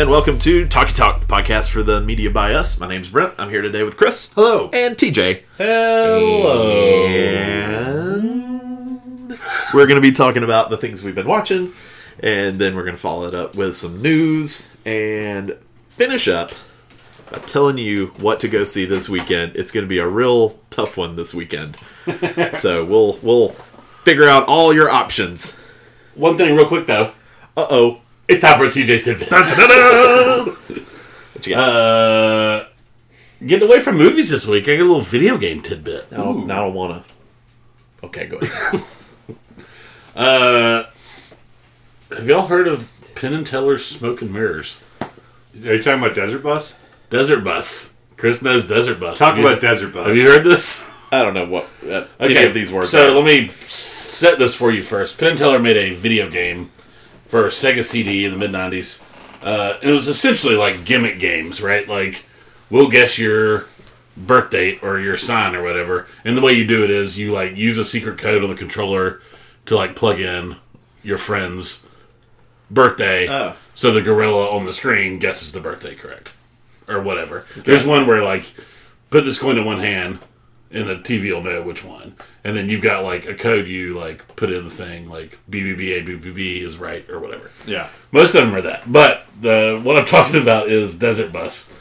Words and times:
And 0.00 0.08
welcome 0.08 0.38
to 0.38 0.66
Talkie 0.66 0.94
Talk, 0.94 1.20
the 1.20 1.26
podcast 1.26 1.68
for 1.68 1.82
the 1.82 2.00
media 2.00 2.30
by 2.30 2.54
us. 2.54 2.80
My 2.80 2.88
name's 2.88 3.10
Brent. 3.10 3.34
I'm 3.38 3.50
here 3.50 3.60
today 3.60 3.82
with 3.82 3.98
Chris. 3.98 4.32
Hello. 4.32 4.70
And 4.72 4.96
TJ. 4.96 5.44
Hello. 5.58 7.06
And 7.06 9.38
we're 9.74 9.86
going 9.86 9.96
to 9.96 10.00
be 10.00 10.12
talking 10.12 10.42
about 10.42 10.70
the 10.70 10.78
things 10.78 11.04
we've 11.04 11.14
been 11.14 11.28
watching, 11.28 11.74
and 12.18 12.58
then 12.58 12.76
we're 12.76 12.84
going 12.84 12.96
to 12.96 13.00
follow 13.00 13.26
it 13.26 13.34
up 13.34 13.56
with 13.56 13.76
some 13.76 14.00
news 14.00 14.70
and 14.86 15.58
finish 15.90 16.28
up 16.28 16.52
by 17.30 17.36
telling 17.40 17.76
you 17.76 18.06
what 18.20 18.40
to 18.40 18.48
go 18.48 18.64
see 18.64 18.86
this 18.86 19.06
weekend. 19.06 19.54
It's 19.54 19.70
going 19.70 19.84
to 19.84 19.90
be 19.90 19.98
a 19.98 20.08
real 20.08 20.58
tough 20.70 20.96
one 20.96 21.16
this 21.16 21.34
weekend. 21.34 21.76
so 22.52 22.86
we'll 22.86 23.18
we'll 23.22 23.50
figure 24.02 24.26
out 24.26 24.46
all 24.46 24.72
your 24.72 24.88
options. 24.88 25.58
One 26.14 26.38
thing, 26.38 26.56
real 26.56 26.66
quick 26.66 26.86
though, 26.86 27.12
Uh 27.54 27.66
oh. 27.68 28.00
It's 28.30 28.40
time 28.40 28.58
for 28.58 28.64
a 28.64 28.68
TJ's 28.68 29.02
tidbit. 29.02 29.30
What 31.34 31.46
you 31.46 31.54
got? 31.54 31.68
uh, 31.68 32.66
getting 33.46 33.68
away 33.68 33.80
from 33.80 33.96
movies 33.96 34.30
this 34.30 34.46
week, 34.46 34.64
I 34.68 34.76
got 34.76 34.82
a 34.82 34.84
little 34.84 35.00
video 35.00 35.36
game 35.38 35.60
tidbit. 35.62 36.06
I 36.12 36.16
don't, 36.16 36.50
I 36.50 36.56
don't 36.56 36.74
want 36.74 37.04
to. 37.06 38.06
Okay, 38.06 38.26
go 38.26 38.38
ahead. 38.38 38.84
Uh, 40.16 40.84
have 42.14 42.26
y'all 42.28 42.48
heard 42.48 42.66
of 42.66 42.90
Penn 43.14 43.32
and 43.32 43.46
Teller's 43.46 43.86
Smoke 43.86 44.20
and 44.22 44.32
Mirrors? 44.32 44.82
Are 45.00 45.06
you 45.54 45.80
talking 45.82 46.02
about 46.02 46.16
Desert 46.16 46.40
Bus? 46.42 46.76
Desert 47.10 47.42
Bus. 47.44 47.96
Chris 48.16 48.42
knows 48.42 48.66
Desert 48.66 48.98
Bus. 48.98 49.18
Talk 49.20 49.36
Have 49.36 49.38
you- 49.38 49.46
about 49.46 49.60
Desert 49.60 49.94
Bus. 49.94 50.08
Have 50.08 50.16
you 50.16 50.24
heard 50.28 50.42
this? 50.44 50.92
I 51.12 51.22
don't 51.22 51.32
know 51.32 51.46
what 51.48 51.68
uh, 51.88 52.06
any 52.18 52.34
Okay, 52.34 52.46
of 52.48 52.54
these 52.54 52.72
words 52.72 52.90
So 52.90 53.08
are. 53.08 53.14
let 53.14 53.24
me 53.24 53.48
set 53.66 54.38
this 54.40 54.54
for 54.54 54.72
you 54.72 54.82
first. 54.82 55.16
Penn 55.18 55.30
and 55.30 55.38
Teller 55.38 55.60
made 55.60 55.76
a 55.76 55.94
video 55.94 56.28
game 56.28 56.70
for 57.30 57.44
Sega 57.44 57.84
CD 57.84 58.24
in 58.24 58.32
the 58.32 58.36
mid 58.36 58.50
'90s. 58.50 59.02
Uh, 59.42 59.78
and 59.80 59.90
it 59.90 59.94
was 59.94 60.08
essentially 60.08 60.56
like 60.56 60.84
gimmick 60.84 61.18
games, 61.18 61.62
right? 61.62 61.88
Like 61.88 62.24
we'll 62.68 62.90
guess 62.90 63.18
your 63.18 63.66
birth 64.16 64.50
date 64.50 64.80
or 64.82 64.98
your 64.98 65.16
sign 65.16 65.54
or 65.54 65.62
whatever. 65.62 66.06
And 66.24 66.36
the 66.36 66.42
way 66.42 66.52
you 66.52 66.66
do 66.66 66.84
it 66.84 66.90
is 66.90 67.18
you 67.18 67.32
like 67.32 67.56
use 67.56 67.78
a 67.78 67.84
secret 67.84 68.18
code 68.18 68.42
on 68.42 68.50
the 68.50 68.56
controller 68.56 69.20
to 69.66 69.76
like 69.76 69.96
plug 69.96 70.20
in 70.20 70.56
your 71.02 71.16
friend's 71.16 71.86
birthday. 72.70 73.28
Oh. 73.28 73.56
So 73.74 73.92
the 73.92 74.02
gorilla 74.02 74.54
on 74.54 74.66
the 74.66 74.72
screen 74.72 75.18
guesses 75.18 75.52
the 75.52 75.60
birthday 75.60 75.94
correct 75.94 76.34
or 76.88 77.00
whatever. 77.00 77.46
There's 77.56 77.86
one 77.86 78.06
where 78.06 78.22
like 78.22 78.52
put 79.08 79.24
this 79.24 79.38
coin 79.38 79.56
in 79.56 79.64
one 79.64 79.78
hand 79.78 80.18
and 80.72 80.86
the 80.86 80.96
TV 80.96 81.32
will 81.32 81.42
know 81.42 81.62
which 81.62 81.84
one. 81.84 82.14
And 82.44 82.56
then 82.56 82.68
you've 82.68 82.82
got 82.82 83.02
like 83.02 83.26
a 83.26 83.34
code 83.34 83.66
you 83.66 83.98
like 83.98 84.36
put 84.36 84.50
in 84.50 84.64
the 84.64 84.70
thing 84.70 85.08
like 85.08 85.38
BBBA 85.50 86.06
BBB 86.06 86.62
is 86.62 86.78
right 86.78 87.08
or 87.10 87.18
whatever. 87.18 87.50
Yeah. 87.66 87.88
Most 88.12 88.34
of 88.34 88.44
them 88.44 88.54
are 88.54 88.62
that. 88.62 88.90
But 88.90 89.26
the 89.40 89.80
what 89.82 89.96
I'm 89.96 90.06
talking 90.06 90.40
about 90.40 90.68
is 90.68 90.96
Desert 90.96 91.32
Bus. 91.32 91.72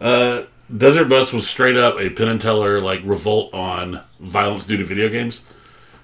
Uh, 0.00 0.44
Desert 0.74 1.08
Bus 1.08 1.32
was 1.32 1.48
straight 1.48 1.76
up 1.76 1.98
a 1.98 2.10
Penn 2.10 2.28
and 2.28 2.40
Teller 2.40 2.80
like 2.80 3.00
revolt 3.04 3.52
on 3.54 4.00
violence 4.18 4.64
due 4.64 4.76
to 4.78 4.84
video 4.84 5.08
games, 5.08 5.44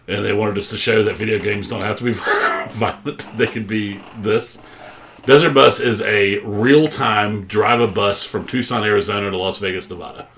and 0.06 0.24
they 0.24 0.32
wanted 0.32 0.58
us 0.58 0.70
to 0.70 0.76
show 0.76 1.02
that 1.02 1.16
video 1.16 1.38
games 1.38 1.70
don't 1.70 1.80
have 1.80 1.96
to 1.96 2.04
be 2.04 2.12
violent; 2.68 3.26
they 3.36 3.46
can 3.46 3.64
be 3.64 4.00
this. 4.18 4.62
Desert 5.24 5.52
Bus 5.52 5.80
is 5.80 6.00
a 6.02 6.38
real 6.40 6.88
time 6.88 7.46
drive 7.46 7.80
a 7.80 7.88
bus 7.88 8.24
from 8.24 8.46
Tucson, 8.46 8.84
Arizona 8.84 9.30
to 9.30 9.36
Las 9.36 9.58
Vegas, 9.58 9.88
Nevada. 9.90 10.28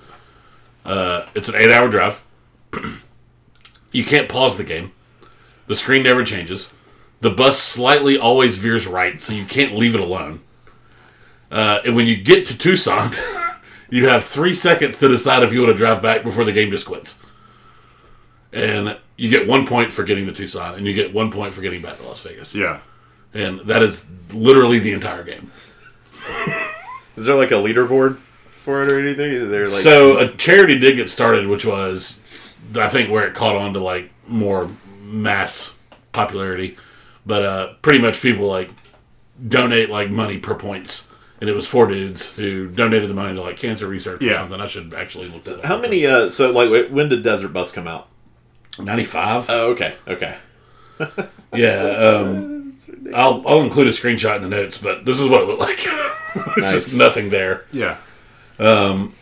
Uh, 0.85 1.25
it's 1.35 1.49
an 1.49 1.55
eight 1.55 1.71
hour 1.71 1.89
drive. 1.89 2.23
you 3.91 4.03
can't 4.03 4.29
pause 4.29 4.57
the 4.57 4.63
game. 4.63 4.91
The 5.67 5.75
screen 5.75 6.03
never 6.03 6.23
changes. 6.23 6.73
The 7.21 7.29
bus 7.29 7.57
slightly 7.57 8.17
always 8.17 8.57
veers 8.57 8.85
right, 8.85 9.21
so 9.21 9.31
you 9.31 9.45
can't 9.45 9.75
leave 9.75 9.95
it 9.95 10.01
alone. 10.01 10.41
Uh, 11.49 11.79
and 11.85 11.95
when 11.95 12.05
you 12.05 12.21
get 12.21 12.45
to 12.47 12.57
Tucson, 12.57 13.11
you 13.89 14.09
have 14.09 14.23
three 14.23 14.53
seconds 14.53 14.97
to 14.97 15.07
decide 15.07 15.43
if 15.43 15.53
you 15.53 15.61
want 15.61 15.71
to 15.71 15.77
drive 15.77 16.01
back 16.01 16.23
before 16.23 16.43
the 16.43 16.51
game 16.51 16.69
just 16.71 16.85
quits. 16.85 17.25
And 18.51 18.97
you 19.15 19.29
get 19.29 19.47
one 19.47 19.65
point 19.65 19.93
for 19.93 20.03
getting 20.03 20.25
to 20.25 20.33
Tucson, 20.33 20.75
and 20.75 20.85
you 20.85 20.93
get 20.93 21.13
one 21.13 21.31
point 21.31 21.53
for 21.53 21.61
getting 21.61 21.81
back 21.81 21.97
to 21.97 22.03
Las 22.03 22.21
Vegas. 22.23 22.53
Yeah. 22.53 22.81
And 23.33 23.61
that 23.61 23.81
is 23.81 24.09
literally 24.33 24.79
the 24.79 24.91
entire 24.91 25.23
game. 25.23 25.51
Is 27.15 27.25
there 27.25 27.35
like 27.35 27.51
a 27.51 27.55
leaderboard 27.55 28.19
for 28.63 28.83
it 28.83 28.91
or 28.91 28.99
anything? 28.99 29.31
Is 29.31 29.49
there 29.49 29.65
like 29.65 29.81
so 29.83 30.17
a 30.17 30.35
charity 30.35 30.79
did 30.79 30.95
get 30.95 31.09
started, 31.09 31.47
which 31.47 31.65
was, 31.65 32.23
I 32.75 32.87
think, 32.89 33.11
where 33.11 33.27
it 33.27 33.33
caught 33.35 33.55
on 33.55 33.73
to 33.73 33.79
like 33.79 34.09
more 34.27 34.69
mass 35.01 35.75
popularity. 36.11 36.77
But 37.25 37.43
uh, 37.43 37.73
pretty 37.81 37.99
much 37.99 38.21
people 38.21 38.47
like 38.47 38.69
donate 39.47 39.89
like 39.89 40.09
money 40.09 40.37
per 40.39 40.55
points, 40.55 41.11
and 41.39 41.49
it 41.49 41.53
was 41.53 41.67
four 41.67 41.87
dudes 41.87 42.31
who 42.33 42.67
donated 42.69 43.09
the 43.09 43.13
money 43.13 43.33
to 43.35 43.41
like 43.41 43.57
cancer 43.57 43.87
research 43.87 44.21
or 44.21 44.25
Yeah. 44.25 44.37
something. 44.37 44.59
I 44.59 44.65
should 44.65 44.93
actually 44.93 45.29
look 45.29 45.43
that 45.43 45.59
up. 45.59 45.65
how 45.65 45.77
many? 45.77 46.05
Uh, 46.05 46.29
so 46.29 46.51
like, 46.51 46.69
wait, 46.69 46.91
when 46.91 47.09
did 47.09 47.23
Desert 47.23 47.49
Bus 47.49 47.71
come 47.71 47.87
out? 47.87 48.07
Ninety 48.79 49.03
five. 49.05 49.45
Oh, 49.49 49.71
okay, 49.71 49.93
okay. 50.07 50.37
yeah. 51.53 51.75
Um, 51.97 52.77
I'll 53.13 53.43
I'll 53.47 53.61
include 53.61 53.87
a 53.87 53.91
screenshot 53.91 54.37
in 54.37 54.41
the 54.43 54.49
notes, 54.49 54.77
but 54.77 55.05
this 55.05 55.19
is 55.19 55.27
what 55.29 55.41
it 55.41 55.47
looked 55.47 55.61
like. 55.61 55.79
Nice. 56.57 56.71
Just 56.73 56.97
nothing 56.97 57.29
there. 57.29 57.65
Yeah. 57.71 57.97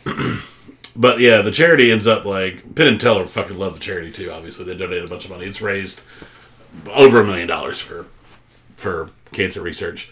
But 0.96 1.20
yeah, 1.20 1.42
the 1.42 1.52
charity 1.52 1.92
ends 1.92 2.06
up 2.06 2.26
like 2.26 2.76
Penn 2.76 2.88
and 2.88 3.00
Teller 3.00 3.26
fucking 3.26 3.58
love 3.58 3.74
the 3.74 3.80
charity 3.80 4.12
too. 4.12 4.32
Obviously, 4.32 4.66
they 4.66 4.76
donated 4.76 5.06
a 5.06 5.10
bunch 5.10 5.26
of 5.26 5.32
money. 5.32 5.46
It's 5.46 5.62
raised 5.62 6.04
over 6.88 7.22
a 7.22 7.24
million 7.24 7.48
dollars 7.48 7.80
for 7.80 8.08
for 8.76 9.10
cancer 9.32 9.62
research. 9.62 10.12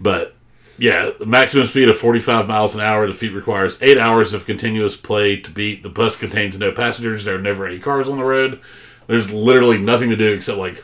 But 0.00 0.34
yeah, 0.78 1.10
the 1.18 1.26
maximum 1.26 1.66
speed 1.66 1.88
of 1.88 1.98
45 1.98 2.48
miles 2.48 2.74
an 2.74 2.80
hour. 2.80 3.06
The 3.06 3.12
feat 3.12 3.32
requires 3.32 3.80
eight 3.82 3.98
hours 3.98 4.32
of 4.32 4.46
continuous 4.46 4.96
play 4.96 5.36
to 5.36 5.50
beat. 5.50 5.82
The 5.82 5.88
bus 5.88 6.16
contains 6.16 6.58
no 6.58 6.72
passengers. 6.72 7.24
There 7.24 7.36
are 7.36 7.40
never 7.40 7.66
any 7.66 7.78
cars 7.78 8.08
on 8.08 8.18
the 8.18 8.24
road. 8.24 8.60
There's 9.06 9.32
literally 9.32 9.78
nothing 9.78 10.10
to 10.10 10.16
do 10.16 10.32
except 10.32 10.58
like 10.58 10.82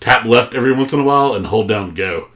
tap 0.00 0.24
left 0.24 0.54
every 0.54 0.72
once 0.72 0.92
in 0.92 1.00
a 1.00 1.04
while 1.04 1.34
and 1.34 1.46
hold 1.46 1.68
down 1.68 1.94
go. 1.94 2.28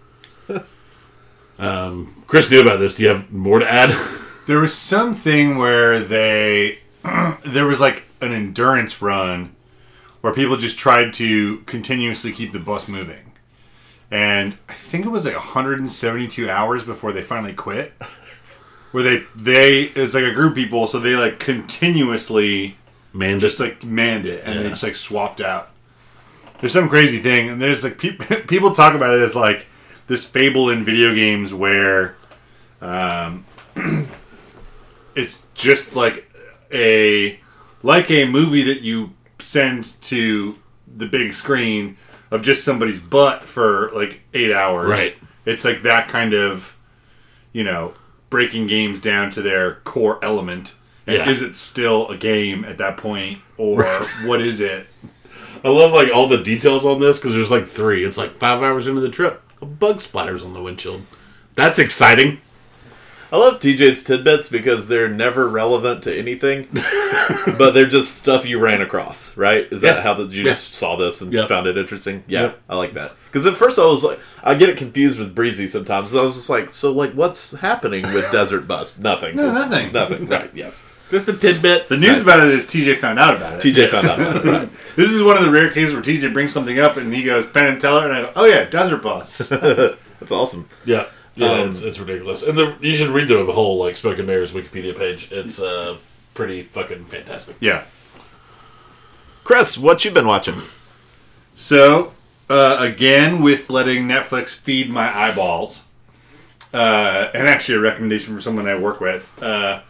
um, 1.58 2.19
Chris 2.30 2.48
knew 2.48 2.60
about 2.60 2.78
this. 2.78 2.94
Do 2.94 3.02
you 3.02 3.08
have 3.08 3.32
more 3.32 3.58
to 3.58 3.70
add? 3.70 3.90
There 4.46 4.58
was 4.58 4.74
something 4.76 5.58
where 5.58 6.00
they 6.00 6.80
there 7.44 7.66
was 7.66 7.78
like 7.78 8.04
an 8.20 8.32
endurance 8.32 9.00
run 9.00 9.54
where 10.22 10.32
people 10.32 10.56
just 10.56 10.76
tried 10.76 11.12
to 11.14 11.58
continuously 11.66 12.32
keep 12.32 12.50
the 12.50 12.58
bus 12.58 12.88
moving. 12.88 13.32
And 14.10 14.56
I 14.68 14.72
think 14.72 15.06
it 15.06 15.10
was 15.10 15.24
like 15.24 15.34
172 15.36 16.50
hours 16.50 16.82
before 16.84 17.12
they 17.12 17.22
finally 17.22 17.52
quit. 17.52 17.92
Where 18.90 19.04
they 19.04 19.24
they 19.36 19.82
it's 19.94 20.14
like 20.14 20.24
a 20.24 20.32
group 20.34 20.52
of 20.52 20.56
people, 20.56 20.88
so 20.88 20.98
they 20.98 21.14
like 21.14 21.38
continuously 21.38 22.76
Man, 23.12 23.38
just 23.38 23.60
like 23.60 23.84
manned 23.84 24.26
it 24.26 24.42
and 24.44 24.54
Yeah. 24.56 24.62
they 24.62 24.68
just 24.70 24.82
like 24.82 24.96
swapped 24.96 25.40
out. 25.40 25.70
There's 26.58 26.72
some 26.72 26.88
crazy 26.88 27.18
thing, 27.18 27.50
and 27.50 27.62
there's 27.62 27.84
like 27.84 27.98
people 27.98 28.26
people 28.48 28.72
talk 28.72 28.94
about 28.94 29.14
it 29.14 29.20
as 29.20 29.36
like 29.36 29.66
this 30.08 30.24
fable 30.24 30.70
in 30.70 30.84
video 30.84 31.14
games 31.14 31.54
where, 31.54 32.16
um, 32.80 33.44
it's 35.14 35.38
just 35.54 35.94
like 35.96 36.30
a 36.72 37.38
like 37.82 38.10
a 38.10 38.24
movie 38.26 38.62
that 38.62 38.82
you 38.82 39.10
send 39.38 39.84
to 40.02 40.54
the 40.86 41.06
big 41.06 41.32
screen 41.32 41.96
of 42.30 42.42
just 42.42 42.64
somebody's 42.64 43.00
butt 43.00 43.42
for 43.44 43.90
like 43.94 44.20
eight 44.34 44.52
hours. 44.52 44.88
Right. 44.88 45.18
It's 45.46 45.64
like 45.64 45.82
that 45.82 46.08
kind 46.08 46.34
of, 46.34 46.76
you 47.52 47.64
know, 47.64 47.94
breaking 48.28 48.66
games 48.66 49.00
down 49.00 49.30
to 49.32 49.42
their 49.42 49.76
core 49.76 50.22
element. 50.24 50.74
And 51.06 51.16
Yeah. 51.16 51.28
is 51.28 51.42
it 51.42 51.56
still 51.56 52.08
a 52.08 52.16
game 52.16 52.64
at 52.64 52.78
that 52.78 52.96
point, 52.98 53.40
or 53.56 53.84
what 54.24 54.40
is 54.40 54.60
it? 54.60 54.86
I 55.64 55.68
love 55.68 55.92
like 55.92 56.14
all 56.14 56.28
the 56.28 56.38
details 56.42 56.86
on 56.86 57.00
this 57.00 57.18
because 57.18 57.32
there's 57.34 57.50
like 57.50 57.66
three. 57.66 58.04
It's 58.04 58.16
like 58.18 58.32
five 58.32 58.62
hours 58.62 58.86
into 58.86 59.00
the 59.00 59.08
trip, 59.08 59.42
a 59.60 59.66
bug 59.66 59.96
splatters 59.96 60.44
on 60.44 60.52
the 60.54 60.62
windshield. 60.62 61.02
That's 61.54 61.78
exciting. 61.78 62.40
I 63.32 63.36
love 63.38 63.60
TJ's 63.60 64.02
tidbits 64.02 64.48
because 64.48 64.88
they're 64.88 65.08
never 65.08 65.48
relevant 65.48 66.02
to 66.04 66.16
anything, 66.18 66.66
but 67.58 67.72
they're 67.72 67.86
just 67.86 68.18
stuff 68.18 68.46
you 68.46 68.58
ran 68.58 68.80
across, 68.82 69.36
right? 69.36 69.68
Is 69.70 69.82
that 69.82 69.96
Yeah. 69.96 70.02
how 70.02 70.14
that 70.14 70.30
you 70.32 70.42
Yeah. 70.42 70.50
just 70.50 70.74
saw 70.74 70.96
this 70.96 71.20
and 71.20 71.32
Yeah. 71.32 71.46
found 71.46 71.66
it 71.66 71.78
interesting? 71.78 72.24
Yeah, 72.26 72.40
Yeah. 72.42 72.50
I 72.68 72.76
like 72.76 72.94
that. 72.94 73.12
Because 73.30 73.46
at 73.46 73.54
first 73.56 73.78
I 73.78 73.84
was 73.86 74.02
like, 74.02 74.18
I 74.42 74.54
get 74.56 74.68
it 74.68 74.76
confused 74.76 75.18
with 75.20 75.34
Breezy 75.34 75.68
sometimes. 75.68 76.14
I 76.14 76.22
was 76.22 76.34
just 76.36 76.50
like, 76.50 76.70
so 76.70 76.90
like, 76.90 77.12
what's 77.12 77.52
happening 77.58 78.02
with 78.12 78.28
Desert 78.32 78.66
Bus? 78.66 78.98
Nothing. 78.98 79.36
No, 79.36 79.50
It's 79.52 79.60
nothing. 79.60 79.92
Nothing. 79.92 80.26
Right? 80.28 80.50
Yes. 80.52 80.86
Just 81.12 81.28
a 81.28 81.32
tidbit. 81.32 81.88
The 81.88 81.96
news 81.96 82.18
Nice. 82.18 82.22
about 82.22 82.46
it 82.46 82.52
is 82.54 82.66
TJ 82.66 82.96
found 82.96 83.18
out 83.18 83.36
about 83.36 83.54
it. 83.54 83.60
TJ 83.74 83.88
found 83.90 84.06
out. 84.20 84.20
About 84.42 84.46
it. 84.46 84.58
Right. 84.58 84.68
This 84.96 85.10
is 85.10 85.22
one 85.22 85.36
of 85.36 85.44
the 85.44 85.50
rare 85.50 85.70
cases 85.70 85.92
where 85.92 86.02
TJ 86.02 86.32
brings 86.32 86.52
something 86.52 86.78
up 86.80 86.96
and 86.96 87.12
he 87.14 87.22
goes 87.24 87.46
Penn 87.46 87.66
and 87.66 87.80
Teller, 87.80 88.04
and 88.08 88.12
I 88.16 88.22
go, 88.22 88.30
"Oh 88.36 88.44
yeah, 88.44 88.64
Desert 88.64 89.02
Bus." 89.02 89.38
That's 89.48 90.30
awesome. 90.32 90.68
Yeah, 90.84 91.06
yeah, 91.34 91.52
Um, 91.52 91.70
it's, 91.70 91.82
it's 91.82 91.98
ridiculous. 91.98 92.42
And 92.42 92.56
the, 92.56 92.76
you 92.80 92.94
should 92.94 93.08
read 93.08 93.28
the 93.28 93.44
whole 93.52 93.78
like 93.78 93.96
Smoke 93.96 94.18
and 94.18 94.26
Mirrors 94.26 94.52
Wikipedia 94.52 94.96
page. 94.96 95.30
It's 95.32 95.60
uh, 95.60 95.96
pretty 96.34 96.62
fucking 96.64 97.04
fantastic. 97.06 97.56
yeah. 97.60 97.84
Chris, 99.44 99.76
what 99.76 100.04
you 100.04 100.10
been 100.10 100.26
watching? 100.26 100.60
So 101.54 102.12
uh, 102.48 102.76
again, 102.80 103.42
with 103.42 103.70
letting 103.70 104.06
Netflix 104.06 104.54
feed 104.56 104.90
my 104.90 105.16
eyeballs, 105.16 105.84
uh, 106.72 107.30
and 107.34 107.48
actually 107.48 107.78
a 107.78 107.80
recommendation 107.80 108.32
from 108.34 108.40
someone 108.40 108.68
I 108.68 108.78
work 108.78 109.00
with. 109.00 109.32
Uh, 109.42 109.80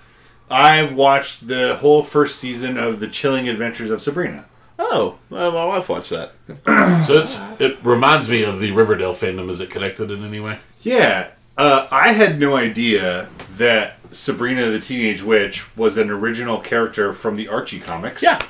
I've 0.50 0.94
watched 0.94 1.46
the 1.46 1.76
whole 1.76 2.02
first 2.02 2.38
season 2.38 2.76
of 2.78 3.00
The 3.00 3.08
Chilling 3.08 3.48
Adventures 3.48 3.90
of 3.90 4.00
Sabrina. 4.00 4.46
Oh, 4.82 5.19
well, 5.29 5.53
my 5.53 5.65
wife 5.67 5.88
watched 5.91 6.11
that. 6.11 6.32
So 7.06 7.19
it's 7.19 7.38
it 7.59 7.79
reminds 7.82 8.29
me 8.29 8.43
of 8.44 8.59
the 8.61 8.73
Riverdale 8.73 9.12
fandom. 9.12 9.49
Is 9.50 9.61
it 9.61 9.71
connected 9.71 10.11
in 10.11 10.25
any 10.25 10.41
way? 10.41 10.59
Yeah, 10.82 11.31
uh, 11.59 11.87
I 11.91 12.12
had 12.12 12.38
no 12.41 12.56
idea 12.56 13.29
that 13.56 13.99
Sabrina 14.12 14.71
the 14.71 14.81
Teenage 14.81 15.23
Witch 15.23 15.77
was 15.77 15.97
an 15.99 16.09
original 16.11 16.59
character 16.61 17.12
from 17.12 17.37
the 17.37 17.49
Archie 17.49 17.81
comics. 17.81 18.23
Yeah. 18.23 18.41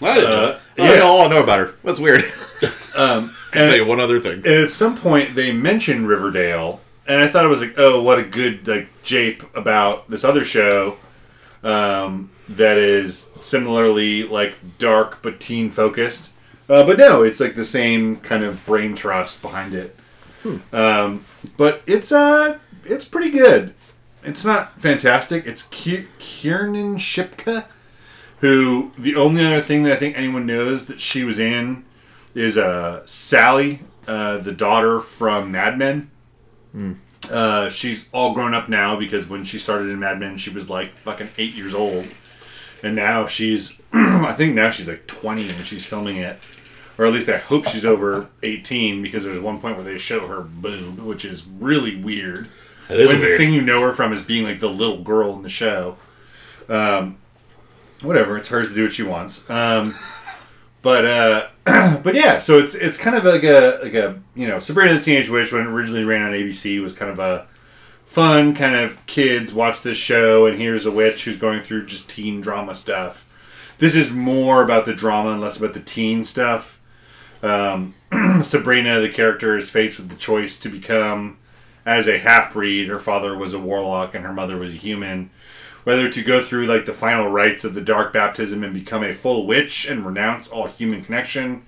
I 0.00 0.14
didn't 0.14 0.30
know 0.30 0.36
Uh, 0.36 0.46
that. 0.46 0.60
Oh, 0.78 0.94
yeah. 0.94 1.00
all 1.00 1.28
know 1.28 1.42
about 1.42 1.58
her. 1.58 1.74
That's 1.82 1.98
weird. 1.98 2.22
um, 2.96 3.34
I'll 3.52 3.66
tell 3.66 3.76
you 3.76 3.84
one 3.86 3.98
other 4.00 4.20
thing. 4.20 4.34
and 4.34 4.46
at 4.46 4.70
some 4.70 4.96
point 4.96 5.34
they 5.34 5.50
mentioned 5.52 6.06
Riverdale, 6.08 6.80
and 7.06 7.20
I 7.22 7.26
thought 7.28 7.44
it 7.44 7.48
was 7.48 7.60
like, 7.62 7.74
oh, 7.78 8.00
what 8.02 8.18
a 8.18 8.22
good 8.22 8.66
like 8.68 8.88
jape 9.02 9.42
about 9.56 10.08
this 10.10 10.22
other 10.24 10.44
show 10.44 10.96
um, 11.64 12.30
that 12.48 12.76
is 12.78 13.18
similarly 13.18 14.24
like 14.24 14.56
dark 14.78 15.22
but 15.22 15.40
teen 15.40 15.70
focused. 15.70 16.32
Uh, 16.68 16.84
but 16.84 16.98
no, 16.98 17.22
it's 17.22 17.40
like 17.40 17.54
the 17.54 17.64
same 17.64 18.16
kind 18.16 18.44
of 18.44 18.64
brain 18.66 18.94
trust 18.94 19.40
behind 19.42 19.74
it. 19.74 19.96
Um, 20.72 21.24
but 21.56 21.82
it's 21.86 22.12
uh, 22.12 22.58
it's 22.84 23.04
pretty 23.04 23.30
good. 23.30 23.74
It's 24.22 24.44
not 24.44 24.80
fantastic. 24.80 25.46
It's 25.46 25.62
Ki- 25.64 26.08
Kiernan 26.18 26.96
Shipka, 26.96 27.66
who 28.40 28.90
the 28.98 29.14
only 29.16 29.44
other 29.44 29.60
thing 29.60 29.82
that 29.84 29.92
I 29.92 29.96
think 29.96 30.16
anyone 30.16 30.46
knows 30.46 30.86
that 30.86 31.00
she 31.00 31.24
was 31.24 31.38
in 31.38 31.84
is 32.34 32.56
uh, 32.58 33.02
Sally, 33.06 33.82
uh, 34.06 34.38
the 34.38 34.52
daughter 34.52 35.00
from 35.00 35.50
Mad 35.52 35.78
Men. 35.78 36.10
Uh, 37.30 37.68
she's 37.68 38.08
all 38.12 38.32
grown 38.32 38.54
up 38.54 38.68
now 38.68 38.98
because 38.98 39.26
when 39.28 39.44
she 39.44 39.58
started 39.58 39.88
in 39.90 39.98
Mad 39.98 40.18
Men, 40.18 40.38
she 40.38 40.50
was 40.50 40.70
like 40.70 40.96
fucking 40.98 41.30
eight 41.36 41.54
years 41.54 41.74
old, 41.74 42.06
and 42.82 42.96
now 42.96 43.26
she's, 43.26 43.78
I 43.92 44.32
think 44.34 44.54
now 44.54 44.70
she's 44.70 44.88
like 44.88 45.06
twenty 45.06 45.48
and 45.48 45.66
she's 45.66 45.84
filming 45.86 46.16
it, 46.16 46.38
or 46.96 47.06
at 47.06 47.12
least 47.12 47.28
I 47.28 47.38
hope 47.38 47.66
she's 47.66 47.84
over 47.84 48.28
eighteen 48.42 49.02
because 49.02 49.24
there's 49.24 49.40
one 49.40 49.60
point 49.60 49.76
where 49.76 49.84
they 49.84 49.98
show 49.98 50.26
her 50.26 50.40
boob, 50.40 50.98
which 50.98 51.24
is 51.24 51.44
really 51.46 51.96
weird. 51.96 52.48
It 52.88 53.00
is 53.00 53.08
when 53.08 53.20
the 53.20 53.36
thing 53.36 53.52
you 53.52 53.60
know 53.60 53.82
her 53.82 53.92
from 53.92 54.12
is 54.12 54.22
being 54.22 54.44
like 54.44 54.60
the 54.60 54.70
little 54.70 55.02
girl 55.02 55.34
in 55.34 55.42
the 55.42 55.50
show. 55.50 55.96
Um, 56.68 57.18
whatever, 58.02 58.36
it's 58.38 58.48
hers 58.48 58.70
to 58.70 58.74
do 58.74 58.84
what 58.84 58.92
she 58.92 59.02
wants. 59.02 59.48
Um, 59.50 59.94
but 60.82 61.04
uh, 61.04 61.48
but 62.02 62.14
yeah, 62.14 62.38
so 62.38 62.58
it's 62.58 62.74
it's 62.74 62.96
kind 62.96 63.16
of 63.16 63.24
like 63.24 63.42
a 63.42 63.78
like 63.82 63.94
a 63.94 64.20
you 64.34 64.46
know 64.46 64.58
Sabrina 64.58 64.94
the 64.94 65.00
Teenage 65.00 65.28
Witch 65.28 65.52
when 65.52 65.62
it 65.62 65.68
originally 65.68 66.04
ran 66.04 66.26
on 66.26 66.32
ABC 66.32 66.80
was 66.80 66.92
kind 66.92 67.10
of 67.10 67.18
a 67.18 67.46
fun 68.18 68.52
kind 68.52 68.74
of 68.74 69.06
kids 69.06 69.54
watch 69.54 69.82
this 69.82 69.96
show 69.96 70.44
and 70.44 70.58
here's 70.58 70.84
a 70.84 70.90
witch 70.90 71.22
who's 71.22 71.36
going 71.36 71.60
through 71.60 71.86
just 71.86 72.10
teen 72.10 72.40
drama 72.40 72.74
stuff. 72.74 73.24
This 73.78 73.94
is 73.94 74.10
more 74.10 74.60
about 74.60 74.86
the 74.86 74.92
drama 74.92 75.30
and 75.30 75.40
less 75.40 75.56
about 75.56 75.72
the 75.72 75.78
teen 75.78 76.24
stuff. 76.24 76.80
Um, 77.44 77.94
Sabrina, 78.42 78.98
the 78.98 79.08
character, 79.08 79.56
is 79.56 79.70
faced 79.70 80.00
with 80.00 80.08
the 80.08 80.16
choice 80.16 80.58
to 80.58 80.68
become 80.68 81.38
as 81.86 82.08
a 82.08 82.18
half 82.18 82.54
breed. 82.54 82.88
Her 82.88 82.98
father 82.98 83.38
was 83.38 83.54
a 83.54 83.58
warlock 83.60 84.16
and 84.16 84.24
her 84.24 84.32
mother 84.32 84.56
was 84.56 84.72
a 84.72 84.78
human. 84.78 85.30
Whether 85.84 86.10
to 86.10 86.22
go 86.24 86.42
through 86.42 86.66
like 86.66 86.86
the 86.86 86.92
final 86.92 87.28
rites 87.28 87.62
of 87.62 87.74
the 87.74 87.80
dark 87.80 88.12
baptism 88.12 88.64
and 88.64 88.74
become 88.74 89.04
a 89.04 89.14
full 89.14 89.46
witch 89.46 89.88
and 89.88 90.04
renounce 90.04 90.48
all 90.48 90.66
human 90.66 91.04
connection, 91.04 91.64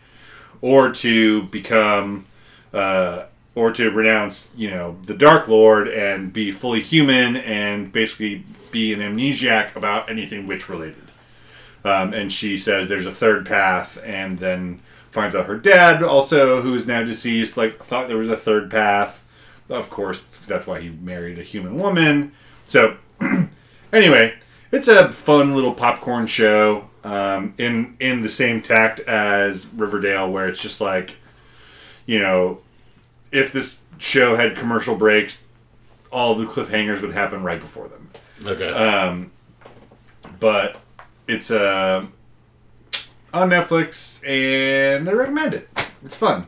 or 0.61 0.91
to 0.95 1.45
become, 1.45 2.27
uh, 2.75 3.27
or 3.55 3.73
to 3.73 3.91
renounce, 3.91 4.53
you 4.57 4.71
know, 4.71 4.97
the 5.07 5.15
Dark 5.15 5.49
Lord 5.49 5.89
and 5.89 6.33
be 6.33 6.53
fully 6.53 6.81
human 6.81 7.37
and 7.37 7.93
basically 7.93 8.45
be 8.71 8.93
an 8.93 9.01
amnesiac 9.01 9.75
about 9.75 10.09
anything 10.09 10.47
witch 10.47 10.69
related. 10.69 11.03
Um, 11.85 12.13
and 12.13 12.33
she 12.33 12.59
says 12.59 12.89
there's 12.89 13.07
a 13.07 13.15
third 13.15 13.47
path, 13.47 13.99
and 14.05 14.39
then 14.39 14.81
finds 15.11 15.35
out 15.35 15.47
her 15.47 15.59
dad, 15.59 16.03
also 16.03 16.63
who 16.63 16.75
is 16.75 16.87
now 16.87 17.03
deceased, 17.03 17.57
like 17.57 17.79
thought 17.83 18.09
there 18.09 18.17
was 18.17 18.29
a 18.29 18.37
third 18.37 18.71
path. 18.71 19.27
Of 19.69 19.91
course, 19.91 20.23
that's 20.47 20.67
why 20.67 20.81
he 20.81 20.91
married 20.91 21.39
a 21.39 21.43
human 21.43 21.77
woman. 21.79 22.33
So, 22.67 22.97
anyway, 23.93 24.39
it's 24.73 24.89
a 24.89 25.11
fun 25.11 25.55
little 25.55 25.75
popcorn 25.75 26.27
show 26.27 26.91
um, 27.03 27.55
in 27.57 27.97
in 27.99 28.23
the 28.23 28.29
same 28.29 28.61
tact 28.61 29.01
as 29.01 29.67
Riverdale, 29.67 30.31
where 30.31 30.49
it's 30.49 30.61
just 30.61 30.81
like, 30.81 31.17
you 32.07 32.19
know, 32.19 32.61
if 33.33 33.53
this 33.53 33.83
show 33.99 34.37
had 34.37 34.57
commercial 34.57 34.97
breaks, 34.97 35.45
all 36.11 36.35
the 36.35 36.45
cliffhangers 36.47 37.01
would 37.03 37.13
happen 37.13 37.43
right 37.43 37.61
before 37.61 37.87
them 37.89 38.11
Okay. 38.47 38.69
um, 38.71 39.31
but 40.41 40.81
it's 41.29 41.51
uh, 41.51 42.07
on 43.33 43.51
Netflix, 43.51 44.27
and 44.27 45.09
I 45.09 45.13
recommend 45.13 45.55
it. 45.55 45.69
It's 46.05 46.17
fun. 46.17 46.47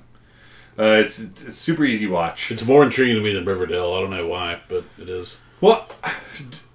Uh, 0.79 0.97
it's, 1.05 1.21
it's 1.21 1.45
it's 1.45 1.59
super 1.59 1.85
easy 1.85 2.07
watch. 2.07 2.51
it's 2.51 2.65
more 2.65 2.83
intriguing 2.83 3.17
to 3.17 3.23
me 3.23 3.33
than 3.35 3.45
Riverdale. 3.45 3.93
I 3.93 4.01
don't 4.01 4.11
know 4.11 4.27
why, 4.27 4.61
but 4.69 4.85
it 4.99 5.09
is. 5.09 5.39
Well, 5.61 5.87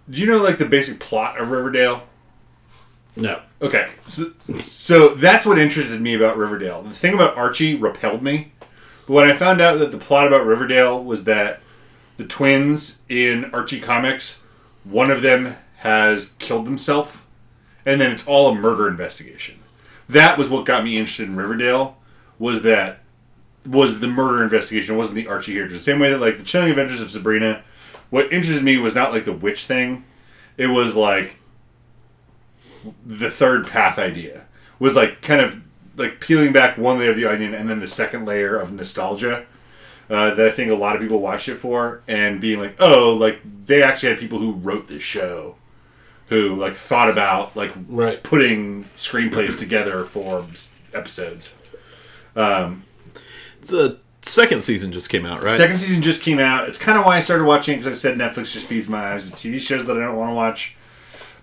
do 0.09 0.21
you 0.21 0.27
know 0.27 0.37
like 0.37 0.59
the 0.59 0.65
basic 0.65 0.99
plot 0.99 1.39
of 1.39 1.49
Riverdale? 1.49 2.03
No. 3.15 3.41
Okay, 3.59 3.89
so, 4.07 4.31
so 4.61 5.15
that's 5.15 5.43
what 5.47 5.57
interested 5.57 5.99
me 5.99 6.13
about 6.13 6.37
Riverdale. 6.37 6.83
The 6.83 6.91
thing 6.91 7.15
about 7.15 7.35
Archie 7.35 7.73
repelled 7.75 8.21
me, 8.21 8.51
but 9.07 9.13
when 9.13 9.29
I 9.29 9.35
found 9.35 9.61
out 9.61 9.79
that 9.79 9.91
the 9.91 9.97
plot 9.97 10.27
about 10.27 10.45
Riverdale 10.45 11.03
was 11.03 11.23
that 11.23 11.61
the 12.17 12.25
twins 12.25 12.99
in 13.09 13.45
Archie 13.45 13.79
comics, 13.79 14.41
one 14.83 15.09
of 15.09 15.21
them 15.21 15.55
has 15.77 16.33
killed 16.39 16.67
himself, 16.67 17.25
and 17.85 17.99
then 17.99 18.11
it's 18.11 18.27
all 18.27 18.49
a 18.49 18.55
murder 18.55 18.87
investigation. 18.87 19.59
That 20.09 20.37
was 20.37 20.49
what 20.49 20.65
got 20.65 20.83
me 20.83 20.97
interested 20.97 21.27
in 21.27 21.35
Riverdale. 21.35 21.97
Was 22.37 22.61
that 22.63 22.99
was 23.65 23.99
the 23.99 24.07
murder 24.07 24.43
investigation? 24.43 24.95
It 24.95 24.97
wasn't 24.97 25.15
the 25.15 25.27
Archie 25.27 25.53
character. 25.53 25.75
The 25.75 25.81
same 25.81 25.99
way 25.99 26.09
that 26.11 26.21
like 26.21 26.37
the 26.37 26.43
Chilling 26.43 26.69
Adventures 26.69 27.01
of 27.01 27.09
Sabrina. 27.09 27.63
What 28.09 28.31
interested 28.31 28.63
me 28.63 28.77
was 28.77 28.95
not 28.95 29.11
like 29.11 29.25
the 29.25 29.33
witch 29.33 29.65
thing. 29.65 30.05
It 30.55 30.67
was 30.67 30.95
like 30.95 31.37
the 33.05 33.29
third 33.29 33.67
path 33.67 33.99
idea 33.99 34.45
was 34.79 34.95
like 34.95 35.21
kind 35.21 35.41
of 35.41 35.61
like 35.97 36.19
peeling 36.21 36.53
back 36.53 36.77
one 36.77 36.97
layer 36.99 37.09
of 37.09 37.15
the 37.17 37.25
onion 37.25 37.53
and 37.53 37.69
then 37.69 37.79
the 37.81 37.87
second 37.87 38.25
layer 38.25 38.57
of 38.57 38.71
nostalgia 38.71 39.45
uh, 40.09 40.33
that 40.35 40.47
I 40.47 40.51
think 40.51 40.71
a 40.71 40.75
lot 40.75 40.95
of 40.95 41.01
people 41.01 41.19
watched 41.19 41.49
it 41.49 41.55
for 41.55 42.01
and 42.07 42.39
being 42.39 42.59
like, 42.59 42.75
oh, 42.79 43.13
like 43.13 43.41
they 43.65 43.83
actually 43.83 44.09
had 44.09 44.19
people 44.19 44.39
who 44.39 44.53
wrote 44.53 44.87
this 44.87 45.03
show 45.03 45.55
who 46.27 46.55
like 46.55 46.75
thought 46.75 47.09
about 47.09 47.55
like 47.55 47.73
Right. 47.87 48.21
putting 48.23 48.85
screenplays 48.95 49.57
together 49.59 50.03
for 50.05 50.45
episodes. 50.93 51.53
It's 53.59 53.73
a 53.73 53.97
second 54.21 54.61
season 54.63 54.91
just 54.91 55.09
came 55.09 55.25
out, 55.25 55.43
right? 55.43 55.57
Second 55.57 55.77
season 55.77 56.01
just 56.01 56.21
came 56.21 56.39
out. 56.39 56.67
It's 56.69 56.77
kind 56.77 56.97
of 56.97 57.05
why 57.05 57.17
I 57.17 57.21
started 57.21 57.45
watching 57.45 57.77
because 57.79 57.91
I 57.93 57.95
said 57.97 58.17
Netflix 58.17 58.53
just 58.53 58.67
feeds 58.67 58.87
my 58.87 59.13
eyes 59.13 59.23
with 59.25 59.33
TV 59.35 59.59
shows 59.59 59.85
that 59.87 59.97
I 59.97 60.01
don't 60.01 60.15
want 60.15 60.29
to 60.31 60.35
watch. 60.35 60.75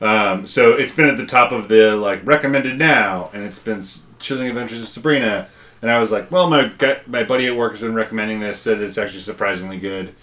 Um, 0.00 0.46
so 0.46 0.73
it's 0.73 0.92
been 0.94 1.08
at 1.08 1.16
the 1.16 1.26
top 1.26 1.52
of 1.52 1.68
the 1.68 1.96
like 1.96 2.25
recommended 2.26 2.78
now, 2.78 3.30
and 3.32 3.42
it's 3.44 3.58
been 3.58 3.84
Chilling 4.24 4.48
Adventures 4.48 4.80
of 4.80 4.88
Sabrina. 4.88 5.48
And 5.82 5.90
I 5.90 5.98
was 5.98 6.10
like, 6.10 6.30
well, 6.30 6.48
my 6.48 6.68
gu- 6.68 7.00
my 7.06 7.24
buddy 7.24 7.46
at 7.46 7.56
work 7.56 7.72
has 7.72 7.80
been 7.82 7.94
recommending 7.94 8.40
this, 8.40 8.58
said 8.58 8.80
it's 8.80 8.96
actually 8.96 9.20
surprisingly 9.20 9.78
good, 9.78 10.14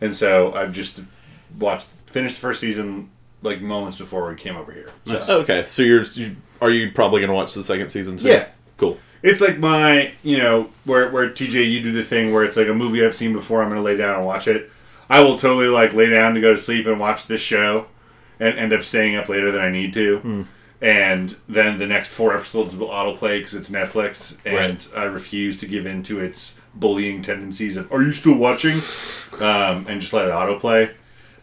and 0.00 0.16
so 0.16 0.54
I've 0.54 0.72
just 0.72 1.00
watched 1.58 1.88
finished 2.06 2.36
the 2.36 2.40
first 2.40 2.60
season 2.60 3.10
like 3.42 3.60
moments 3.60 3.98
before 3.98 4.28
we 4.28 4.34
came 4.36 4.56
over 4.56 4.72
here. 4.72 4.90
So. 5.06 5.40
Okay, 5.40 5.64
so 5.66 5.82
you're 5.82 6.02
you, 6.14 6.36
are 6.62 6.70
you 6.70 6.90
probably 6.92 7.20
going 7.20 7.28
to 7.28 7.34
watch 7.34 7.52
the 7.54 7.62
second 7.62 7.90
season 7.90 8.16
too? 8.16 8.28
Yeah. 8.28 8.46
Cool. 8.78 8.96
It's 9.22 9.42
like 9.42 9.58
my, 9.58 10.12
you 10.22 10.38
know, 10.38 10.70
where 10.84 11.10
where 11.10 11.28
TJ 11.28 11.70
you 11.70 11.82
do 11.82 11.92
the 11.92 12.02
thing 12.02 12.32
where 12.32 12.44
it's 12.44 12.56
like 12.56 12.68
a 12.68 12.74
movie 12.74 13.04
I've 13.04 13.14
seen 13.14 13.34
before. 13.34 13.62
I'm 13.62 13.68
going 13.68 13.78
to 13.78 13.84
lay 13.84 13.96
down 13.96 14.16
and 14.16 14.26
watch 14.26 14.48
it. 14.48 14.70
I 15.10 15.22
will 15.22 15.36
totally 15.36 15.68
like 15.68 15.92
lay 15.92 16.08
down 16.08 16.34
to 16.34 16.40
go 16.40 16.54
to 16.54 16.58
sleep 16.58 16.86
and 16.86 16.98
watch 16.98 17.26
this 17.26 17.42
show, 17.42 17.86
and 18.38 18.58
end 18.58 18.72
up 18.72 18.82
staying 18.82 19.16
up 19.16 19.28
later 19.28 19.50
than 19.50 19.60
I 19.60 19.70
need 19.70 19.92
to. 19.94 20.18
Hmm. 20.20 20.42
And 20.82 21.36
then 21.48 21.78
the 21.78 21.86
next 21.86 22.08
four 22.08 22.34
episodes 22.34 22.74
will 22.74 22.88
autoplay 22.88 23.38
because 23.38 23.54
it's 23.54 23.68
Netflix, 23.70 24.38
and 24.46 24.86
I 24.96 25.04
refuse 25.04 25.60
to 25.60 25.66
give 25.66 25.84
in 25.84 26.02
to 26.04 26.20
its 26.20 26.58
bullying 26.74 27.20
tendencies 27.20 27.76
of 27.76 27.92
"Are 27.92 28.02
you 28.02 28.12
still 28.12 28.36
watching?" 28.36 28.76
um, 29.42 29.84
and 29.88 30.00
just 30.00 30.12
let 30.14 30.26
it 30.26 30.30
autoplay. 30.32 30.92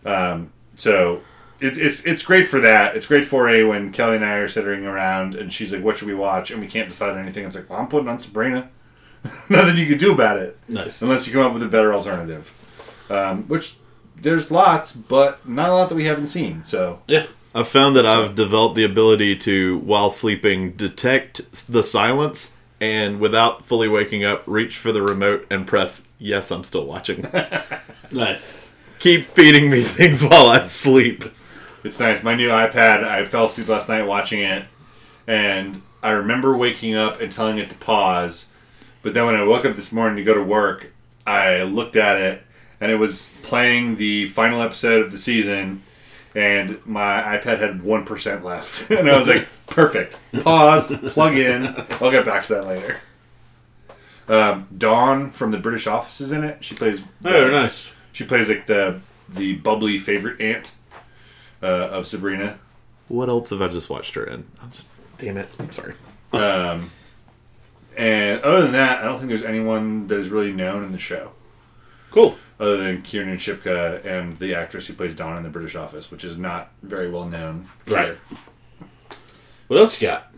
Um, 0.05 0.51
so 0.73 1.21
it, 1.59 1.77
it's 1.77 2.03
it's 2.03 2.23
great 2.23 2.47
for 2.47 2.59
that. 2.61 2.95
It's 2.95 3.05
great 3.05 3.25
for 3.25 3.47
a 3.47 3.63
when 3.63 3.91
Kelly 3.91 4.15
and 4.15 4.25
I 4.25 4.37
are 4.37 4.47
sitting 4.47 4.85
around 4.87 5.35
and 5.35 5.53
she's 5.53 5.71
like, 5.71 5.83
"What 5.83 5.97
should 5.97 6.07
we 6.07 6.15
watch?" 6.15 6.49
and 6.49 6.59
we 6.59 6.67
can't 6.67 6.89
decide 6.89 7.11
on 7.11 7.19
anything. 7.19 7.45
It's 7.45 7.55
like, 7.55 7.69
"Well, 7.69 7.79
I'm 7.79 7.87
putting 7.87 8.09
on 8.09 8.19
Sabrina." 8.19 8.69
Nothing 9.49 9.77
you 9.77 9.85
can 9.87 9.97
do 9.97 10.13
about 10.13 10.37
it 10.37 10.57
Nice. 10.67 11.01
unless 11.01 11.27
you 11.27 11.33
come 11.33 11.45
up 11.45 11.53
with 11.53 11.61
a 11.63 11.67
better 11.67 11.93
alternative. 11.93 12.51
Um, 13.09 13.43
which 13.43 13.75
there's 14.15 14.49
lots, 14.49 14.93
but 14.93 15.47
not 15.47 15.69
a 15.69 15.73
lot 15.73 15.89
that 15.89 15.95
we 15.95 16.05
haven't 16.05 16.27
seen. 16.27 16.63
So 16.63 17.01
Yeah. 17.07 17.25
I've 17.57 17.67
found 17.67 17.95
that 17.95 18.05
I've 18.05 18.35
developed 18.35 18.75
the 18.75 18.83
ability 18.83 19.35
to, 19.37 19.79
while 19.79 20.11
sleeping, 20.11 20.73
detect 20.73 21.41
the 21.73 21.81
silence 21.81 22.55
and 22.79 23.19
without 23.19 23.65
fully 23.65 23.87
waking 23.87 24.23
up, 24.23 24.43
reach 24.45 24.77
for 24.77 24.91
the 24.91 25.01
remote 25.01 25.47
and 25.49 25.65
press 25.65 26.07
yes, 26.19 26.51
I'm 26.51 26.63
still 26.63 26.85
watching. 26.85 27.27
Nice. 28.09 28.73
Keep 28.99 29.25
feeding 29.25 29.69
me 29.69 29.81
things 29.81 30.23
while 30.23 30.47
I 30.47 30.65
sleep. 30.67 31.25
It's 31.83 31.99
nice. 31.99 32.23
My 32.23 32.35
new 32.35 32.47
iPad, 32.47 33.03
I 33.03 33.25
fell 33.25 33.45
asleep 33.45 33.67
last 33.67 33.89
night 33.89 34.03
watching 34.03 34.39
it, 34.39 34.65
and 35.27 35.81
I 36.01 36.11
remember 36.11 36.55
waking 36.55 36.95
up 36.95 37.19
and 37.19 37.29
telling 37.29 37.57
it 37.57 37.69
to 37.69 37.75
pause. 37.75 38.49
But 39.01 39.13
then 39.13 39.25
when 39.25 39.35
I 39.35 39.43
woke 39.43 39.65
up 39.65 39.75
this 39.75 39.91
morning 39.91 40.15
to 40.15 40.23
go 40.23 40.35
to 40.35 40.43
work, 40.43 40.93
I 41.25 41.63
looked 41.63 41.97
at 41.97 42.15
it, 42.21 42.43
and 42.79 42.89
it 42.89 42.95
was 42.95 43.37
playing 43.43 43.97
the 43.97 44.29
final 44.29 44.61
episode 44.61 45.03
of 45.05 45.11
the 45.11 45.17
season, 45.17 45.83
and 46.37 46.85
my 46.85 47.23
iPad 47.35 47.59
had 47.59 47.81
1% 47.81 48.43
left. 48.43 48.91
and 48.91 49.09
I 49.09 49.17
was 49.17 49.27
like, 49.27 49.47
perfect. 49.65 50.17
Pause, 50.43 50.97
plug 51.09 51.35
in. 51.35 51.65
I'll 51.99 52.11
get 52.11 52.25
back 52.25 52.45
to 52.45 52.53
that 52.53 52.67
later. 52.67 52.99
Um, 54.27 54.67
Dawn 54.77 55.31
from 55.31 55.49
the 55.49 55.57
British 55.57 55.87
Office 55.87 56.21
is 56.21 56.31
in 56.31 56.43
it. 56.43 56.63
She 56.63 56.75
plays. 56.75 57.01
Oh, 57.25 57.49
nice. 57.49 57.89
She 58.11 58.23
plays 58.23 58.49
like 58.49 58.67
the 58.67 58.99
the 59.27 59.55
bubbly 59.55 59.97
favorite 59.97 60.39
aunt 60.39 60.75
uh, 61.63 61.65
of 61.65 62.05
Sabrina. 62.05 62.59
What 63.07 63.29
else 63.29 63.49
have 63.49 63.61
I 63.61 63.67
just 63.67 63.89
watched 63.89 64.13
her 64.13 64.23
in? 64.23 64.45
I'm 64.61 64.69
just, 64.69 64.85
damn 65.17 65.37
it. 65.37 65.49
I'm 65.59 65.71
sorry. 65.71 65.93
Um, 66.33 66.91
and 67.95 68.41
other 68.41 68.61
than 68.61 68.73
that, 68.73 68.99
I 68.99 69.05
don't 69.05 69.17
think 69.17 69.29
there's 69.29 69.43
anyone 69.43 70.07
that 70.07 70.19
is 70.19 70.29
really 70.29 70.51
known 70.51 70.83
in 70.83 70.91
the 70.91 70.99
show, 70.99 71.31
Cool. 72.11 72.37
Other 72.59 72.77
than 72.77 73.01
Kiernan 73.01 73.37
Shipka 73.37 74.03
and 74.05 74.37
the 74.39 74.55
actress 74.55 74.87
who 74.87 74.93
plays 74.93 75.15
Dawn 75.15 75.37
in 75.37 75.43
the 75.43 75.49
British 75.49 75.75
Office, 75.75 76.09
which 76.09 76.23
is 76.23 76.37
not 76.37 76.71
very 76.81 77.09
well 77.09 77.25
known. 77.25 77.67
Right. 77.87 78.09
either. 78.09 78.19
What 79.67 79.79
else 79.79 80.01
you 80.01 80.07
got? 80.07 80.31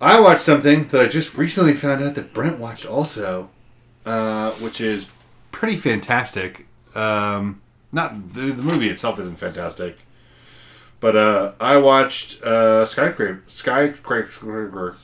I 0.00 0.20
watched 0.20 0.42
something 0.42 0.88
that 0.88 1.00
I 1.00 1.08
just 1.08 1.36
recently 1.36 1.72
found 1.72 2.02
out 2.02 2.14
that 2.14 2.32
Brent 2.32 2.58
watched 2.58 2.86
also, 2.86 3.50
uh, 4.06 4.52
which 4.52 4.80
is 4.80 5.06
pretty 5.50 5.76
fantastic. 5.76 6.66
Um, 6.94 7.62
not 7.90 8.34
the, 8.34 8.52
the 8.52 8.62
movie 8.62 8.88
itself 8.90 9.18
isn't 9.18 9.38
fantastic, 9.38 9.96
but 11.00 11.16
uh, 11.16 11.52
I 11.60 11.78
watched 11.78 12.42
uh, 12.42 12.84
Skyscraper. 12.84 13.42
Skyscraper. 13.46 14.96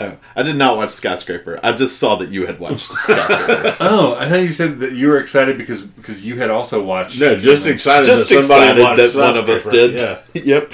Oh, 0.00 0.16
I 0.36 0.42
did 0.44 0.54
not 0.56 0.76
watch 0.76 0.90
Skyscraper. 0.90 1.58
I 1.62 1.72
just 1.72 1.98
saw 1.98 2.14
that 2.16 2.28
you 2.28 2.46
had 2.46 2.60
watched 2.60 2.92
Skyscraper. 2.92 3.76
Oh, 3.80 4.14
I 4.18 4.28
thought 4.28 4.36
you 4.42 4.52
said 4.52 4.78
that 4.80 4.92
you 4.92 5.08
were 5.08 5.18
excited 5.18 5.58
because 5.58 5.82
because 5.82 6.24
you 6.24 6.36
had 6.36 6.50
also 6.50 6.82
watched. 6.84 7.20
No, 7.20 7.34
just 7.36 7.56
something. 7.62 7.72
excited 7.72 8.06
just 8.06 8.28
that 8.28 8.42
somebody 8.44 8.80
excited 8.80 8.82
watched 8.82 9.14
that 9.14 9.20
one 9.20 9.36
of 9.36 9.48
us 9.48 9.64
did. 9.66 9.94
Yeah. 9.94 10.20
yep. 10.34 10.72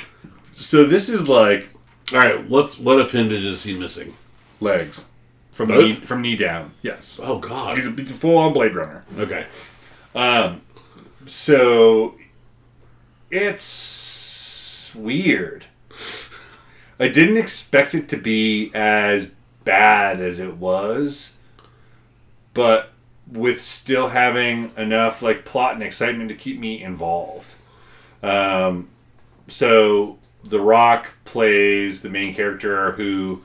So 0.52 0.84
this 0.84 1.08
is 1.08 1.26
like 1.28 1.68
All 2.12 2.18
right. 2.18 2.46
What's 2.48 2.78
what 2.78 3.00
appendage 3.00 3.44
is 3.44 3.62
he 3.64 3.74
missing? 3.78 4.14
legs 4.60 5.04
from 5.52 5.68
Both? 5.68 5.84
knee, 5.84 5.92
from 5.92 6.22
knee 6.22 6.36
down. 6.36 6.72
Yes, 6.82 7.18
Oh 7.22 7.38
God. 7.38 7.76
he's 7.76 7.86
a, 7.86 7.90
he's 7.90 8.10
a 8.10 8.14
full 8.14 8.38
on 8.38 8.52
Blade 8.52 8.74
Runner. 8.74 9.04
Okay. 9.18 9.46
Um, 10.14 10.62
so 11.26 12.16
it's 13.30 14.92
weird. 14.94 15.66
I 16.98 17.08
didn't 17.08 17.36
expect 17.36 17.94
it 17.94 18.08
to 18.10 18.16
be 18.16 18.70
as 18.74 19.32
bad 19.64 20.20
as 20.20 20.38
it 20.38 20.56
was, 20.56 21.36
but 22.52 22.90
with 23.30 23.60
still 23.60 24.08
having 24.08 24.70
enough 24.76 25.22
like 25.22 25.44
plot 25.44 25.74
and 25.74 25.82
excitement 25.82 26.28
to 26.28 26.34
keep 26.34 26.58
me 26.58 26.82
involved. 26.82 27.54
Um, 28.22 28.88
so 29.48 30.18
The 30.44 30.60
Rock 30.60 31.12
plays 31.24 32.02
the 32.02 32.10
main 32.10 32.34
character 32.34 32.92
who 32.92 33.42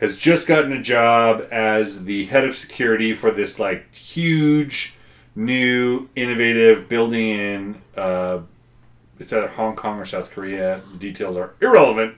has 0.00 0.16
just 0.16 0.46
gotten 0.46 0.72
a 0.72 0.80
job 0.80 1.46
as 1.50 2.04
the 2.04 2.26
head 2.26 2.44
of 2.44 2.56
security 2.56 3.12
for 3.12 3.30
this 3.30 3.58
like 3.58 3.92
huge 3.94 4.94
new 5.34 6.08
innovative 6.16 6.88
building 6.88 7.28
in 7.28 7.82
uh, 7.96 8.40
it's 9.18 9.32
either 9.32 9.48
Hong 9.48 9.74
Kong 9.76 9.98
or 9.98 10.06
South 10.06 10.30
Korea. 10.30 10.82
Details 10.98 11.36
are 11.36 11.54
irrelevant, 11.60 12.16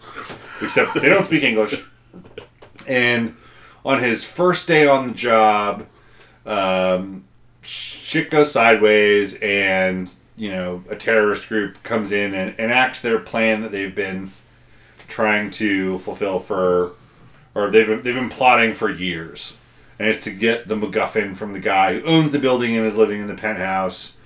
except 0.61 0.95
they 0.95 1.09
don't 1.09 1.25
speak 1.25 1.42
English. 1.42 1.83
And 2.88 3.37
on 3.85 4.02
his 4.02 4.25
first 4.25 4.66
day 4.66 4.87
on 4.87 5.09
the 5.09 5.14
job, 5.14 5.87
um, 6.45 7.25
shit 7.62 8.30
goes 8.30 8.52
sideways, 8.52 9.35
and 9.37 10.12
you 10.37 10.50
know 10.50 10.85
a 10.90 10.97
terrorist 10.97 11.49
group 11.49 11.83
comes 11.83 12.12
in 12.12 12.35
and 12.35 12.59
enacts 12.59 13.00
their 13.00 13.19
plan 13.19 13.62
that 13.62 13.73
they've 13.73 13.95
been 13.95 14.30
trying 15.09 15.50
to 15.50 15.99
fulfill 15.99 16.38
for, 16.38 16.92
or 17.54 17.71
they've 17.71 17.87
been, 17.87 18.02
they've 18.02 18.14
been 18.14 18.30
plotting 18.30 18.73
for 18.73 18.90
years, 18.90 19.59
and 19.99 20.09
it's 20.09 20.25
to 20.25 20.30
get 20.30 20.69
the 20.69 20.76
MacGuffin 20.76 21.35
from 21.37 21.52
the 21.52 21.61
guy 21.61 21.99
who 21.99 22.07
owns 22.07 22.33
the 22.33 22.38
building 22.38 22.76
and 22.76 22.87
is 22.87 22.97
living 22.97 23.21
in 23.21 23.26
the 23.26 23.35
penthouse, 23.35 24.16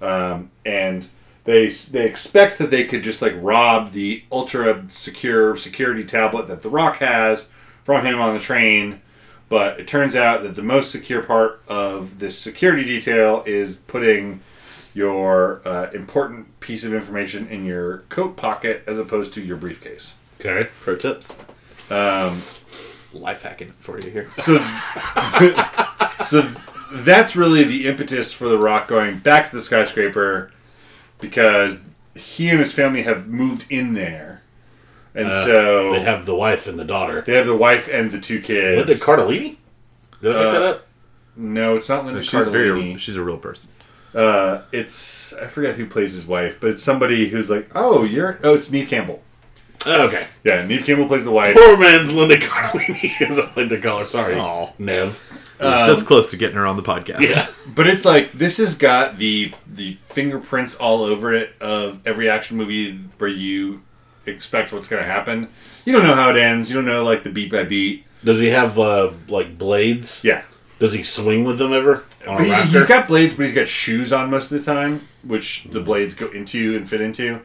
um, 0.00 0.50
and 0.64 1.08
they 1.44 1.68
they 1.68 2.06
expect 2.06 2.58
that 2.58 2.70
they 2.70 2.84
could 2.84 3.02
just 3.02 3.22
like 3.22 3.34
rob 3.36 3.92
the 3.92 4.24
ultra 4.30 4.84
secure 4.88 5.56
security 5.56 6.04
tablet 6.04 6.48
that 6.48 6.62
the 6.62 6.68
Rock 6.68 6.96
has 6.98 7.48
from 7.84 8.04
him 8.04 8.20
on 8.20 8.34
the 8.34 8.40
train. 8.40 9.00
But 9.48 9.80
it 9.80 9.88
turns 9.88 10.14
out 10.14 10.44
that 10.44 10.54
the 10.54 10.62
most 10.62 10.92
secure 10.92 11.24
part 11.24 11.60
of 11.66 12.20
this 12.20 12.38
security 12.38 12.84
detail 12.84 13.42
is 13.46 13.78
putting 13.78 14.40
your 14.94 15.60
uh, 15.64 15.90
important 15.92 16.60
piece 16.60 16.84
of 16.84 16.94
information 16.94 17.48
in 17.48 17.64
your 17.64 17.98
coat 18.08 18.36
pocket 18.36 18.84
as 18.86 18.98
opposed 18.98 19.32
to 19.34 19.40
your 19.40 19.56
briefcase. 19.56 20.14
Okay. 20.38 20.68
Pro 20.80 20.96
tips. 20.96 21.32
Um, 21.90 22.38
Life 23.12 23.42
hacking 23.42 23.72
for 23.80 24.00
you 24.00 24.10
here. 24.10 24.30
so, 24.30 24.58
so 26.26 26.42
that's 26.92 27.34
really 27.34 27.64
the 27.64 27.86
impetus 27.88 28.32
for 28.32 28.48
the 28.48 28.58
Rock 28.58 28.86
going 28.86 29.18
back 29.18 29.50
to 29.50 29.56
the 29.56 29.62
skyscraper 29.62 30.52
because 31.20 31.80
he 32.16 32.48
and 32.50 32.58
his 32.58 32.72
family 32.72 33.02
have 33.02 33.28
moved 33.28 33.66
in 33.70 33.94
there, 33.94 34.42
and 35.14 35.28
Uh, 35.28 35.44
so 35.44 35.92
They 35.92 36.00
have 36.02 36.26
the 36.26 36.34
wife 36.34 36.66
and 36.66 36.78
the 36.78 36.84
daughter. 36.84 37.22
they 37.22 37.34
have 37.34 37.46
the 37.46 37.56
wife 37.56 37.88
and 37.90 38.10
the 38.10 38.18
two 38.20 38.40
kids. 38.40 38.78
Linda 38.78 38.94
Cardellini? 39.04 39.56
Did 40.22 40.32
I 40.32 40.38
make 40.38 40.46
Uh, 40.46 40.52
that 40.52 40.62
up? 40.62 40.86
no, 41.36 41.76
it's 41.76 41.88
not 41.88 42.04
Linda 42.04 42.22
She's 42.22 42.46
very. 42.48 42.70
Cardellini. 42.70 42.98
She's 42.98 43.16
a 43.16 43.22
real 43.22 43.36
person. 43.38 43.70
Uh, 44.14 44.62
it's 44.72 45.32
I 45.34 45.46
forget 45.46 45.76
who 45.76 45.86
plays 45.86 46.12
his 46.12 46.26
wife, 46.26 46.58
but 46.60 46.70
it's 46.70 46.82
somebody 46.82 47.28
who's 47.28 47.48
like, 47.48 47.70
oh, 47.74 48.02
you're 48.02 48.38
oh, 48.42 48.54
it's 48.54 48.70
Neve 48.70 48.88
Campbell. 48.88 49.22
Oh, 49.86 50.08
okay. 50.08 50.26
Yeah, 50.44 50.66
Neve 50.66 50.84
Campbell 50.84 51.06
plays 51.06 51.24
the 51.24 51.30
wife. 51.30 51.54
Poor 51.56 51.76
man's 51.78 52.12
Linda 52.12 52.36
Cardellini 52.36 53.20
is 53.30 53.38
a 53.38 53.50
Linda 53.56 53.80
caller. 53.80 54.04
Sorry. 54.06 54.34
Aw. 54.34 54.70
Nev. 54.78 55.20
That's 55.60 56.02
close 56.02 56.30
to 56.30 56.36
getting 56.36 56.56
her 56.56 56.66
on 56.66 56.76
the 56.76 56.82
podcast. 56.82 57.20
Yeah. 57.20 57.44
But 57.72 57.86
it's 57.86 58.04
like 58.04 58.32
this 58.32 58.56
has 58.56 58.76
got 58.76 59.18
the 59.18 59.52
the 59.66 59.94
fingerprints 60.02 60.74
all 60.74 61.02
over 61.04 61.32
it 61.32 61.52
of 61.60 62.04
every 62.04 62.28
action 62.28 62.56
movie 62.56 62.98
where 63.18 63.30
you 63.30 63.82
expect 64.26 64.72
what's 64.72 64.88
going 64.88 65.02
to 65.02 65.08
happen. 65.08 65.48
You 65.84 65.92
don't 65.92 66.02
know 66.02 66.16
how 66.16 66.30
it 66.30 66.36
ends. 66.36 66.68
You 66.68 66.76
don't 66.76 66.84
know 66.84 67.04
like 67.04 67.22
the 67.22 67.30
beat 67.30 67.52
by 67.52 67.62
beat. 67.62 68.04
Does 68.24 68.40
he 68.40 68.48
have 68.48 68.78
uh, 68.78 69.12
like 69.28 69.56
blades? 69.56 70.24
Yeah, 70.24 70.42
Does 70.80 70.92
he 70.92 71.02
swing 71.04 71.44
with 71.44 71.58
them 71.58 71.72
ever 71.72 72.04
on 72.26 72.40
a 72.40 72.44
he, 72.64 72.72
he's 72.72 72.86
got 72.86 73.08
blades, 73.08 73.34
but 73.34 73.46
he's 73.46 73.54
got 73.54 73.68
shoes 73.68 74.12
on 74.12 74.30
most 74.30 74.50
of 74.50 74.58
the 74.58 74.64
time, 74.64 75.06
which 75.22 75.64
the 75.64 75.80
blades 75.80 76.14
go 76.14 76.28
into 76.28 76.76
and 76.76 76.88
fit 76.88 77.00
into. 77.00 77.40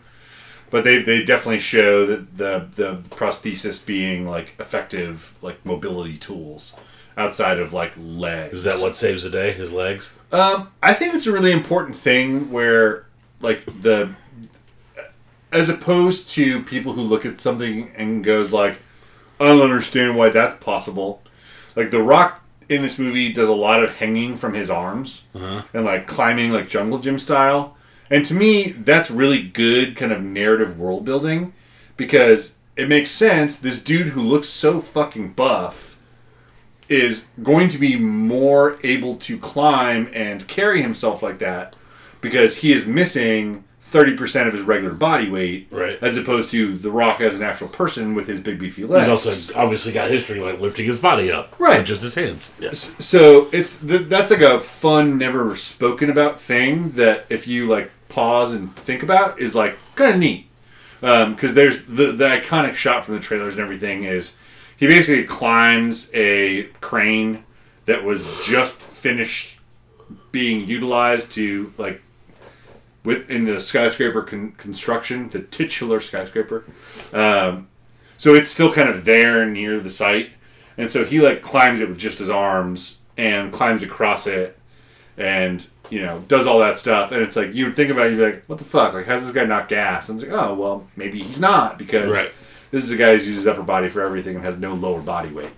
But 0.71 0.83
they, 0.83 1.01
they 1.03 1.23
definitely 1.23 1.59
show 1.59 2.05
that 2.07 2.35
the 2.35 2.67
the 2.75 2.95
prosthesis 3.09 3.85
being 3.85 4.27
like 4.27 4.55
effective 4.59 5.35
like 5.41 5.63
mobility 5.65 6.17
tools 6.17 6.75
outside 7.17 7.59
of 7.59 7.73
like 7.73 7.93
legs. 7.97 8.53
Is 8.53 8.63
that 8.65 8.81
what 8.81 8.95
saves 8.95 9.23
the 9.23 9.29
day? 9.29 9.51
His 9.51 9.71
legs? 9.71 10.13
Um, 10.31 10.71
I 10.81 10.93
think 10.93 11.13
it's 11.13 11.27
a 11.27 11.31
really 11.31 11.51
important 11.51 11.95
thing 11.95 12.51
where, 12.51 13.05
like, 13.39 13.65
the 13.65 14.15
as 15.51 15.69
opposed 15.69 16.29
to 16.29 16.61
people 16.63 16.93
who 16.93 17.01
look 17.01 17.25
at 17.25 17.39
something 17.39 17.89
and 17.95 18.23
goes 18.25 18.51
like, 18.51 18.77
I 19.39 19.45
don't 19.45 19.61
understand 19.61 20.17
why 20.17 20.29
that's 20.29 20.55
possible. 20.55 21.21
Like 21.75 21.91
the 21.91 22.01
Rock 22.01 22.43
in 22.67 22.81
this 22.81 22.99
movie 22.99 23.31
does 23.31 23.47
a 23.47 23.53
lot 23.53 23.83
of 23.83 23.95
hanging 23.97 24.35
from 24.35 24.53
his 24.53 24.69
arms 24.69 25.23
and 25.73 25.85
like 25.85 26.07
climbing 26.07 26.51
like 26.51 26.67
jungle 26.67 26.99
gym 26.99 27.19
style, 27.19 27.77
and 28.09 28.25
to 28.25 28.33
me 28.33 28.71
that's 28.71 29.09
really 29.11 29.43
good 29.43 29.95
kind 29.95 30.11
of 30.11 30.21
narrative 30.21 30.77
world 30.77 31.05
building 31.05 31.53
because 31.95 32.55
it 32.75 32.89
makes 32.89 33.11
sense. 33.11 33.55
This 33.55 33.81
dude 33.83 34.09
who 34.09 34.21
looks 34.21 34.49
so 34.49 34.81
fucking 34.81 35.33
buff 35.33 35.94
is 36.89 37.25
going 37.43 37.69
to 37.69 37.77
be 37.77 37.95
more 37.97 38.77
able 38.83 39.15
to 39.17 39.37
climb 39.37 40.09
and 40.13 40.47
carry 40.47 40.81
himself 40.81 41.21
like 41.23 41.39
that 41.39 41.75
because 42.21 42.57
he 42.57 42.71
is 42.71 42.85
missing 42.85 43.63
30% 43.83 44.47
of 44.47 44.53
his 44.53 44.63
regular 44.63 44.93
body 44.93 45.29
weight 45.29 45.67
Right. 45.71 45.97
as 46.01 46.17
opposed 46.17 46.49
to 46.51 46.77
the 46.77 46.89
rock 46.91 47.21
as 47.21 47.35
an 47.35 47.43
actual 47.43 47.67
person 47.67 48.13
with 48.15 48.27
his 48.27 48.39
big 48.41 48.59
beefy 48.59 48.83
legs 48.83 49.09
He's 49.09 49.25
also 49.27 49.53
obviously 49.57 49.93
got 49.93 50.09
history 50.09 50.39
like 50.39 50.59
lifting 50.59 50.85
his 50.85 50.97
body 50.97 51.31
up. 51.31 51.55
Right. 51.59 51.85
Just 51.85 52.01
his 52.01 52.15
hands. 52.15 52.53
Yes. 52.59 52.95
so 53.03 53.47
it's 53.53 53.77
that's 53.81 54.31
like 54.31 54.41
a 54.41 54.59
fun 54.59 55.17
never 55.17 55.55
spoken 55.55 56.09
about 56.09 56.41
thing 56.41 56.91
that 56.91 57.25
if 57.29 57.47
you 57.47 57.67
like 57.67 57.91
pause 58.09 58.53
and 58.53 58.73
think 58.73 59.03
about 59.03 59.39
is 59.39 59.53
like 59.55 59.77
kind 59.95 60.13
of 60.15 60.19
neat 60.19 60.47
um, 61.03 61.35
because 61.35 61.53
there's 61.53 61.85
the, 61.85 62.11
the 62.11 62.25
iconic 62.25 62.73
shot 62.75 63.05
from 63.05 63.13
the 63.15 63.19
trailers 63.21 63.53
and 63.55 63.61
everything 63.63 64.03
is 64.03 64.35
he 64.77 64.87
basically 64.87 65.23
climbs 65.23 66.09
a 66.13 66.63
crane 66.81 67.43
that 67.85 68.03
was 68.03 68.45
just 68.45 68.77
finished 68.77 69.59
being 70.31 70.67
utilized 70.67 71.31
to 71.33 71.71
like 71.77 72.01
within 73.03 73.45
the 73.45 73.59
skyscraper 73.59 74.23
con- 74.23 74.51
construction, 74.53 75.29
the 75.29 75.39
titular 75.39 75.99
skyscraper. 75.99 76.65
Um, 77.13 77.67
so 78.17 78.33
it's 78.33 78.49
still 78.49 78.73
kind 78.73 78.89
of 78.89 79.05
there 79.05 79.45
near 79.45 79.79
the 79.79 79.89
site, 79.91 80.31
and 80.77 80.89
so 80.89 81.05
he 81.05 81.21
like 81.21 81.41
climbs 81.41 81.79
it 81.79 81.87
with 81.89 81.97
just 81.97 82.19
his 82.19 82.29
arms 82.29 82.97
and 83.17 83.53
climbs 83.53 83.83
across 83.83 84.25
it, 84.27 84.57
and 85.17 85.65
you 85.89 86.01
know 86.01 86.23
does 86.27 86.47
all 86.47 86.59
that 86.59 86.79
stuff. 86.79 87.11
And 87.11 87.21
it's 87.21 87.35
like 87.35 87.53
you 87.53 87.71
think 87.71 87.91
about 87.91 88.07
it, 88.07 88.11
you'd 88.11 88.17
be 88.17 88.23
like, 88.23 88.43
what 88.47 88.57
the 88.57 88.65
fuck? 88.65 88.93
Like, 88.93 89.05
how's 89.05 89.23
this 89.23 89.33
guy 89.33 89.45
not 89.45 89.69
gas? 89.69 90.09
And 90.09 90.19
it's 90.19 90.29
like, 90.29 90.41
oh 90.41 90.53
well, 90.55 90.87
maybe 90.95 91.21
he's 91.21 91.39
not 91.39 91.77
because 91.77 92.09
Right. 92.09 92.31
This 92.71 92.83
is 92.83 92.91
a 92.91 92.97
guy 92.97 93.17
who 93.17 93.23
uses 93.23 93.47
upper 93.47 93.63
body 93.63 93.89
for 93.89 94.01
everything 94.01 94.35
and 94.35 94.45
has 94.45 94.57
no 94.57 94.73
lower 94.73 95.01
body 95.01 95.29
weight. 95.29 95.51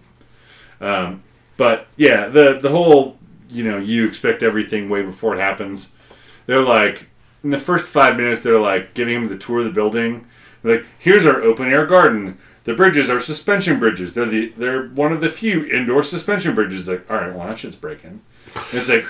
Um, 0.80 1.24
but 1.58 1.88
yeah, 1.98 2.28
the 2.28 2.60
the 2.62 2.70
whole 2.70 3.18
you 3.50 3.64
know 3.64 3.78
you 3.78 4.08
expect 4.08 4.44
everything 4.44 4.90
way 4.90 5.02
before 5.02 5.36
it 5.36 5.40
happens. 5.40 5.94
They're 6.46 6.62
like 6.62 7.08
in 7.44 7.50
the 7.50 7.60
first 7.60 7.90
five 7.90 8.18
minutes, 8.18 8.42
they're 8.42 8.60
like 8.60 8.94
giving 8.94 9.16
him 9.16 9.30
the 9.30 9.38
tour 9.38 9.60
of 9.60 9.66
the 9.66 9.72
building. 9.72 10.28
They're 10.62 10.78
like, 10.78 10.86
here's 11.00 11.26
our 11.26 11.42
open 11.42 11.68
air 11.68 11.86
garden. 11.86 12.38
The 12.64 12.74
bridges 12.74 13.10
are 13.10 13.20
suspension 13.20 13.80
bridges. 13.80 14.14
They're 14.14 14.26
the 14.26 14.50
they're 14.50 14.88
one 14.90 15.12
of 15.12 15.22
the 15.22 15.30
few 15.30 15.64
indoor 15.66 16.04
suspension 16.04 16.54
bridges. 16.54 16.88
Like, 16.88 17.10
all 17.10 17.18
right, 17.18 17.34
well 17.34 17.48
that 17.48 17.60
shit's 17.60 17.76
breaking. 17.76 18.22
It's 18.74 18.90
like, 18.90 19.06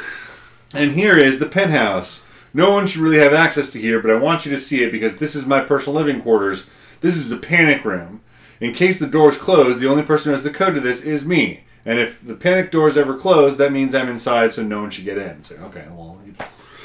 and 0.80 0.92
here 0.92 1.18
is 1.18 1.40
the 1.40 1.48
penthouse. 1.48 2.24
No 2.54 2.72
one 2.72 2.88
should 2.88 3.02
really 3.02 3.20
have 3.20 3.34
access 3.34 3.70
to 3.72 3.82
here, 3.82 4.00
but 4.02 4.12
I 4.12 4.16
want 4.16 4.46
you 4.46 4.52
to 4.52 4.58
see 4.58 4.84
it 4.84 4.92
because 4.92 5.18
this 5.18 5.36
is 5.36 5.46
my 5.46 5.62
personal 5.62 6.00
living 6.00 6.22
quarters. 6.22 6.68
This 7.02 7.16
is 7.16 7.32
a 7.32 7.38
panic 7.38 7.86
room. 7.86 8.22
In 8.60 8.74
case 8.74 8.98
the 9.00 9.08
doors 9.08 9.38
close, 9.38 9.80
the 9.80 9.90
only 9.90 10.04
person 10.04 10.30
who 10.30 10.34
has 10.34 10.44
the 10.44 10.50
code 10.50 10.76
to 10.76 10.80
this 10.80 11.02
is 11.02 11.26
me. 11.26 11.64
And 11.86 12.00
if 12.00 12.26
the 12.26 12.36
panic 12.36 12.72
doors 12.72 12.98
ever 12.98 13.18
close, 13.18 13.58
that 13.58 13.72
means 13.72 13.96
I'm 13.96 14.10
inside, 14.10 14.54
so 14.54 14.64
no 14.64 14.82
one 14.82 14.90
should 14.90 15.06
get 15.06 15.18
in. 15.18 15.42
Like, 15.50 15.62
okay, 15.62 15.86
well, 15.92 16.20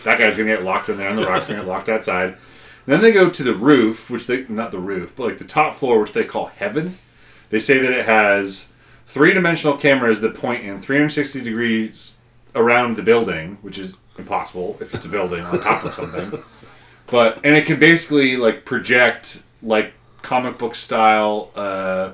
that 0.05 0.19
guy's 0.19 0.37
gonna 0.37 0.55
get 0.55 0.63
locked 0.63 0.89
in 0.89 0.97
there, 0.97 1.09
and 1.09 1.19
the 1.19 1.27
rock's 1.27 1.49
gonna 1.49 1.61
get 1.61 1.69
locked 1.69 1.89
outside. 1.89 2.37
then 2.87 3.01
they 3.01 3.13
go 3.13 3.31
to 3.31 3.43
the 3.43 3.55
roof, 3.55 4.11
which 4.11 4.27
they 4.27 4.45
not 4.49 4.71
the 4.71 4.79
roof, 4.79 5.15
but 5.17 5.25
like 5.25 5.39
the 5.39 5.45
top 5.45 5.75
floor, 5.75 6.01
which 6.01 6.13
they 6.13 6.25
call 6.25 6.47
heaven. 6.47 6.99
They 7.51 7.59
say 7.59 7.79
that 7.79 7.93
it 7.93 8.07
has 8.07 8.69
three 9.07 9.33
dimensional 9.33 9.77
cameras 9.77 10.21
that 10.21 10.35
point 10.35 10.65
in 10.65 10.81
360 10.81 11.43
degrees 11.43 12.17
around 12.55 12.97
the 12.97 13.03
building, 13.03 13.59
which 13.63 13.79
is 13.79 13.97
impossible 14.19 14.77
if 14.81 14.95
it's 14.95 15.07
a 15.07 15.09
building 15.09 15.43
on 15.45 15.61
top 15.61 15.85
of 15.85 15.95
something. 15.95 16.43
But 17.07 17.41
and 17.45 17.57
it 17.57 17.67
can 17.67 17.79
basically 17.79 18.37
like 18.37 18.65
project 18.65 19.43
like 19.63 19.93
comic 20.23 20.59
book 20.59 20.75
style, 20.75 21.51
uh, 21.57 22.13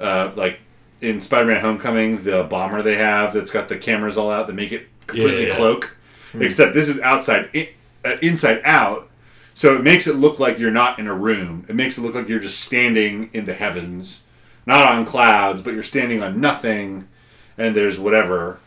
uh, 0.00 0.32
like 0.34 0.60
in 1.00 1.20
Spider-Man: 1.20 1.60
Homecoming, 1.60 2.24
the 2.24 2.44
bomber 2.44 2.82
they 2.82 2.96
have 2.96 3.32
that's 3.34 3.50
got 3.50 3.68
the 3.68 3.76
cameras 3.76 4.16
all 4.16 4.30
out 4.30 4.46
that 4.46 4.54
make 4.54 4.72
it 4.72 4.88
completely 5.06 5.42
Yeah, 5.44 5.48
yeah. 5.48 5.56
cloak. 5.56 5.96
Except 6.38 6.74
this 6.74 6.88
is 6.88 7.00
outside, 7.00 7.48
i 7.54 7.70
uh, 8.04 8.16
inside 8.20 8.60
out. 8.64 9.08
So 9.54 9.74
it 9.74 9.82
makes 9.82 10.06
it 10.06 10.16
look 10.16 10.38
like 10.38 10.58
you're 10.58 10.70
not 10.70 10.98
in 10.98 11.06
a 11.06 11.14
room. 11.14 11.64
It 11.66 11.74
makes 11.74 11.96
it 11.96 12.02
look 12.02 12.14
like 12.14 12.28
you're 12.28 12.40
just 12.40 12.60
standing 12.60 13.30
in 13.32 13.46
the 13.46 13.54
heavens, 13.54 14.24
not 14.66 14.82
on 14.86 15.06
clouds, 15.06 15.62
but 15.62 15.72
you're 15.72 15.82
standing 15.82 16.22
on 16.22 16.38
nothing, 16.40 17.08
and 17.56 17.74
there's 17.74 17.98
whatever. 17.98 18.58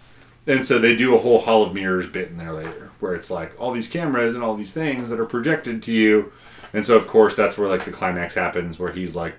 And 0.47 0.65
so 0.65 0.79
they 0.79 0.95
do 0.95 1.13
a 1.13 1.19
whole 1.19 1.41
Hall 1.41 1.61
of 1.63 1.75
Mirrors 1.75 2.07
bit 2.07 2.29
in 2.29 2.37
there 2.37 2.53
later, 2.53 2.89
where 2.99 3.13
it's 3.13 3.29
like 3.29 3.53
all 3.61 3.71
these 3.71 3.87
cameras 3.87 4.33
and 4.33 4.43
all 4.43 4.55
these 4.55 4.73
things 4.73 5.09
that 5.09 5.19
are 5.19 5.25
projected 5.27 5.83
to 5.83 5.93
you. 5.93 6.31
And 6.73 6.85
so, 6.85 6.95
of 6.95 7.07
course, 7.07 7.35
that's 7.35 7.57
where 7.57 7.67
like 7.69 7.85
the 7.85 7.91
climax 7.91 8.35
happens, 8.35 8.77
where 8.79 8.91
he's 8.91 9.15
like 9.15 9.35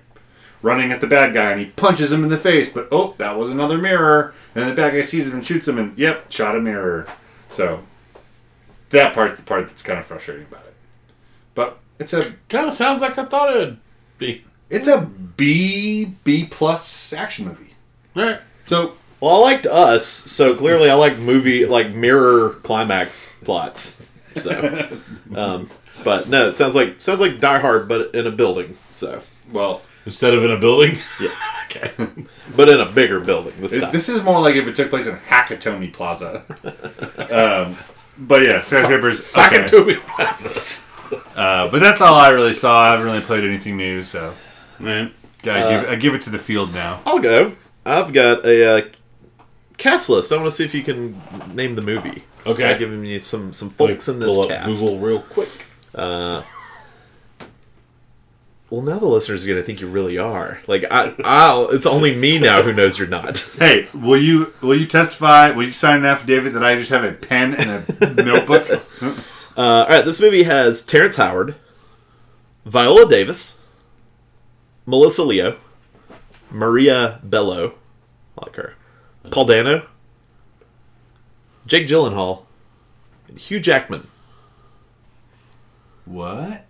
running 0.61 0.91
at 0.91 1.01
the 1.01 1.07
bad 1.07 1.33
guy 1.33 1.51
and 1.51 1.59
he 1.59 1.67
punches 1.67 2.11
him 2.11 2.23
in 2.23 2.29
the 2.29 2.37
face, 2.37 2.69
but 2.69 2.87
oh, 2.91 3.15
that 3.17 3.37
was 3.37 3.49
another 3.49 3.77
mirror. 3.77 4.33
And 4.53 4.69
the 4.69 4.75
bad 4.75 4.93
guy 4.93 5.01
sees 5.01 5.27
him 5.27 5.35
and 5.35 5.45
shoots 5.45 5.67
him, 5.67 5.77
and 5.79 5.97
yep, 5.97 6.31
shot 6.31 6.55
a 6.55 6.59
mirror. 6.61 7.07
So 7.49 7.81
that 8.91 9.13
part's 9.13 9.37
the 9.37 9.43
part 9.43 9.67
that's 9.67 9.81
kind 9.81 9.99
of 9.99 10.05
frustrating 10.05 10.45
about 10.45 10.65
it. 10.65 10.73
But 11.55 11.79
it's 11.99 12.13
a 12.13 12.33
Kind 12.49 12.67
of 12.67 12.73
sounds 12.73 13.01
like 13.01 13.17
I 13.17 13.25
thought 13.25 13.55
it'd 13.55 13.77
be. 14.17 14.43
it's 14.69 14.87
a 14.87 15.01
B 15.01 16.13
B 16.23 16.45
plus 16.49 17.13
action 17.13 17.45
movie. 17.47 17.73
All 18.15 18.23
right. 18.23 18.39
So 18.65 18.93
Well, 19.19 19.35
I 19.35 19.37
liked 19.39 19.65
Us, 19.65 20.05
so 20.05 20.55
clearly 20.55 20.89
I 20.89 20.93
like 20.93 21.17
movie 21.19 21.65
like 21.65 21.91
mirror 21.93 22.51
climax 22.63 23.33
plots. 23.43 24.15
So, 24.37 24.89
um, 25.35 25.69
but 26.03 26.29
no, 26.29 26.47
it 26.47 26.53
sounds 26.53 26.75
like 26.75 27.01
sounds 27.01 27.19
like 27.21 27.39
Die 27.39 27.59
Hard, 27.59 27.87
but 27.87 28.13
in 28.15 28.27
a 28.27 28.31
building. 28.31 28.77
So, 28.91 29.21
well, 29.51 29.81
Instead 30.05 30.33
of 30.33 30.43
in 30.43 30.49
a 30.51 30.57
building. 30.59 30.97
yeah, 31.19 31.35
Okay. 31.65 31.91
but 32.55 32.67
in 32.69 32.79
a 32.81 32.85
bigger 32.91 33.19
building 33.19 33.53
this 33.59 33.73
it- 33.73 33.81
time. 33.81 33.91
this 33.91 34.09
is 34.09 34.21
more 34.23 34.41
like 34.41 34.55
if 34.55 34.67
it 34.67 34.75
took 34.75 34.89
place 34.89 35.07
in 35.07 35.15
Nakatomi 35.15 35.93
Plaza. 35.93 36.43
um, 37.31 37.77
but 38.17 38.41
yeah, 38.41 38.59
skyscrapers. 38.59 39.25
Sock 39.25 39.51
okay. 39.53 39.63
it 39.63 39.67
to 39.69 39.85
me. 39.85 39.97
Uh, 41.35 41.69
but 41.69 41.79
that's 41.79 42.01
all 42.01 42.15
I 42.15 42.29
really 42.29 42.53
saw. 42.53 42.83
I 42.83 42.91
haven't 42.91 43.05
really 43.05 43.21
played 43.21 43.43
anything 43.43 43.77
new, 43.77 44.01
so 44.03 44.33
Man. 44.79 45.11
I 45.43 45.69
give, 45.81 45.89
I 45.89 45.95
give 45.95 46.13
it 46.15 46.21
to 46.23 46.29
the 46.29 46.39
field 46.39 46.73
now. 46.73 47.01
I'll 47.05 47.19
go. 47.19 47.53
I've 47.85 48.13
got 48.13 48.45
a 48.45 48.77
uh, 48.77 48.81
cast 49.77 50.07
list. 50.09 50.31
I 50.31 50.35
want 50.35 50.45
to 50.47 50.51
see 50.51 50.63
if 50.65 50.73
you 50.73 50.83
can 50.83 51.19
name 51.53 51.75
the 51.75 51.81
movie. 51.81 52.23
Okay. 52.45 52.63
I've 52.65 52.79
given 52.79 53.03
you 53.03 53.19
some 53.19 53.53
some 53.53 53.69
folks 53.71 54.07
in 54.07 54.19
this 54.19 54.29
Pull 54.33 54.43
up 54.43 54.49
cast. 54.49 54.79
Google 54.81 54.99
real 54.99 55.21
quick. 55.21 55.67
Uh, 55.93 56.43
well, 58.69 58.81
now 58.81 58.99
the 58.99 59.07
listeners 59.07 59.43
are 59.43 59.47
going 59.47 59.59
to 59.59 59.65
think 59.65 59.81
you 59.81 59.87
really 59.87 60.17
are. 60.17 60.61
Like 60.65 60.85
I, 60.89 61.13
I'll. 61.25 61.69
It's 61.69 61.85
only 61.85 62.15
me 62.15 62.39
now 62.39 62.61
who 62.61 62.71
knows 62.73 62.97
you're 62.97 63.07
not. 63.07 63.37
Hey, 63.61 63.87
will 63.93 64.17
you 64.17 64.53
will 64.61 64.75
you 64.75 64.87
testify? 64.87 65.51
Will 65.51 65.65
you 65.65 65.71
sign 65.71 65.99
an 65.99 66.05
affidavit 66.05 66.53
that 66.53 66.63
I 66.63 66.75
just 66.75 66.89
have 66.89 67.03
a 67.03 67.11
pen 67.11 67.53
and 67.53 67.85
a 68.01 68.23
notebook? 68.23 68.83
Uh, 69.57 69.83
all 69.83 69.89
right, 69.89 70.05
this 70.05 70.21
movie 70.21 70.43
has 70.43 70.81
Terrence 70.81 71.17
Howard, 71.17 71.55
Viola 72.65 73.07
Davis, 73.07 73.59
Melissa 74.85 75.25
Leo, 75.25 75.57
Maria 76.49 77.19
Bello, 77.21 77.73
I 78.37 78.45
like 78.45 78.55
her, 78.55 78.75
Paul 79.29 79.43
Dano, 79.45 79.87
Jake 81.65 81.85
Gyllenhaal, 81.85 82.45
and 83.27 83.37
Hugh 83.37 83.59
Jackman. 83.59 84.07
What? 86.11 86.65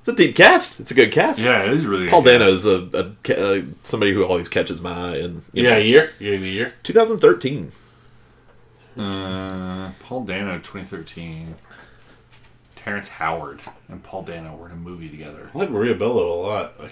It's 0.00 0.08
a 0.08 0.14
deep 0.14 0.36
cast. 0.36 0.80
It's 0.80 0.90
a 0.90 0.94
good 0.94 1.12
cast. 1.12 1.42
Yeah, 1.42 1.64
it 1.64 1.72
is 1.72 1.84
really. 1.86 2.08
Paul. 2.08 2.22
Dano 2.22 2.46
is 2.46 2.64
a, 2.66 2.76
a 2.94 3.10
ca- 3.24 3.34
uh, 3.34 3.62
somebody 3.82 4.12
who 4.14 4.24
always 4.24 4.48
catches 4.48 4.80
my 4.80 4.92
eye. 4.92 5.16
And 5.16 5.42
you 5.52 5.64
Yeah, 5.64 5.70
know, 5.70 5.76
a 5.78 5.82
year. 5.84 6.12
You 6.18 6.30
gave 6.30 6.42
a 6.42 6.46
year. 6.48 6.74
2013. 6.84 7.72
Uh, 8.96 9.90
Paul 10.00 10.24
Dano, 10.24 10.54
2013. 10.58 11.56
Terrence 12.74 13.08
Howard 13.10 13.60
and 13.88 14.02
Paul 14.02 14.22
Dano 14.22 14.56
were 14.56 14.66
in 14.66 14.72
a 14.72 14.76
movie 14.76 15.08
together. 15.10 15.50
I 15.54 15.58
like 15.58 15.70
Maria 15.70 15.94
Bello 15.94 16.32
a 16.32 16.38
lot. 16.40 16.72
I, 16.80 16.90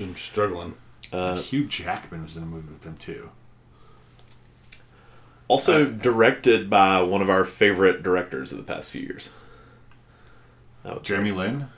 I'm 0.00 0.16
struggling. 0.16 0.74
Uh, 1.12 1.36
Hugh 1.40 1.64
Jackman 1.66 2.24
was 2.24 2.36
in 2.36 2.42
a 2.42 2.46
movie 2.46 2.70
with 2.72 2.82
them 2.82 2.96
too. 2.96 3.30
Also 5.48 5.86
directed 5.90 6.70
by 6.70 7.02
one 7.02 7.22
of 7.22 7.30
our 7.30 7.44
favorite 7.44 8.02
directors 8.02 8.52
of 8.52 8.58
the 8.58 8.64
past 8.64 8.90
few 8.90 9.02
years. 9.02 9.30
I 10.84 10.94
say 10.94 10.98
Jeremy 11.02 11.32
Lin. 11.32 11.68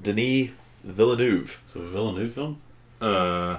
Denis 0.00 0.50
Villeneuve. 0.82 1.60
So 1.72 1.80
Villeneuve 1.80 2.32
film. 2.32 2.60
Uh, 3.00 3.56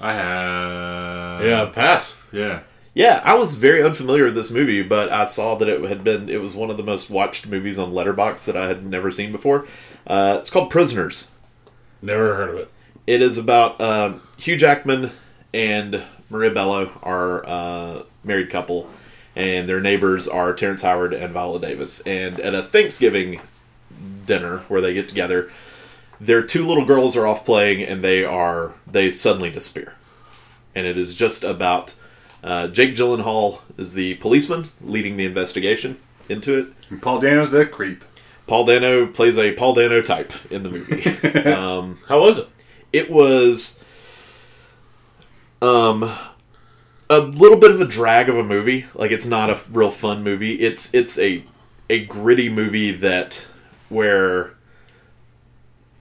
I 0.00 0.12
have. 0.12 1.44
yeah, 1.44 1.64
pass. 1.66 2.16
Yeah. 2.32 2.60
Yeah, 2.94 3.20
I 3.24 3.34
was 3.34 3.56
very 3.56 3.82
unfamiliar 3.82 4.24
with 4.24 4.34
this 4.34 4.50
movie, 4.50 4.82
but 4.82 5.12
I 5.12 5.26
saw 5.26 5.54
that 5.56 5.68
it 5.68 5.84
had 5.84 6.02
been 6.02 6.30
it 6.30 6.40
was 6.40 6.54
one 6.54 6.70
of 6.70 6.78
the 6.78 6.82
most 6.82 7.10
watched 7.10 7.46
movies 7.46 7.78
on 7.78 7.92
Letterboxd 7.92 8.46
that 8.46 8.56
I 8.56 8.68
had 8.68 8.86
never 8.86 9.10
seen 9.10 9.32
before. 9.32 9.66
Uh, 10.06 10.36
it's 10.38 10.48
called 10.50 10.70
Prisoners. 10.70 11.32
Never 12.00 12.34
heard 12.36 12.50
of 12.50 12.56
it. 12.56 12.70
It 13.06 13.20
is 13.20 13.36
about 13.36 13.80
um, 13.82 14.22
Hugh 14.38 14.56
Jackman 14.56 15.10
and 15.52 16.02
Maria 16.30 16.50
Bello 16.50 16.90
are 17.02 17.42
a 17.42 18.04
married 18.24 18.48
couple, 18.50 18.90
and 19.36 19.68
their 19.68 19.80
neighbors 19.80 20.26
are 20.26 20.52
Terrence 20.52 20.82
Howard 20.82 21.12
and 21.12 21.32
Viola 21.32 21.60
Davis. 21.60 22.00
And 22.06 22.40
at 22.40 22.54
a 22.54 22.62
Thanksgiving 22.62 23.40
dinner 24.24 24.58
where 24.68 24.80
they 24.80 24.94
get 24.94 25.08
together, 25.08 25.50
their 26.20 26.42
two 26.42 26.66
little 26.66 26.84
girls 26.84 27.16
are 27.16 27.26
off 27.26 27.44
playing, 27.44 27.82
and 27.82 28.02
they 28.02 28.24
are 28.24 28.72
they 28.86 29.10
suddenly 29.10 29.50
disappear. 29.50 29.94
And 30.74 30.86
it 30.86 30.98
is 30.98 31.14
just 31.14 31.44
about 31.44 31.94
uh, 32.42 32.68
Jake 32.68 32.94
Gyllenhaal 32.94 33.60
is 33.76 33.92
the 33.94 34.14
policeman 34.16 34.70
leading 34.80 35.16
the 35.16 35.26
investigation 35.26 35.98
into 36.28 36.58
it. 36.58 36.68
And 36.90 37.00
Paul 37.00 37.20
Dano's 37.20 37.50
the 37.50 37.66
creep. 37.66 38.04
Paul 38.46 38.64
Dano 38.64 39.06
plays 39.06 39.36
a 39.38 39.52
Paul 39.52 39.74
Dano 39.74 40.00
type 40.02 40.32
in 40.50 40.62
the 40.62 40.70
movie. 40.70 41.04
um, 41.50 41.98
How 42.08 42.20
was 42.20 42.38
it? 42.38 42.48
it 42.92 43.10
was 43.10 43.82
um 45.60 46.10
a 47.08 47.18
little 47.20 47.58
bit 47.58 47.70
of 47.70 47.80
a 47.80 47.86
drag 47.86 48.28
of 48.28 48.36
a 48.36 48.42
movie 48.44 48.86
like 48.94 49.10
it's 49.10 49.26
not 49.26 49.50
a 49.50 49.58
real 49.70 49.90
fun 49.90 50.22
movie 50.24 50.54
it's 50.54 50.92
it's 50.94 51.18
a 51.18 51.44
a 51.88 52.04
gritty 52.06 52.48
movie 52.48 52.90
that 52.90 53.46
where 53.88 54.54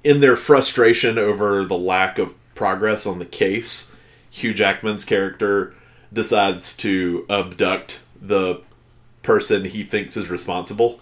in 0.03 0.19
their 0.19 0.35
frustration 0.35 1.17
over 1.17 1.63
the 1.63 1.77
lack 1.77 2.17
of 2.17 2.33
progress 2.55 3.05
on 3.05 3.19
the 3.19 3.25
case 3.25 3.91
Hugh 4.29 4.53
Jackman's 4.53 5.05
character 5.05 5.73
decides 6.11 6.75
to 6.77 7.25
abduct 7.29 8.01
the 8.21 8.61
person 9.23 9.65
he 9.65 9.83
thinks 9.83 10.17
is 10.17 10.29
responsible 10.29 10.99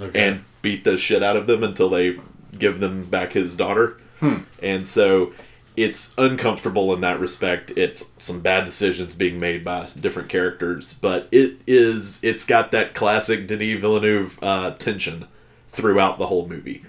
Okay. 0.00 0.28
and 0.28 0.44
beat 0.62 0.84
the 0.84 0.96
shit 0.96 1.22
out 1.24 1.36
of 1.36 1.46
them 1.48 1.64
until 1.64 1.88
they 1.88 2.18
give 2.56 2.78
them 2.78 3.04
back 3.04 3.32
his 3.32 3.56
daughter. 3.56 3.96
Hmm. 4.20 4.42
And 4.62 4.86
so 4.86 5.32
it's 5.78 6.12
uncomfortable 6.18 6.92
in 6.92 7.00
that 7.02 7.20
respect. 7.20 7.70
It's 7.76 8.10
some 8.18 8.40
bad 8.40 8.64
decisions 8.64 9.14
being 9.14 9.38
made 9.38 9.64
by 9.64 9.88
different 9.98 10.28
characters, 10.28 10.92
but 10.94 11.28
it 11.30 11.60
is 11.68 12.22
it's 12.24 12.44
got 12.44 12.72
that 12.72 12.94
classic 12.94 13.46
Denis 13.46 13.80
Villeneuve 13.80 14.38
uh, 14.42 14.72
tension 14.72 15.28
throughout 15.68 16.18
the 16.18 16.26
whole 16.26 16.48
movie. 16.48 16.84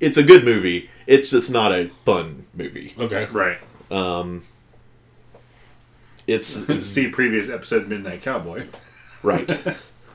It's 0.00 0.18
a 0.18 0.24
good 0.24 0.44
movie. 0.44 0.90
It's 1.06 1.30
just 1.30 1.52
not 1.52 1.70
a 1.70 1.90
fun 2.04 2.46
movie. 2.52 2.94
okay. 2.98 3.26
Right. 3.30 3.58
Um, 3.92 4.42
it's 6.26 6.48
See 6.86 7.08
previous 7.10 7.48
episode 7.48 7.86
Midnight 7.88 8.22
Cowboy. 8.22 8.66
Right. 9.24 9.48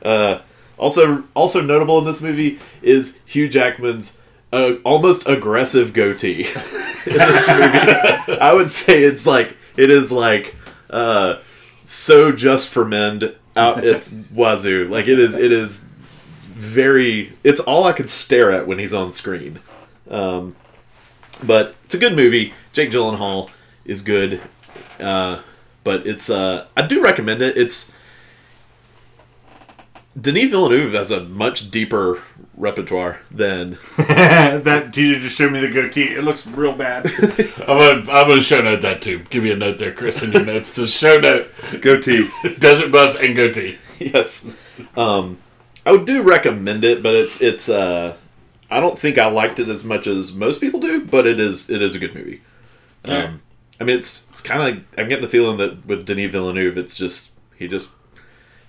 uh, 0.04 0.40
also, 0.78 1.24
also 1.34 1.62
notable 1.62 1.98
in 1.98 2.04
this 2.04 2.22
movie 2.22 2.60
is 2.82 3.22
Hugh 3.26 3.48
Jackman's 3.48 4.20
uh, 4.52 4.74
almost 4.84 5.26
aggressive 5.30 5.94
goatee 5.94 6.44
in 7.06 7.18
this 7.18 7.48
movie. 7.50 8.40
I 8.40 8.54
would 8.54 8.72
say 8.72 9.04
it's 9.04 9.26
like 9.26 9.56
it 9.78 9.90
is 9.90 10.12
like 10.12 10.56
uh, 10.90 11.40
so 11.84 12.32
just 12.32 12.72
for 12.72 12.86
men 12.86 13.36
out. 13.56 13.84
It's 13.84 14.14
wazoo. 14.34 14.88
Like 14.90 15.08
it 15.08 15.20
is. 15.20 15.36
It 15.36 15.52
is 15.52 15.90
very. 16.46 17.34
It's 17.44 17.60
all 17.62 17.86
I 17.86 17.94
could 17.94 18.10
stare 18.10 18.52
at 18.52 18.68
when 18.68 18.80
he's 18.80 18.94
on 18.94 19.12
screen. 19.12 19.60
Um, 20.10 20.56
but 21.44 21.76
it's 21.84 21.94
a 21.94 21.98
good 21.98 22.16
movie. 22.16 22.54
Jake 22.74 22.92
Gyllenhaal 22.92 23.50
is 23.86 24.02
good. 24.02 24.42
Uh, 25.00 25.42
but 25.84 26.06
it's 26.06 26.30
uh, 26.30 26.68
I 26.76 26.86
do 26.86 27.02
recommend 27.02 27.42
it. 27.42 27.58
It's 27.58 27.92
Denis 30.20 30.50
Villeneuve 30.50 30.94
has 30.94 31.12
a 31.12 31.24
much 31.26 31.70
deeper 31.70 32.22
repertoire 32.56 33.22
than 33.30 33.72
that 33.98 34.92
teacher 34.92 35.20
just 35.20 35.38
showed 35.38 35.52
me 35.52 35.60
the 35.60 35.70
goatee. 35.70 36.06
It 36.06 36.24
looks 36.24 36.48
real 36.48 36.74
bad. 36.74 37.06
I'm 37.60 37.68
gonna, 37.68 38.12
I'm 38.12 38.28
gonna 38.28 38.42
show 38.42 38.62
note 38.62 38.82
that 38.82 39.02
too. 39.02 39.20
Give 39.30 39.44
me 39.44 39.52
a 39.52 39.56
note 39.56 39.78
there, 39.78 39.94
Chris, 39.94 40.24
in 40.24 40.32
your 40.32 40.44
notes. 40.46 40.74
The 40.74 40.88
show 40.88 41.20
note, 41.20 41.52
goatee. 41.82 42.30
Desert 42.60 42.92
Bus 42.92 43.16
and 43.16 43.36
Goatee. 43.36 43.78
yes. 44.00 44.52
Um, 44.96 45.38
I 45.86 45.92
would 45.92 46.06
do 46.06 46.24
recommend 46.24 46.84
it, 46.84 47.04
but 47.04 47.14
it's 47.14 47.40
it's 47.40 47.70
uh, 47.70 48.16
I 48.72 48.80
don't 48.80 48.98
think 48.98 49.20
I 49.20 49.28
liked 49.28 49.60
it 49.60 49.68
as 49.68 49.84
much 49.84 50.08
as 50.08 50.34
most 50.34 50.60
people 50.60 50.80
do, 50.80 51.06
but 51.06 51.28
it 51.28 51.40
is 51.40 51.70
it 51.70 51.82
is 51.82 51.96
a 51.96 52.00
good 52.00 52.16
movie. 52.16 52.42
Um, 53.06 53.42
I 53.80 53.84
mean, 53.84 53.98
it's 53.98 54.28
it's 54.30 54.42
kind 54.42 54.62
of 54.62 54.84
I'm 54.98 55.08
getting 55.08 55.22
the 55.22 55.30
feeling 55.30 55.58
that 55.58 55.86
with 55.86 56.06
Denis 56.08 56.32
Villeneuve, 56.32 56.78
it's 56.78 56.98
just 56.98 57.32
he 57.58 57.68
just 57.68 57.94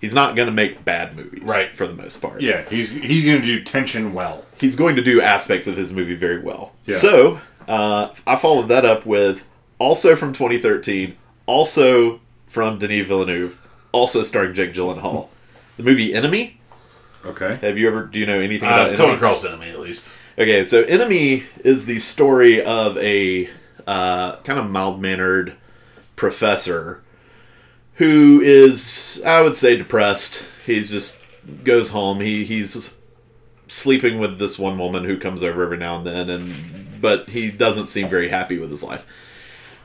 he's 0.00 0.14
not 0.14 0.36
going 0.36 0.46
to 0.46 0.52
make 0.52 0.84
bad 0.84 1.16
movies, 1.16 1.42
Right. 1.44 1.70
For 1.70 1.86
the 1.86 1.94
most 1.94 2.20
part, 2.22 2.40
Yeah, 2.40 2.68
he's 2.68 2.90
he's 2.90 3.24
gonna 3.24 3.40
do 3.42 3.62
tension 3.62 4.12
well. 4.14 4.44
he's 4.60 4.76
going 4.76 4.96
to 4.96 5.02
do 5.02 5.20
aspects 5.20 5.66
of 5.66 5.76
his 5.76 5.92
movie 5.92 6.14
very 6.16 6.40
well. 6.40 6.74
Yeah. 6.86 6.96
So 6.96 7.40
uh, 7.66 8.08
I 8.26 8.36
followed 8.36 8.68
that 8.68 8.84
up 8.84 9.04
with 9.06 9.44
also 9.78 10.16
from 10.16 10.32
2013, 10.32 11.14
also 11.46 12.20
from 12.46 12.78
Denis 12.78 13.06
Villeneuve, 13.06 13.58
also 13.92 14.22
starring 14.22 14.54
Jake 14.54 14.72
Gyllenhaal, 14.74 15.28
the 15.76 15.82
movie 15.82 16.14
Enemy. 16.14 16.54
Okay. 17.24 17.58
Have 17.62 17.76
you 17.76 17.88
ever? 17.88 18.04
Do 18.06 18.18
you 18.18 18.26
know 18.26 18.40
anything 18.40 18.68
about 18.68 18.90
Uh, 18.92 18.96
come 18.96 19.00
Enemy? 19.06 19.16
across 19.16 19.44
enemy 19.44 19.68
at 19.70 19.80
least. 19.80 20.12
Okay, 20.38 20.64
so 20.64 20.82
Enemy 20.84 21.42
is 21.64 21.84
the 21.86 21.98
story 21.98 22.62
of 22.62 22.96
a 22.98 23.48
uh, 23.88 24.36
kind 24.44 24.58
of 24.60 24.70
mild 24.70 25.02
mannered 25.02 25.54
professor 26.16 27.00
who 27.98 28.40
is, 28.40 29.20
I 29.26 29.40
would 29.42 29.56
say, 29.56 29.76
depressed. 29.76 30.44
He's 30.64 30.90
just 30.90 31.22
goes 31.64 31.90
home. 31.90 32.20
He 32.20 32.44
he's 32.44 32.96
sleeping 33.66 34.18
with 34.18 34.38
this 34.38 34.58
one 34.58 34.78
woman 34.78 35.04
who 35.04 35.18
comes 35.18 35.42
over 35.42 35.62
every 35.62 35.78
now 35.78 35.96
and 35.96 36.06
then, 36.06 36.30
and 36.30 37.00
but 37.00 37.28
he 37.30 37.50
doesn't 37.50 37.88
seem 37.88 38.08
very 38.08 38.28
happy 38.28 38.58
with 38.58 38.70
his 38.70 38.82
life. 38.82 39.04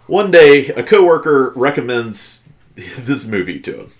One 0.07 0.31
day, 0.31 0.67
a 0.67 0.83
coworker 0.83 1.53
recommends 1.55 2.47
this 2.75 3.25
movie 3.25 3.59
to 3.61 3.81
him. 3.81 3.91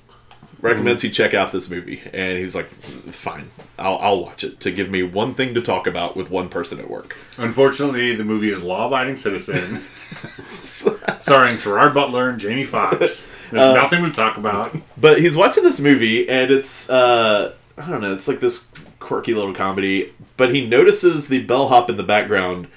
Recommends 0.62 1.02
he 1.02 1.10
check 1.10 1.34
out 1.34 1.52
this 1.52 1.70
movie, 1.70 2.02
and 2.14 2.38
he's 2.38 2.56
like, 2.56 2.68
"Fine, 2.68 3.50
I'll, 3.78 3.98
I'll 3.98 4.22
watch 4.22 4.46
it." 4.46 4.62
To 4.62 4.72
give 4.72 4.90
me 4.90 5.04
one 5.04 5.34
thing 5.34 5.54
to 5.56 5.62
talk 5.62 5.88
about 5.88 6.16
with 6.16 6.30
one 6.30 6.48
person 6.48 6.80
at 6.80 6.90
work. 6.90 7.18
Unfortunately, 7.38 8.16
the 8.16 8.24
movie 8.24 8.50
is 8.50 8.64
Law 8.64 8.88
Abiding 8.88 9.18
Citizen, 9.18 9.80
starring 11.20 11.58
Gerard 11.58 11.94
Butler 11.94 12.30
and 12.30 12.40
Jamie 12.40 12.64
Foxx. 12.64 13.30
There's 13.54 13.76
nothing 13.76 14.04
to 14.04 14.12
talk 14.12 14.38
about. 14.38 14.76
But 14.98 15.20
he's 15.20 15.36
watching 15.36 15.64
this 15.64 15.80
movie, 15.80 16.30
and 16.30 16.50
it's 16.50 16.90
uh, 16.90 17.56
I 17.78 17.90
don't 17.90 18.02
know, 18.02 18.14
it's 18.14 18.28
like 18.28 18.40
this 18.40 18.68
quirky 19.00 19.34
little 19.34 19.54
comedy. 19.54 20.14
But 20.38 20.54
he 20.56 20.66
notices 20.66 21.28
the 21.28 21.44
bellhop 21.44 21.90
in 21.90 21.98
the 21.98 22.04
background 22.04 22.68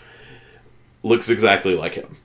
looks 1.03 1.29
exactly 1.29 1.75
like 1.75 1.93
him. 1.93 2.17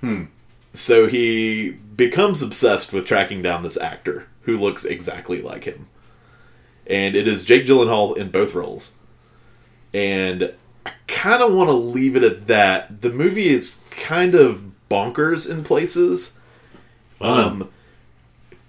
Hmm. 0.00 0.24
So 0.72 1.06
he 1.08 1.70
becomes 1.70 2.42
obsessed 2.42 2.92
with 2.92 3.06
tracking 3.06 3.42
down 3.42 3.62
this 3.62 3.76
actor 3.76 4.28
who 4.42 4.56
looks 4.56 4.84
exactly 4.84 5.42
like 5.42 5.64
him, 5.64 5.88
and 6.86 7.16
it 7.16 7.26
is 7.26 7.44
Jake 7.44 7.66
Gyllenhaal 7.66 8.16
in 8.16 8.30
both 8.30 8.54
roles. 8.54 8.94
And 9.92 10.54
I 10.86 10.92
kind 11.06 11.42
of 11.42 11.52
want 11.52 11.68
to 11.68 11.74
leave 11.74 12.16
it 12.16 12.22
at 12.22 12.46
that. 12.46 13.02
The 13.02 13.10
movie 13.10 13.48
is 13.48 13.82
kind 13.90 14.34
of 14.34 14.70
bonkers 14.90 15.50
in 15.50 15.64
places. 15.64 16.38
Um, 17.20 17.62
it 17.62 17.68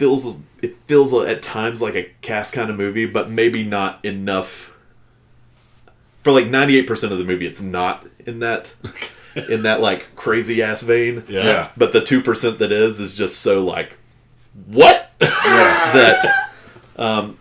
feels 0.04 0.38
it 0.62 0.76
feels 0.86 1.13
at 1.13 1.42
times 1.42 1.82
like 1.82 1.96
a 1.96 2.04
cast 2.22 2.54
kind 2.54 2.70
of 2.70 2.76
movie, 2.76 3.06
but 3.06 3.30
maybe 3.30 3.63
not 3.63 4.04
enough. 4.04 4.74
For 6.20 6.32
like 6.32 6.48
ninety 6.48 6.78
eight 6.78 6.88
percent 6.88 7.13
of 7.13 7.20
the 7.20 7.26
movie, 7.26 7.46
it's 7.46 7.62
not 7.62 8.06
in 8.26 8.39
that 8.39 8.76
in 9.50 9.63
that 9.63 9.80
like 9.80 10.13
crazy 10.18 10.62
ass 10.62 10.82
vein. 10.84 11.24
Yeah. 11.30 11.44
Yeah. 11.44 11.70
But 11.78 11.94
the 11.94 12.02
two 12.02 12.22
percent 12.22 12.60
that 12.60 12.72
is 12.72 13.00
is 13.00 13.16
just 13.16 13.39
so 13.39 13.63
like 13.63 13.98
what 14.66 15.12
Yeah. 15.22 15.30
that 15.94 16.50
um, 16.98 17.38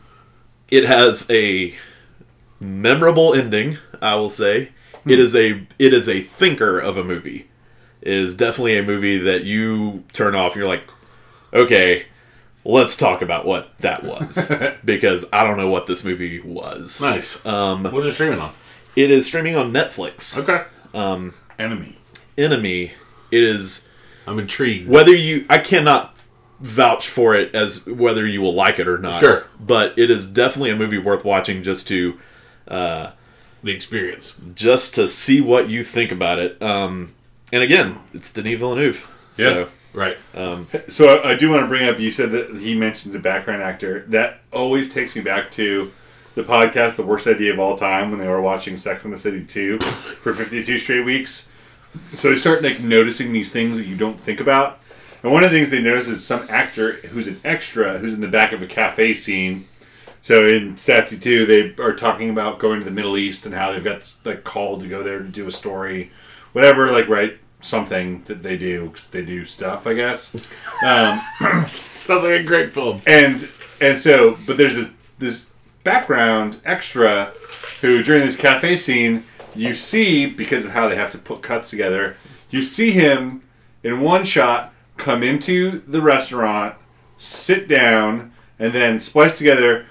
it 0.71 0.85
has 0.85 1.29
a 1.31 1.75
memorable 2.61 3.35
ending. 3.35 3.79
I 4.01 4.15
will 4.15 4.31
say 4.31 4.71
it 5.05 5.19
is 5.19 5.35
a 5.35 5.67
it 5.81 5.93
is 5.93 6.09
a 6.09 6.21
thinker 6.23 6.79
of 6.79 6.97
a 6.97 7.03
movie. 7.03 7.49
It 8.01 8.13
is 8.13 8.37
definitely 8.37 8.79
a 8.79 8.83
movie 8.85 9.19
that 9.19 9.43
you 9.45 10.05
turn 10.13 10.35
off. 10.37 10.57
You're 10.57 10.67
like, 10.67 10.83
okay, 11.53 12.07
let's 12.65 12.97
talk 12.97 13.23
about 13.23 13.45
what 13.45 13.77
that 13.81 14.03
was 14.05 14.51
because 14.85 15.29
I 15.33 15.45
don't 15.45 15.57
know 15.57 15.69
what 15.69 15.87
this 15.87 16.05
movie 16.05 16.41
was. 16.41 17.01
Nice. 17.01 17.45
Um, 17.45 17.85
What's 17.85 18.07
it 18.07 18.13
streaming 18.13 18.39
on? 18.41 18.53
it 18.97 19.11
is 19.11 19.27
streaming 19.27 19.57
on 19.57 19.73
Netflix. 19.73 20.37
Okay. 20.37 20.65
Um, 20.95 21.35
Enemy. 21.59 21.97
Enemy. 22.39 22.93
It 23.31 23.43
is 23.43 23.89
I'm 24.27 24.39
intrigued. 24.39 24.89
whether 24.89 25.15
you 25.15 25.47
I 25.51 25.59
cannot 25.59 26.17
vouch 26.61 27.09
for 27.09 27.35
it 27.35 27.55
as 27.55 27.87
whether 27.87 28.27
you 28.27 28.41
will 28.41 28.55
like 28.55 28.79
it 28.79 28.87
or 28.87 28.99
not. 28.99 29.19
Sure. 29.21 29.47
But 29.59 29.99
it 29.99 30.11
is 30.11 30.31
definitely 30.31 30.71
a 30.71 30.77
movie 30.77 30.99
worth 30.99 31.25
watching 31.25 31.63
just 31.63 31.89
to 31.89 32.19
Uh, 32.69 33.11
The 33.65 33.73
experience. 33.73 34.41
just 34.55 34.95
to 34.95 35.09
see 35.09 35.41
what 35.41 35.69
you 35.69 35.83
think 35.85 36.13
about 36.13 36.39
it. 36.39 36.61
Um 36.63 37.15
and 37.53 37.63
again, 37.63 37.99
it's 38.15 38.33
Denis 38.33 38.59
Villeneuve. 38.59 39.09
Yeah. 39.37 39.45
So 39.47 39.69
Right. 39.93 40.17
Um, 40.35 40.67
so 40.89 41.09
I, 41.09 41.33
I 41.33 41.35
do 41.35 41.51
want 41.51 41.63
to 41.63 41.69
bring 41.69 41.89
up. 41.89 41.99
You 41.99 42.11
said 42.11 42.33
that 42.33 42.57
he 42.57 42.75
mentions 42.75 43.15
a 43.15 43.19
background 43.19 43.63
actor. 43.63 44.05
That 44.09 44.41
always 44.53 44.93
takes 44.93 45.15
me 45.15 45.23
back 45.23 45.51
to 45.53 45.93
the 46.35 46.43
podcast, 46.43 46.97
"The 46.97 47.07
Worst 47.07 47.27
Idea 47.27 47.53
of 47.53 47.59
All 47.59 47.77
Time," 47.77 48.11
when 48.11 48.19
they 48.19 48.29
were 48.29 48.41
watching 48.41 48.77
Sex 48.77 49.05
and 49.05 49.13
the 49.13 49.19
City 49.19 49.45
two 49.45 49.79
for 49.81 50.33
fifty-two 50.33 50.79
straight 50.79 51.05
weeks. 51.05 51.49
So 52.15 52.31
they 52.31 52.37
start 52.37 52.63
like 52.63 52.81
noticing 52.81 53.33
these 53.33 53.53
things 53.53 53.77
that 53.77 53.87
you 53.87 53.97
don't 53.97 54.19
think 54.19 54.41
about. 54.41 54.81
And 55.23 55.31
one 55.31 55.45
of 55.45 55.51
the 55.51 55.57
things 55.57 55.71
they 55.71 55.83
notice 55.83 56.09
is 56.09 56.25
some 56.25 56.47
actor 56.49 56.93
who's 56.93 57.29
an 57.29 57.41
extra 57.45 57.99
who's 57.99 58.15
in 58.15 58.21
the 58.21 58.29
back 58.29 58.53
of 58.53 58.63
a 58.63 58.67
cafe 58.67 59.15
scene. 59.15 59.69
So 60.23 60.47
in 60.47 60.77
Satsy 60.77 61.21
2, 61.21 61.47
they 61.47 61.83
are 61.83 61.93
talking 61.93 62.31
about 62.31 62.61
going 62.61 62.79
to 62.79 62.85
the 62.85 62.93
Middle 62.93 63.17
East 63.17 63.45
and 63.45 63.55
how 63.55 63.73
they've 63.73 63.83
got 63.83 64.01
this, 64.01 64.25
like 64.25 64.45
called 64.45 64.81
to 64.83 64.89
go 64.89 65.03
there 65.03 65.19
to 65.19 65.25
do 65.25 65.49
a 65.49 65.53
story, 65.53 66.13
whatever, 66.53 66.93
like 66.93 67.09
write 67.09 67.39
something 67.63 68.23
that 68.25 68.43
they 68.43 68.57
do 68.59 68.91
'cause 68.91 69.07
they 69.07 69.23
do 69.23 69.45
stuff, 69.45 69.87
I 69.87 69.95
guess. 69.95 70.35
Um, 70.85 71.21
Sounds 72.05 72.25
like 72.25 72.41
a 72.41 72.43
great 72.43 72.75
film. 72.75 73.01
and 73.07 73.49
and 73.81 73.99
so 73.99 74.37
but 74.47 74.57
there's 74.57 74.77
a, 74.77 74.91
this 75.19 75.47
background 75.85 76.59
extra 76.65 77.33
who 77.81 78.03
during 78.03 78.25
this 78.27 78.37
cafe 78.37 78.77
scene 78.77 79.25
you 79.55 79.75
see 79.75 80.27
because 80.27 80.65
of 80.65 80.73
how 80.73 80.89
they 80.89 80.97
have 80.97 81.11
to 81.13 81.19
put 81.19 81.43
cuts 81.43 81.71
together 81.71 82.17
you 82.51 82.63
see 82.63 82.91
him 82.93 83.43
in 83.83 84.01
one 84.01 84.25
shot 84.25 84.73
come 84.97 85.23
into 85.23 85.71
the 85.87 86.01
restaurant 86.01 86.75
sit 87.19 87.67
down 87.69 88.33
and 88.59 88.73
then 88.73 88.99
splice 89.01 89.37
together 89.39 89.87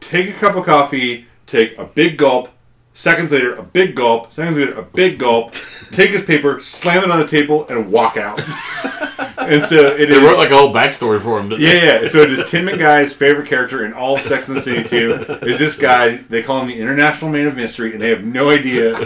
take 0.00 0.28
a 0.30 0.32
cup 0.38 0.54
of 0.56 0.64
coffee 0.64 1.26
take 1.46 1.76
a 1.78 1.84
big 1.84 2.16
gulp 2.16 2.48
seconds 2.92 3.32
later 3.32 3.54
a 3.54 3.62
big 3.62 3.94
gulp 3.94 4.32
seconds 4.32 4.58
later 4.58 4.74
a 4.78 4.82
big 4.82 5.18
gulp 5.18 5.52
take 5.92 6.10
his 6.10 6.24
paper 6.24 6.60
slam 6.60 7.02
it 7.04 7.10
on 7.10 7.18
the 7.18 7.26
table 7.26 7.66
and 7.68 7.90
walk 7.90 8.16
out 8.16 8.38
and 9.38 9.62
so 9.64 9.78
it 9.94 10.08
They 10.08 10.16
is. 10.16 10.20
wrote 10.22 10.36
like 10.38 10.50
a 10.50 10.56
whole 10.56 10.72
backstory 10.72 11.20
for 11.20 11.40
him. 11.40 11.48
Didn't 11.48 11.62
yeah, 11.62 11.98
they? 11.98 12.02
yeah. 12.02 12.08
So 12.08 12.20
it 12.20 12.30
is 12.30 12.48
Tim 12.50 12.68
and 12.68 12.78
Guy's 12.78 13.12
favorite 13.12 13.48
character 13.48 13.84
in 13.84 13.92
all 13.94 14.14
of 14.14 14.20
Sex 14.20 14.48
and 14.48 14.56
the 14.56 14.60
City 14.60 14.84
2 14.84 15.12
is 15.42 15.58
this 15.58 15.78
guy. 15.78 16.18
They 16.18 16.42
call 16.42 16.60
him 16.60 16.68
the 16.68 16.78
International 16.78 17.30
Man 17.32 17.46
of 17.46 17.56
Mystery, 17.56 17.92
and 17.92 18.00
they 18.02 18.10
have 18.10 18.22
no 18.22 18.50
idea 18.50 18.96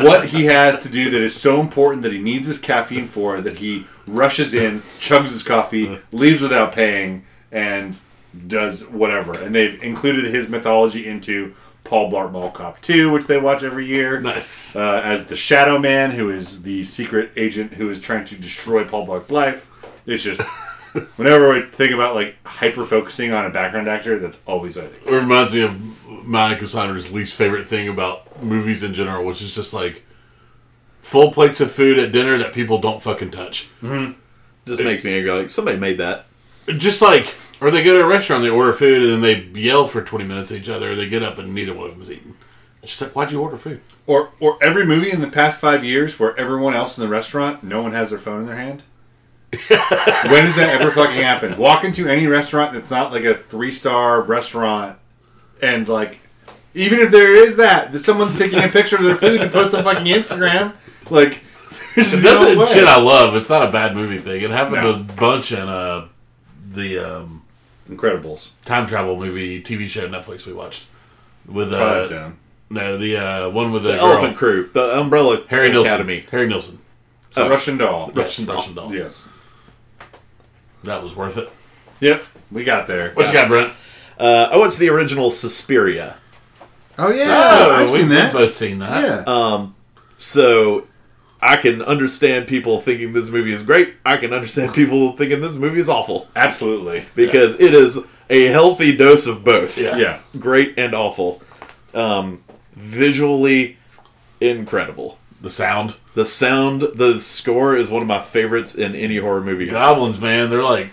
what 0.00 0.26
he 0.28 0.46
has 0.46 0.80
to 0.82 0.88
do 0.88 1.10
that 1.10 1.20
is 1.20 1.36
so 1.40 1.60
important 1.60 2.02
that 2.02 2.12
he 2.12 2.18
needs 2.18 2.48
his 2.48 2.58
caffeine 2.58 3.04
for 3.06 3.40
that 3.42 3.58
he 3.58 3.86
rushes 4.06 4.54
in, 4.54 4.80
chugs 4.98 5.28
his 5.28 5.42
coffee, 5.42 5.98
leaves 6.10 6.40
without 6.40 6.72
paying, 6.72 7.24
and 7.52 7.98
does 8.46 8.86
whatever. 8.88 9.38
And 9.40 9.54
they've 9.54 9.80
included 9.82 10.32
his 10.34 10.48
mythology 10.48 11.06
into 11.06 11.54
Paul 11.84 12.10
Blart 12.10 12.32
Mall 12.32 12.50
Cop 12.50 12.80
2, 12.80 13.10
which 13.10 13.26
they 13.26 13.38
watch 13.38 13.62
every 13.62 13.86
year. 13.86 14.20
Nice. 14.20 14.76
Uh, 14.76 15.00
as 15.02 15.26
the 15.26 15.36
Shadow 15.36 15.78
Man, 15.78 16.12
who 16.12 16.30
is 16.30 16.62
the 16.62 16.84
secret 16.84 17.30
agent 17.36 17.74
who 17.74 17.90
is 17.90 18.00
trying 18.00 18.24
to 18.26 18.36
destroy 18.36 18.84
Paul 18.84 19.06
Blart's 19.06 19.30
life. 19.30 19.70
It's 20.06 20.22
just 20.22 20.40
whenever 21.16 21.52
I 21.52 21.62
think 21.62 21.92
about 21.92 22.14
like 22.14 22.36
hyper 22.44 22.84
focusing 22.84 23.32
on 23.32 23.46
a 23.46 23.50
background 23.50 23.88
actor, 23.88 24.18
that's 24.18 24.40
always 24.46 24.76
what 24.76 24.86
I 24.86 24.88
think. 24.88 25.06
It 25.06 25.12
reminds 25.12 25.52
me 25.52 25.62
of 25.62 26.26
Monica 26.26 26.66
Saunders' 26.66 27.12
least 27.12 27.34
favorite 27.34 27.64
thing 27.64 27.88
about 27.88 28.42
movies 28.42 28.82
in 28.82 28.94
general, 28.94 29.24
which 29.24 29.42
is 29.42 29.54
just 29.54 29.72
like 29.72 30.04
full 31.00 31.32
plates 31.32 31.60
of 31.60 31.72
food 31.72 31.98
at 31.98 32.12
dinner 32.12 32.38
that 32.38 32.52
people 32.52 32.78
don't 32.78 33.02
fucking 33.02 33.30
touch. 33.30 33.68
Just 34.66 34.82
makes 34.82 35.04
me 35.04 35.14
angry. 35.14 35.30
Like 35.30 35.48
somebody 35.48 35.78
made 35.78 35.98
that. 35.98 36.26
Just 36.66 37.02
like, 37.02 37.34
or 37.60 37.70
they 37.70 37.82
go 37.84 37.98
to 37.98 38.04
a 38.04 38.08
restaurant, 38.08 38.42
they 38.42 38.48
order 38.50 38.72
food, 38.72 39.02
and 39.02 39.22
then 39.22 39.52
they 39.52 39.60
yell 39.60 39.86
for 39.86 40.02
20 40.02 40.24
minutes 40.24 40.50
at 40.50 40.58
each 40.58 40.68
other, 40.68 40.94
they 40.94 41.08
get 41.08 41.22
up 41.22 41.38
and 41.38 41.54
neither 41.54 41.74
one 41.74 41.86
of 41.88 41.92
them 41.94 42.02
is 42.02 42.10
eating. 42.10 42.34
It's 42.82 42.92
just 42.92 43.02
like, 43.02 43.12
why'd 43.14 43.30
you 43.32 43.40
order 43.42 43.56
food? 43.56 43.80
Or 44.06 44.30
or 44.40 44.56
every 44.62 44.86
movie 44.86 45.10
in 45.10 45.20
the 45.20 45.28
past 45.28 45.60
five 45.60 45.84
years 45.84 46.18
where 46.18 46.36
everyone 46.38 46.74
else 46.74 46.96
in 46.98 47.04
the 47.04 47.10
restaurant, 47.10 47.62
no 47.62 47.82
one 47.82 47.92
has 47.92 48.10
their 48.10 48.18
phone 48.18 48.40
in 48.40 48.46
their 48.46 48.56
hand. 48.56 48.82
when 49.52 50.44
does 50.44 50.56
that 50.56 50.80
ever 50.80 50.90
fucking 50.90 51.20
happen? 51.22 51.56
Walk 51.58 51.84
into 51.84 52.06
any 52.08 52.26
restaurant 52.26 52.72
that's 52.72 52.90
not 52.90 53.12
like 53.12 53.24
a 53.24 53.34
three 53.34 53.70
star 53.72 54.22
restaurant, 54.22 54.96
and 55.60 55.88
like, 55.88 56.20
even 56.74 56.98
if 57.00 57.10
there 57.10 57.32
is 57.34 57.56
that, 57.56 57.92
that 57.92 58.04
someone's 58.04 58.38
taking 58.38 58.62
a 58.62 58.68
picture 58.68 58.96
of 58.96 59.02
their 59.04 59.16
food 59.16 59.40
and 59.40 59.52
post 59.52 59.74
on 59.74 59.82
fucking 59.84 60.06
Instagram, 60.06 60.72
like, 61.10 61.40
there's 61.96 62.12
That's 62.12 62.22
no 62.40 62.58
way. 62.60 62.66
shit 62.66 62.84
I 62.86 63.00
love. 63.00 63.34
It's 63.34 63.48
not 63.48 63.68
a 63.68 63.72
bad 63.72 63.94
movie 63.94 64.18
thing. 64.18 64.42
It 64.42 64.50
happened 64.50 64.82
No. 64.82 64.90
a 64.92 64.98
bunch 65.20 65.50
in 65.52 65.68
uh, 65.68 66.06
the 66.70 66.98
um, 66.98 67.42
Incredibles, 67.90 68.50
time 68.64 68.86
travel 68.86 69.16
movie 69.16 69.62
TV 69.62 69.86
show 69.86 70.08
Netflix 70.08 70.46
we 70.46 70.52
watched 70.52 70.86
with 71.46 71.70
Twilight 71.70 71.96
uh, 71.98 72.04
Zone. 72.04 72.36
no 72.70 72.96
the 72.96 73.16
uh, 73.16 73.50
one 73.50 73.72
with 73.72 73.82
the, 73.82 73.90
The 73.92 73.96
girl, 73.98 74.06
Elephant 74.12 74.36
Crew, 74.36 74.70
the 74.72 74.98
Umbrella 74.98 75.42
Harry 75.48 75.70
Nilsson. 75.70 75.94
Academy. 75.94 76.24
Harry 76.30 76.48
Nilsson. 76.48 76.78
So 77.30 77.46
Oh. 77.46 77.48
Russian 77.50 77.76
Doll. 77.78 78.10
Russian, 78.14 78.46
Russian 78.46 78.74
doll. 78.74 78.94
Yes. 78.94 79.26
That 80.84 81.02
was 81.02 81.14
worth 81.14 81.36
it. 81.36 81.50
Yep. 82.00 82.24
We 82.50 82.64
got 82.64 82.86
there. 82.86 83.12
What 83.12 83.26
you 83.26 83.32
got, 83.32 83.48
Brent? 83.48 83.72
Uh, 84.18 84.48
I 84.52 84.56
to 84.72 84.78
the 84.78 84.88
original 84.88 85.30
Suspiria. 85.30 86.16
Oh 86.98 87.10
yeah, 87.10 87.24
Oh, 87.28 87.70
I've 87.76 87.90
we've 87.90 88.00
seen 88.00 88.08
that. 88.10 88.32
both 88.32 88.52
seen 88.52 88.78
that. 88.80 89.02
Yeah. 89.26 89.32
Um, 89.32 89.74
so 90.18 90.86
I 91.42 91.56
can 91.56 91.80
understand 91.82 92.46
people 92.46 92.80
thinking 92.80 93.12
this 93.12 93.30
movie 93.30 93.52
is 93.52 93.62
great. 93.62 93.94
I 94.04 94.16
can 94.18 94.32
understand 94.32 94.74
people 94.74 95.12
thinking 95.16 95.40
this 95.40 95.56
movie 95.56 95.80
is 95.80 95.88
awful 95.88 96.28
Absolutely. 96.36 97.06
because 97.14 97.58
it 97.60 97.72
is 97.74 98.06
a 98.28 98.46
healthy 98.46 98.94
dose 98.96 99.26
of 99.26 99.42
both. 99.42 99.78
Yeah. 99.78 99.96
Yeah. 99.96 100.20
Great 100.38 100.74
and 100.78 100.94
awful. 100.94 101.42
Um, 101.94 102.44
visually 102.74 103.78
incredible. 104.40 105.18
The 105.40 105.50
sound. 105.50 105.96
The 106.14 106.26
sound, 106.26 106.82
the 106.94 107.18
score 107.20 107.74
is 107.74 107.88
one 107.90 108.02
of 108.02 108.08
my 108.08 108.20
favorites 108.20 108.74
in 108.74 108.94
any 108.94 109.16
horror 109.16 109.40
movie. 109.40 109.66
Goblins, 109.66 110.20
man, 110.20 110.50
they're 110.50 110.62
like. 110.62 110.90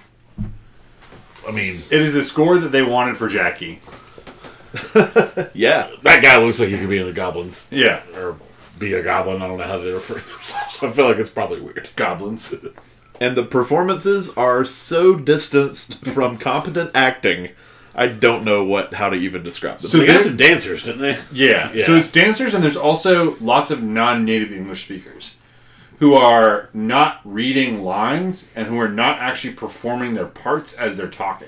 I 1.48 1.52
mean, 1.52 1.76
It 1.92 2.02
is 2.02 2.14
the 2.14 2.24
score 2.24 2.58
that 2.60 2.70
they 2.70 2.84
wanted 2.84 3.18
for 3.18 3.28
Jackie. 3.28 3.80
Yeah. 5.54 5.90
that 6.04 6.22
guy 6.22 6.38
looks 6.38 6.60
like 6.60 6.70
he 6.70 6.78
could 6.78 6.90
be 6.90 6.98
in 7.00 7.06
the 7.08 7.14
Goblins 7.14 7.68
Yeah. 7.72 8.02
or 8.16 8.38
be 8.80 8.94
a 8.94 9.04
goblin. 9.04 9.42
I 9.42 9.48
don't 9.48 9.58
know 9.58 9.64
how 9.64 9.78
they 9.78 9.92
refer 9.92 10.20
to 10.20 10.30
themselves. 10.30 10.84
I 10.84 10.92
feel 10.92 11.08
like 11.08 11.18
it's 11.18 11.30
probably 11.30 11.62
weird. 11.62 11.90
Goblins. 11.96 12.54
And 13.20 13.36
the 13.36 13.44
performances 13.44 14.30
are 14.38 14.64
so 14.66 15.16
distanced 15.18 16.06
from 16.06 16.38
competent 16.38 16.92
acting. 16.96 17.50
I 17.96 18.08
don't 18.08 18.44
know 18.46 18.64
what 18.64 18.94
how 18.94 19.10
to 19.10 19.16
even 19.16 19.42
describe 19.44 19.80
them. 19.80 19.90
So 19.90 19.98
They 19.98 20.06
got 20.06 20.14
they're- 20.14 20.24
some 20.24 20.38
dancers, 20.38 20.84
didn't 20.84 21.02
they? 21.02 21.18
Yeah. 21.32 21.72
Yeah. 21.74 21.86
So 21.86 21.96
it's 21.96 22.12
dancers, 22.12 22.54
and 22.54 22.64
there's 22.64 22.78
also 22.78 23.36
lots 23.40 23.72
of 23.72 23.82
non-native 23.82 24.52
English 24.52 24.84
speakers 24.86 25.36
who 26.00 26.14
are 26.14 26.70
not 26.76 27.22
reading 27.26 27.82
lines 27.84 28.48
and 28.56 28.68
who 28.68 28.80
are 28.80 28.88
not 28.88 29.18
actually 29.18 29.56
performing 29.56 30.14
their 30.14 30.28
parts 30.28 30.76
as 30.76 30.96
they're 30.96 31.08
talking. 31.10 31.48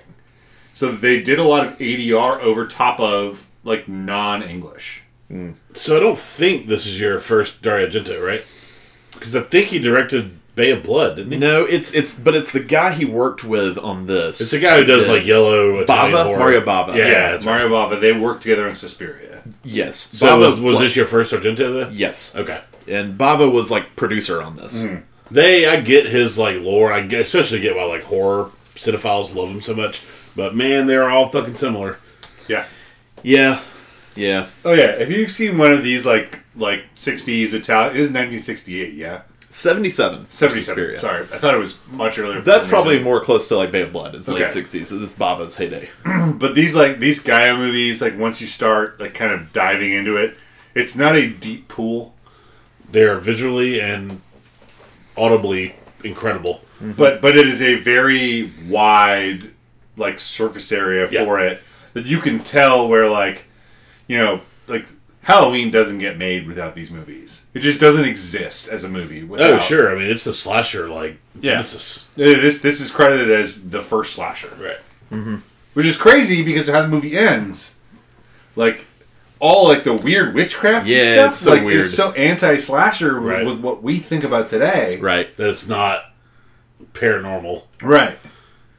So 0.74 0.92
they 0.92 1.22
did 1.22 1.38
a 1.38 1.44
lot 1.44 1.68
of 1.68 1.78
ADR 1.78 2.40
over 2.42 2.66
top 2.66 3.00
of 3.00 3.46
like 3.64 3.88
non-English. 3.88 5.04
So 5.74 5.98
I 5.98 6.00
don't 6.00 6.18
think 6.18 6.68
this 6.68 6.86
is 6.88 7.00
your 7.00 7.20
first 7.20 7.62
Dario 7.62 7.88
Argento, 7.88 8.26
right? 8.26 8.44
Because 9.14 9.36
I 9.36 9.42
think 9.42 9.68
he 9.68 9.80
directed 9.80 10.38
Bay 10.56 10.72
of 10.72 10.84
Blood, 10.84 11.18
didn't 11.18 11.32
he? 11.34 11.38
no, 11.38 11.66
it's 11.66 11.94
it's 11.94 12.20
but 12.20 12.36
it's 12.36 12.52
the 12.52 12.64
guy 12.64 12.94
he 12.94 13.06
worked 13.06 13.44
with 13.44 13.78
on 13.78 14.08
this. 14.08 14.42
It's 14.42 14.52
the 14.52 14.60
guy 14.60 14.78
who 14.78 14.86
does 14.86 15.08
Yeah. 15.08 15.14
like 15.14 15.26
yellow 15.26 15.80
Italian 15.80 16.16
Bava? 16.18 16.24
horror. 16.24 16.40
Mario 16.40 16.62
Bava. 16.62 16.96
Yeah, 16.96 17.08
Yeah, 17.08 17.32
that's 17.32 17.46
right. 17.46 17.60
Mario 17.62 17.70
Bava. 17.70 18.02
They 18.02 18.12
worked 18.12 18.42
together 18.42 18.68
in 18.68 18.76
Suspiria. 18.76 19.44
yes. 19.64 19.96
So 19.98 20.28
Bava 20.28 20.40
was, 20.40 20.60
was 20.60 20.80
this 20.80 20.96
your 20.96 21.06
first 21.06 21.32
Argento 21.34 21.80
then? 21.80 21.90
Yes. 21.94 22.36
Okay. 22.36 22.62
And 22.88 23.18
Bava 23.18 23.52
was 23.52 23.70
like 23.72 23.96
producer 23.96 24.42
on 24.42 24.56
this. 24.58 24.84
Mm-hmm. 24.84 25.02
They, 25.32 25.68
I 25.68 25.80
get 25.82 26.08
his 26.08 26.40
like 26.40 26.60
lore. 26.60 26.92
I 26.92 27.02
get, 27.02 27.22
especially 27.22 27.60
get 27.62 27.76
why 27.76 27.84
like 27.84 28.04
horror 28.04 28.46
cinephiles 28.76 29.36
love 29.36 29.50
him 29.50 29.62
so 29.62 29.76
much. 29.76 30.04
But 30.36 30.56
man, 30.56 30.88
they're 30.88 31.08
all 31.10 31.30
fucking 31.30 31.56
similar. 31.56 32.00
Yeah. 32.48 32.66
Yeah. 33.22 33.62
Yeah. 34.16 34.48
Oh 34.66 34.74
yeah. 34.74 34.92
If 34.92 35.10
you've 35.12 35.32
seen 35.32 35.58
one 35.58 35.72
of 35.72 35.84
these 35.84 36.06
like 36.06 36.44
like 36.56 36.94
'60s 36.96 37.54
Italian, 37.54 37.96
it 37.96 38.00
is 38.00 38.10
1968. 38.12 38.94
Yeah. 38.94 39.22
77. 39.52 40.28
77. 40.30 40.64
Suspiria. 40.64 41.00
Sorry, 41.00 41.24
I 41.34 41.40
thought 41.40 41.56
it 41.56 41.58
was 41.58 41.76
much 41.90 42.20
earlier. 42.20 42.40
That's 42.40 42.68
probably 42.68 42.94
reason. 42.96 43.06
more 43.06 43.20
close 43.20 43.48
to 43.48 43.58
like 43.58 43.72
Bay 43.72 43.82
of 43.82 43.92
Blood. 43.92 44.14
It's 44.14 44.28
the 44.28 44.34
late 44.36 44.44
60s. 44.44 44.86
So 44.86 45.00
this 45.00 45.12
is 45.12 45.14
Bava's 45.18 45.58
heyday. 45.58 45.90
But 46.36 46.54
these 46.54 46.76
like 46.76 47.00
these 47.00 47.24
giallo 47.24 47.58
movies, 47.58 48.00
like 48.02 48.16
once 48.18 48.42
you 48.42 48.48
start 48.48 49.00
like 49.00 49.16
kind 49.16 49.32
of 49.34 49.52
diving 49.52 49.92
into 49.92 50.18
it, 50.18 50.38
it's 50.76 50.96
not 50.96 51.16
a 51.16 51.28
deep 51.28 51.68
pool, 51.68 52.14
They 52.92 53.04
are 53.04 53.16
visually 53.16 53.82
and 53.82 54.22
audibly 55.18 55.76
incredible. 56.04 56.62
Mm-hmm. 56.76 56.92
but 56.94 57.20
but 57.22 57.36
it 57.36 57.48
is 57.48 57.62
a 57.62 57.76
very 57.76 58.54
wide 58.68 59.50
like 59.98 60.20
surface 60.20 60.72
area 60.72 61.10
Yeah. 61.12 61.26
for 61.26 61.40
it 61.42 61.62
that 61.94 62.06
you 62.06 62.20
can 62.22 62.40
tell 62.40 62.88
where 62.88 63.10
like 63.10 63.46
you 64.10 64.18
know 64.18 64.42
like 64.68 64.86
Halloween 65.22 65.72
doesn't 65.72 66.00
get 66.00 66.18
made 66.18 66.46
without 66.48 66.76
these 66.76 66.92
movies. 66.92 67.46
It 67.54 67.60
just 67.60 67.80
doesn't 67.80 68.04
exist 68.06 68.68
as 68.68 68.84
a 68.84 68.90
movie. 68.90 69.24
Without, 69.24 69.54
Oh, 69.54 69.58
sure. 69.60 69.90
I 69.92 69.96
mean, 69.98 70.10
it's 70.10 70.24
the 70.26 70.34
slasher 70.34 70.90
like 70.90 71.18
Yeah. 71.40 71.52
genesis. 71.52 72.08
This 72.16 72.60
this 72.62 72.82
is 72.82 72.92
credited 72.92 73.30
as 73.32 73.56
the 73.70 73.82
first 73.82 74.14
slasher. 74.16 74.52
Right. 74.60 75.40
which 75.74 75.86
is 75.86 75.96
crazy 75.98 76.44
because 76.44 76.68
of 76.68 76.74
how 76.76 76.82
the 76.82 76.88
movie 76.90 77.18
ends. 77.18 77.76
Like 78.56 78.86
all 79.40 79.68
like 79.70 79.84
the 79.86 79.94
weird 79.94 80.34
witchcraft. 80.36 80.86
Yeah, 80.88 80.98
and 81.04 81.14
stuff, 81.14 81.30
it's 81.32 81.40
so 81.40 81.54
like, 81.54 81.64
weird. 81.64 81.80
It's 81.86 81.94
so 81.96 82.12
anti-slasher 82.12 83.18
Right. 83.20 83.46
with 83.46 83.60
what 83.60 83.82
we 83.82 84.00
think 84.00 84.24
about 84.26 84.48
today. 84.48 84.98
Right. 85.00 85.36
That 85.38 85.50
it's 85.50 85.68
not 85.68 86.12
paranormal. 86.94 87.64
Right. 87.82 88.18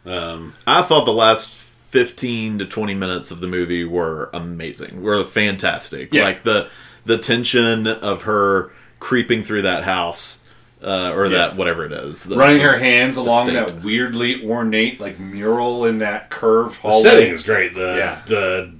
Um, 0.04 0.54
I 0.66 0.82
thought 0.82 1.04
the 1.04 1.12
last 1.12 1.54
15 1.90 2.58
to 2.60 2.66
20 2.66 2.94
minutes 2.94 3.30
of 3.30 3.40
the 3.40 3.46
movie 3.48 3.84
were 3.84 4.30
amazing. 4.32 5.02
Were 5.02 5.24
fantastic. 5.24 6.14
Yeah. 6.14 6.22
Like 6.24 6.44
the 6.44 6.68
the 7.04 7.18
tension 7.18 7.86
of 7.86 8.22
her 8.22 8.70
creeping 9.00 9.42
through 9.42 9.62
that 9.62 9.82
house 9.84 10.44
uh, 10.82 11.12
or 11.14 11.28
that 11.30 11.56
whatever 11.56 11.84
it 11.84 11.92
is. 11.92 12.24
The- 12.24 12.36
Running 12.36 12.60
her 12.60 12.78
hands 12.78 13.16
along 13.16 13.46
state. 13.48 13.54
that 13.54 13.82
weirdly 13.84 14.48
ornate 14.48 15.00
like 15.00 15.18
mural 15.18 15.84
in 15.84 15.98
that 15.98 16.30
curved 16.30 16.76
the 16.76 16.80
hallway. 16.88 17.02
setting 17.10 17.30
is 17.32 17.42
great. 17.42 17.74
The 17.74 17.94
Yeah. 17.96 18.22
the 18.26 18.72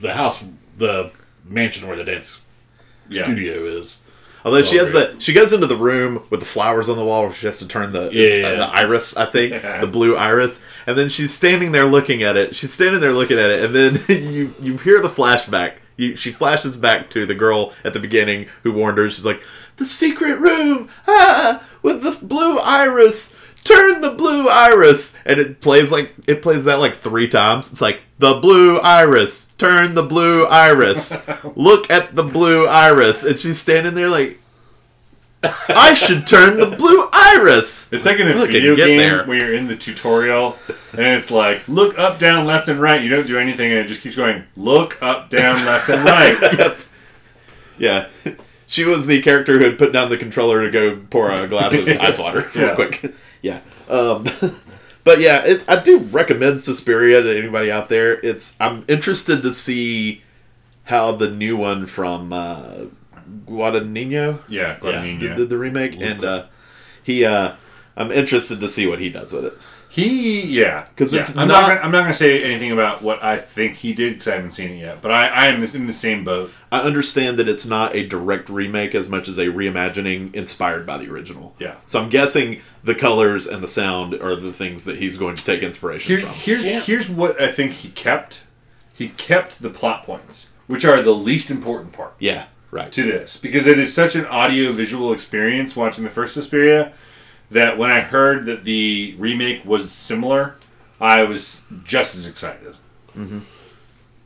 the 0.00 0.14
house, 0.14 0.44
the 0.78 1.10
mansion 1.44 1.86
where 1.86 1.96
the 1.96 2.04
dance 2.04 2.40
Yeah. 3.10 3.24
studio 3.24 3.64
is. 3.64 4.00
Although 4.44 4.62
she 4.62 4.78
Oh, 4.78 4.84
has 4.84 4.92
that, 4.92 5.22
she 5.22 5.32
goes 5.32 5.52
into 5.52 5.66
the 5.66 5.76
room 5.76 6.22
with 6.30 6.40
the 6.40 6.46
flowers 6.46 6.88
on 6.88 6.98
the 6.98 7.04
wall. 7.04 7.22
Where 7.24 7.32
she 7.32 7.46
has 7.46 7.58
to 7.58 7.68
turn 7.68 7.92
the 7.92 8.10
Yeah, 8.12 8.34
yeah. 8.36 8.54
the 8.56 8.64
iris, 8.66 9.16
I 9.16 9.24
think, 9.24 9.52
the 9.80 9.86
blue 9.86 10.16
iris, 10.16 10.62
and 10.86 10.98
then 10.98 11.08
she's 11.08 11.32
standing 11.32 11.72
there 11.72 11.86
looking 11.86 12.22
at 12.22 12.36
it. 12.36 12.54
She's 12.54 12.72
standing 12.72 13.00
there 13.00 13.12
looking 13.12 13.38
at 13.38 13.50
it, 13.50 13.64
and 13.64 13.74
then 13.74 14.00
you 14.32 14.54
you 14.60 14.76
hear 14.78 15.00
the 15.00 15.08
flashback. 15.08 15.76
You, 15.96 16.16
she 16.16 16.32
flashes 16.32 16.76
back 16.76 17.08
to 17.10 17.24
the 17.24 17.34
girl 17.36 17.72
at 17.84 17.92
the 17.94 18.00
beginning 18.00 18.46
who 18.64 18.72
warned 18.72 18.98
her. 18.98 19.08
She's 19.08 19.24
like, 19.24 19.42
"The 19.76 19.84
secret 19.86 20.38
room, 20.40 20.88
ah, 21.08 21.64
with 21.82 22.02
the 22.02 22.18
blue 22.24 22.58
iris." 22.58 23.34
Turn 23.64 24.02
the 24.02 24.10
blue 24.10 24.48
iris, 24.48 25.16
and 25.24 25.40
it 25.40 25.60
plays 25.62 25.90
like 25.90 26.12
it 26.26 26.42
plays 26.42 26.64
that 26.66 26.80
like 26.80 26.94
three 26.94 27.28
times. 27.28 27.72
It's 27.72 27.80
like 27.80 28.02
the 28.18 28.34
blue 28.34 28.78
iris. 28.78 29.46
Turn 29.56 29.94
the 29.94 30.02
blue 30.02 30.46
iris. 30.46 31.14
Look 31.56 31.90
at 31.90 32.14
the 32.14 32.22
blue 32.24 32.66
iris, 32.68 33.24
and 33.24 33.36
she's 33.38 33.58
standing 33.58 33.94
there 33.94 34.08
like, 34.10 34.38
I 35.42 35.94
should 35.94 36.26
turn 36.26 36.58
the 36.60 36.76
blue 36.76 37.08
iris. 37.12 37.90
It's 37.92 38.04
like 38.06 38.18
in 38.20 38.28
a 38.30 38.34
Look, 38.34 38.50
video 38.50 38.76
game 38.76 38.98
there. 38.98 39.24
where 39.24 39.38
you're 39.38 39.54
in 39.54 39.66
the 39.66 39.76
tutorial 39.76 40.56
and 40.92 41.00
it's 41.16 41.30
like 41.30 41.66
look 41.68 41.98
up, 41.98 42.18
down, 42.18 42.46
left, 42.46 42.68
and 42.68 42.78
right. 42.80 43.02
You 43.02 43.08
don't 43.10 43.26
do 43.26 43.38
anything, 43.38 43.70
and 43.70 43.80
it 43.80 43.88
just 43.88 44.02
keeps 44.02 44.16
going. 44.16 44.44
Look 44.56 45.02
up, 45.02 45.30
down, 45.30 45.56
left, 45.66 45.88
and 45.88 46.04
right. 46.04 46.36
yep. 46.58 46.78
Yeah. 47.78 48.06
She 48.66 48.84
was 48.84 49.06
the 49.06 49.20
character 49.22 49.58
who 49.58 49.64
had 49.64 49.78
put 49.78 49.92
down 49.92 50.08
the 50.08 50.16
controller 50.16 50.62
to 50.64 50.70
go 50.70 50.96
pour 51.10 51.30
a 51.30 51.46
glass 51.48 51.76
of 51.76 51.86
ice 51.88 52.18
water 52.18 52.44
real 52.54 52.66
Yeah. 52.68 52.74
quick. 52.74 53.14
Yeah. 53.44 53.60
Um, 53.90 54.24
but 55.04 55.20
yeah, 55.20 55.44
it, 55.44 55.68
I 55.68 55.76
do 55.82 55.98
recommend 55.98 56.62
Suspiria 56.62 57.22
to 57.22 57.38
anybody 57.38 57.70
out 57.70 57.90
there. 57.90 58.18
It's 58.20 58.56
I'm 58.58 58.84
interested 58.88 59.42
to 59.42 59.52
see 59.52 60.22
how 60.84 61.12
the 61.12 61.30
new 61.30 61.56
one 61.58 61.84
from 61.84 62.32
uh, 62.32 62.86
Guadagnino 63.46 64.40
Yeah, 64.48 64.78
Guadagnino. 64.78 65.36
did 65.36 65.48
the 65.50 65.58
remake, 65.58 66.00
and 66.00 66.24
uh, 66.24 66.46
he 67.02 67.26
uh, 67.26 67.52
I'm 67.98 68.10
interested 68.10 68.60
to 68.60 68.68
see 68.68 68.86
what 68.86 68.98
he 68.98 69.10
does 69.10 69.32
with 69.34 69.44
it. 69.44 69.58
He, 69.94 70.42
yeah, 70.60 70.86
'Cause 70.96 71.14
yeah. 71.14 71.20
it's 71.20 71.30
I'm 71.36 71.46
not- 71.46 71.60
not. 71.60 71.68
Gonna, 71.68 71.80
I'm 71.82 71.90
not 71.92 72.00
going 72.00 72.12
to 72.12 72.18
say 72.18 72.42
anything 72.42 72.72
about 72.72 73.00
what 73.02 73.22
I 73.22 73.36
think 73.36 73.76
he 73.76 73.92
did 73.92 74.14
because 74.14 74.26
I 74.26 74.34
haven't 74.34 74.50
seen 74.50 74.70
it 74.70 74.78
yet. 74.80 75.00
But 75.00 75.12
I, 75.12 75.28
I 75.28 75.46
am 75.46 75.62
in 75.62 75.86
the 75.86 75.92
same 75.92 76.24
boat. 76.24 76.50
I 76.72 76.80
understand 76.80 77.36
that 77.38 77.46
it's 77.46 77.64
not 77.64 77.94
a 77.94 78.04
direct 78.04 78.48
remake 78.48 78.96
as 78.96 79.08
much 79.08 79.28
as 79.28 79.38
a 79.38 79.46
reimagining 79.46 80.34
inspired 80.34 80.84
by 80.84 80.98
the 80.98 81.08
original. 81.08 81.54
Yeah. 81.60 81.76
So 81.86 82.00
I'm 82.02 82.08
guessing 82.08 82.60
the 82.82 82.96
colors 82.96 83.46
and 83.46 83.62
the 83.62 83.68
sound 83.68 84.14
are 84.14 84.34
the 84.34 84.52
things 84.52 84.84
that 84.86 84.96
he's 84.96 85.16
going 85.16 85.36
to 85.36 85.44
take 85.44 85.62
inspiration 85.62 86.08
Here, 86.18 86.26
from. 86.26 86.34
here's 86.34 86.64
Yeah. 86.64 86.80
here's 86.80 87.08
what 87.08 87.40
I 87.40 87.52
think 87.52 87.70
he 87.72 87.90
kept. 87.90 88.46
He 88.92 89.10
kept 89.10 89.62
the 89.62 89.70
plot 89.70 90.02
points, 90.02 90.52
which 90.66 90.84
are 90.84 91.02
the 91.02 91.14
least 91.14 91.52
important 91.52 91.92
part 91.92 92.14
Yeah, 92.18 92.46
right. 92.72 92.90
to 92.90 93.02
this, 93.04 93.36
because 93.36 93.68
it 93.68 93.78
is 93.78 93.94
such 93.94 94.16
an 94.16 94.26
audio 94.26 94.72
visual 94.72 95.12
experience 95.12 95.76
watching 95.76 96.02
the 96.02 96.10
first 96.10 96.34
Suspiria 96.34 96.92
that 97.50 97.78
when 97.78 97.90
I 97.90 98.00
heard 98.00 98.46
that 98.46 98.64
the 98.64 99.14
remake 99.18 99.64
was 99.64 99.90
similar, 99.92 100.56
I 101.00 101.24
was 101.24 101.64
just 101.84 102.14
as 102.16 102.26
excited. 102.26 102.74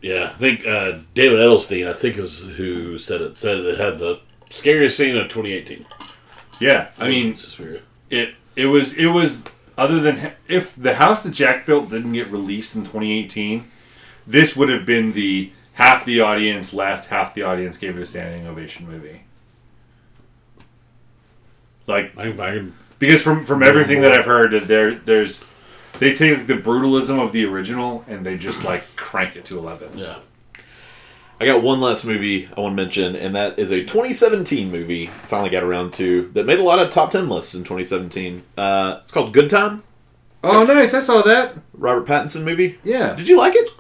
Yeah, 0.01 0.31
I 0.35 0.39
think 0.39 0.67
uh, 0.67 0.99
David 1.15 1.39
Edelstein, 1.39 1.89
I 1.89 1.93
think, 1.93 2.17
is 2.17 2.43
who 2.43 2.99
said 2.99 3.21
it. 3.21 3.37
Said 3.37 3.59
it 3.59 3.79
had 3.79 3.99
the 3.99 4.21
scariest 4.49 4.97
scene 4.97 5.17
of 5.17 5.25
2018. 5.29 5.85
Yeah, 6.61 6.89
I 6.99 7.09
mean, 7.09 7.35
Suspiria. 7.37 7.83
it 8.11 8.35
it 8.57 8.67
was 8.67 8.95
it 8.95 9.07
was 9.07 9.45
other 9.77 10.01
than 10.01 10.33
if 10.49 10.75
the 10.77 10.95
house 10.97 11.23
that 11.23 11.31
Jack 11.33 11.67
built 11.67 11.91
didn't 11.91 12.13
get 12.13 12.29
released 12.29 12.75
in 12.75 12.83
2018, 12.83 13.71
this 14.27 14.57
would 14.57 14.69
have 14.69 14.85
been 14.87 15.13
the 15.13 15.53
half 15.75 16.05
the 16.05 16.21
audience 16.21 16.73
left, 16.73 17.07
half 17.07 17.35
the 17.35 17.43
audience 17.43 17.79
gave 17.79 17.97
it 17.97 18.03
a 18.03 18.07
standing 18.07 18.47
ovation 18.47 18.89
movie. 18.89 19.23
Like 21.87 22.13
I, 22.19 22.31
I 22.31 22.35
can, 22.35 22.75
because 22.99 23.23
from 23.23 23.45
from 23.45 23.63
everything 23.63 24.01
that 24.03 24.13
I've 24.13 24.25
heard, 24.27 24.53
there 24.65 24.95
there's 24.95 25.45
they 25.99 26.15
take 26.15 26.47
the 26.47 26.55
brutalism 26.55 27.19
of 27.23 27.33
the 27.33 27.45
original 27.45 28.05
and 28.09 28.25
they 28.25 28.37
just 28.39 28.65
like 28.65 28.85
crank 28.97 29.37
it 29.37 29.45
to 29.47 29.59
11. 29.59 29.97
yeah. 29.99 30.17
I 31.41 31.47
got 31.47 31.63
one 31.63 31.81
last 31.81 32.05
movie 32.05 32.49
I 32.57 32.61
want 32.61 32.73
to 32.77 32.83
mention, 32.83 33.15
and 33.15 33.37
that 33.37 33.61
is 33.61 33.71
a 33.71 33.81
2017 33.85 34.73
movie. 34.73 35.07
Finally 35.07 35.51
got 35.51 35.63
around 35.63 35.95
to 35.95 36.29
that 36.35 36.47
made 36.47 36.59
a 36.59 36.65
lot 36.65 36.81
of 36.81 36.91
top 36.91 37.13
10 37.13 37.29
lists 37.29 37.55
in 37.55 37.61
2017. 37.63 38.43
Uh, 38.57 38.99
it's 39.01 39.13
called 39.13 39.33
Good 39.33 39.49
Time. 39.49 39.85
Oh, 40.43 40.65
nice! 40.65 40.95
I 40.95 41.01
saw 41.01 41.23
that. 41.23 41.55
Robert 41.75 42.07
Pattinson 42.07 42.43
movie. 42.45 42.79
Yeah, 42.83 43.15
Did 43.15 43.29
you 43.29 43.37
like 43.37 43.55
it? 43.55 43.71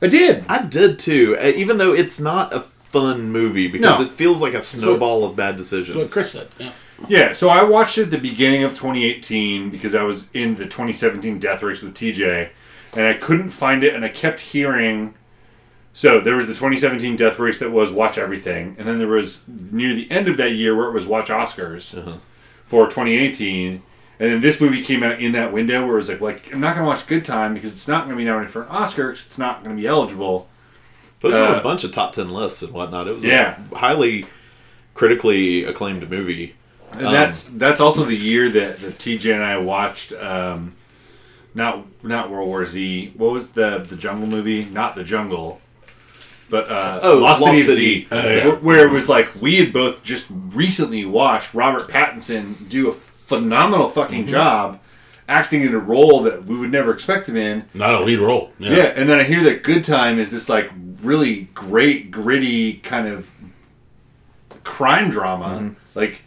I 0.00 0.06
did. 0.08 0.44
I 0.48 0.62
did 0.62 0.98
too. 0.98 1.36
uh, 1.38 1.52
Even 1.54 1.76
though 1.78 1.92
it's 1.92 2.18
not 2.18 2.52
a 2.54 2.60
fun 2.60 3.30
movie 3.30 3.68
because 3.68 3.98
No. 3.98 4.04
it 4.06 4.10
feels 4.10 4.40
like 4.42 4.54
a 4.54 4.62
snowball 4.62 5.24
of 5.26 5.36
bad 5.36 5.56
decisions. 5.56 5.96
That's 5.96 6.10
what 6.10 6.12
Chris 6.12 6.32
said. 6.32 6.48
Yeah. 6.58 6.72
Yeah, 7.08 7.32
so 7.32 7.48
I 7.48 7.62
watched 7.64 7.98
it 7.98 8.04
at 8.04 8.10
the 8.10 8.18
beginning 8.18 8.62
of 8.62 8.72
2018 8.72 9.70
because 9.70 9.94
I 9.94 10.02
was 10.02 10.28
in 10.32 10.54
the 10.56 10.64
2017 10.64 11.38
Death 11.38 11.62
Race 11.62 11.82
with 11.82 11.94
TJ, 11.94 12.50
and 12.94 13.06
I 13.06 13.14
couldn't 13.14 13.50
find 13.50 13.82
it, 13.84 13.94
and 13.94 14.04
I 14.04 14.08
kept 14.08 14.40
hearing. 14.40 15.14
So 15.94 16.20
there 16.20 16.36
was 16.36 16.46
the 16.46 16.54
2017 16.54 17.16
Death 17.16 17.38
Race 17.38 17.58
that 17.58 17.70
was 17.70 17.90
Watch 17.90 18.16
Everything, 18.18 18.76
and 18.78 18.88
then 18.88 18.98
there 18.98 19.08
was 19.08 19.44
near 19.48 19.94
the 19.94 20.10
end 20.10 20.28
of 20.28 20.36
that 20.38 20.52
year 20.52 20.74
where 20.76 20.88
it 20.88 20.92
was 20.92 21.06
Watch 21.06 21.28
Oscars 21.28 21.92
for 22.64 22.86
2018, 22.86 23.82
and 24.18 24.30
then 24.32 24.40
this 24.40 24.60
movie 24.60 24.82
came 24.82 25.02
out 25.02 25.20
in 25.20 25.32
that 25.32 25.52
window 25.52 25.84
where 25.86 25.96
it 25.96 25.98
was 25.98 26.08
like, 26.08 26.20
like 26.22 26.52
I'm 26.54 26.60
not 26.60 26.74
going 26.76 26.84
to 26.84 26.88
watch 26.88 27.06
Good 27.06 27.24
Time 27.24 27.52
because 27.52 27.72
it's 27.72 27.88
not 27.88 28.04
going 28.04 28.16
to 28.16 28.18
be 28.18 28.24
nominated 28.24 28.52
for 28.52 28.62
an 28.62 28.68
Oscar, 28.68 29.10
it's 29.10 29.36
not 29.38 29.62
going 29.64 29.76
to 29.76 29.80
be 29.82 29.86
eligible. 29.86 30.48
But 31.20 31.28
it 31.28 31.30
was 31.32 31.38
on 31.40 31.54
Uh, 31.56 31.60
a 31.60 31.62
bunch 31.62 31.84
of 31.84 31.92
top 31.92 32.12
10 32.14 32.30
lists 32.32 32.62
and 32.62 32.72
whatnot. 32.72 33.06
It 33.06 33.14
was 33.14 33.24
Yeah. 33.24 33.56
a 33.70 33.76
highly 33.78 34.24
critically 34.94 35.64
acclaimed 35.64 36.08
movie. 36.10 36.54
And 36.98 37.06
Um, 37.06 37.12
that's 37.12 37.44
that's 37.44 37.80
also 37.80 38.04
the 38.04 38.16
year 38.16 38.48
that, 38.50 38.80
that 38.80 38.98
TJ 38.98 39.34
and 39.34 39.42
I 39.42 39.58
watched 39.58 40.12
um, 40.14 40.74
not 41.54 41.86
not 42.02 42.30
World 42.30 42.48
War 42.48 42.66
Z. 42.66 43.12
What 43.16 43.32
was 43.32 43.52
the 43.52 43.78
the 43.88 43.96
jungle 43.96 44.26
movie? 44.28 44.64
Not 44.64 44.94
the 44.94 45.04
jungle, 45.04 45.60
but 46.50 46.68
uh, 46.70 47.00
Oh, 47.02 47.18
Lost, 47.18 47.42
Lost 47.42 47.64
City, 47.64 47.74
City. 47.74 48.00
Z, 48.02 48.08
Oh, 48.12 48.20
yeah. 48.48 48.54
where- 48.56 48.86
it 48.86 48.90
was 48.90 49.08
like 49.08 49.40
we 49.40 49.56
had 49.56 49.72
both 49.72 50.02
just 50.02 50.26
recently 50.30 51.04
watched 51.04 51.54
Robert 51.54 51.88
Pattinson 51.88 52.68
do 52.68 52.88
a 52.88 52.92
phenomenal 52.92 53.88
fucking 53.88 54.26
job 54.26 54.78
acting 55.28 55.62
in 55.62 55.72
a 55.74 55.78
role 55.78 56.20
that 56.24 56.44
we 56.44 56.56
would 56.56 56.70
never 56.70 56.92
expect 56.92 57.28
him 57.28 57.36
in. 57.36 57.64
Not 57.72 57.94
a 57.94 58.00
lead 58.04 58.18
role. 58.18 58.50
Yeah. 58.58 58.70
Yeah, 58.72 58.82
and 58.96 59.08
then 59.08 59.18
I 59.18 59.22
hear 59.24 59.42
that 59.44 59.62
Good 59.62 59.82
Time 59.84 60.18
is 60.18 60.30
this 60.30 60.48
like 60.48 60.70
really 61.00 61.48
great, 61.54 62.10
gritty 62.10 62.74
kind 62.74 63.06
of 63.08 63.30
crime 64.64 65.10
drama, 65.10 65.46
Mm-hmm. 65.60 65.68
like 65.98 66.22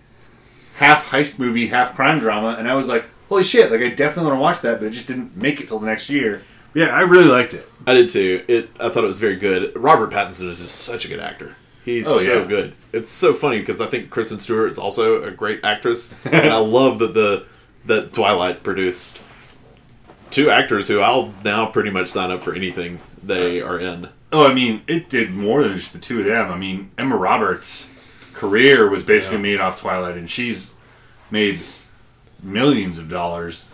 half 0.76 1.10
heist 1.10 1.40
movie, 1.40 1.68
half 1.68 1.96
crime 1.96 2.20
drama, 2.20 2.56
and 2.60 2.68
I 2.68 2.76
was 2.76 2.88
like, 2.88 3.06
holy 3.30 3.44
shit! 3.44 3.72
Like 3.72 3.82
I 3.82 3.90
definitely 3.90 4.30
want 4.32 4.38
to 4.38 4.42
watch 4.42 4.62
that, 4.62 4.80
but 4.80 4.88
it 4.88 4.92
just 4.92 5.08
didn't 5.08 5.36
make 5.36 5.60
it 5.62 5.68
till 5.68 5.80
the 5.80 5.88
next 5.88 6.10
year. 6.10 6.42
But 6.74 6.80
yeah, 6.82 6.88
I 6.88 7.02
really 7.02 7.30
liked 7.30 7.54
it. 7.54 7.70
I 7.88 7.94
did 7.94 8.10
too. 8.10 8.44
It 8.48 8.70
I 8.80 8.90
thought 8.90 9.04
it 9.04 9.08
was 9.08 9.20
very 9.20 9.36
good. 9.38 9.76
Robert 9.76 10.12
Pattinson 10.12 10.50
is 10.50 10.58
just 10.60 10.76
such 10.76 11.06
a 11.06 11.08
good 11.08 11.20
actor. 11.20 11.56
He's 11.84 12.08
Oh, 12.08 12.18
so 12.18 12.42
yeah. 12.42 12.48
good. 12.48 12.74
It's 12.94 13.12
so 13.12 13.34
funny 13.34 13.60
because 13.60 13.80
I 13.80 13.86
think 13.86 14.10
Kristen 14.10 14.40
Stewart 14.40 14.72
is 14.72 14.80
also 14.80 15.24
a 15.24 15.32
great 15.32 15.60
actress, 15.64 16.16
and 16.26 16.50
I 16.50 16.58
love 16.58 17.00
that 17.00 17.14
the 17.14 17.46
that 17.86 18.12
Twilight 18.14 18.64
produced 18.64 19.20
two 20.32 20.50
actors 20.50 20.88
who 20.88 21.00
I'll 21.00 21.34
now 21.44 21.68
pretty 21.68 21.92
much 21.92 22.10
sign 22.10 22.32
up 22.32 22.42
for 22.44 22.54
anything 22.56 23.00
they 23.22 23.62
are 23.62 23.80
in. 23.80 24.10
Oh, 24.34 24.46
I 24.50 24.54
mean, 24.54 24.82
it 24.88 25.08
did 25.10 25.32
more 25.34 25.64
than 25.64 25.78
just 25.78 25.94
the 25.94 26.00
two 26.00 26.20
of 26.20 26.26
them. 26.26 26.52
I 26.52 26.58
mean, 26.58 26.90
Emma 26.98 27.16
Roberts' 27.16 27.90
career 28.36 28.88
was 28.90 29.04
basically 29.04 29.40
made 29.40 29.60
off 29.60 29.80
Twilight, 29.80 30.18
and 30.18 30.30
she's 30.30 30.76
made 31.32 31.62
millions 32.44 33.00
of 33.00 33.10
dollars. 33.10 33.70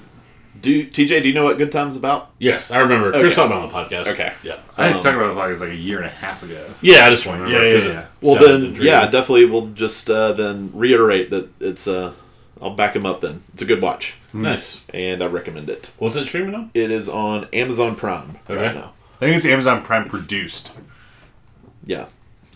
Do 0.61 0.85
TJ? 0.85 1.23
Do 1.23 1.27
you 1.27 1.33
know 1.33 1.43
what 1.45 1.57
Good 1.57 1.71
Time's 1.71 1.97
about? 1.97 2.29
Yes, 2.37 2.69
I 2.71 2.79
remember. 2.79 3.11
Chris 3.11 3.25
Okay. 3.33 3.35
talked 3.35 3.47
about 3.51 3.63
it 3.69 3.73
on 3.75 3.89
the 3.89 3.95
podcast. 3.95 4.13
Okay. 4.13 4.33
Yeah. 4.43 4.57
I 4.77 4.87
had 4.87 4.97
Um, 4.97 5.01
talked 5.01 5.15
about 5.15 5.31
it 5.31 5.35
like, 5.35 5.59
like 5.59 5.69
a 5.71 5.75
year 5.75 5.97
and 5.97 6.05
a 6.05 6.09
half 6.09 6.43
ago. 6.43 6.63
Yeah, 6.81 7.05
I 7.05 7.09
just 7.09 7.25
remember. 7.25 7.47
Yeah, 7.49 7.63
yeah, 7.63 7.73
'cause 7.73 7.85
it 7.85 7.93
yeah. 7.93 8.05
Well, 8.21 8.35
then, 8.35 8.55
intriguing. 8.65 8.85
yeah, 8.85 9.05
definitely. 9.05 9.45
We'll 9.45 9.67
just 9.67 10.09
uh, 10.09 10.33
then 10.33 10.69
reiterate 10.73 11.31
that 11.31 11.49
it's. 11.59 11.87
Uh, 11.87 12.13
I'll 12.61 12.75
back 12.75 12.95
him 12.95 13.07
up. 13.07 13.21
Then 13.21 13.41
it's 13.53 13.63
a 13.63 13.65
good 13.65 13.81
watch, 13.81 14.15
Nice. 14.33 14.83
and 14.93 15.23
I 15.23 15.25
recommend 15.25 15.67
it. 15.69 15.89
What's 15.97 16.15
it 16.15 16.25
streaming 16.25 16.53
on? 16.53 16.69
It 16.75 16.91
is 16.91 17.09
on 17.09 17.47
Amazon 17.53 17.95
Prime 17.95 18.37
right 18.47 18.57
Okay. 18.59 18.73
now. 18.75 18.93
I 19.19 19.25
think 19.25 19.37
it's 19.37 19.45
Amazon 19.45 19.81
Prime 19.81 20.07
produced. 20.09 20.73
Yeah. 21.85 22.05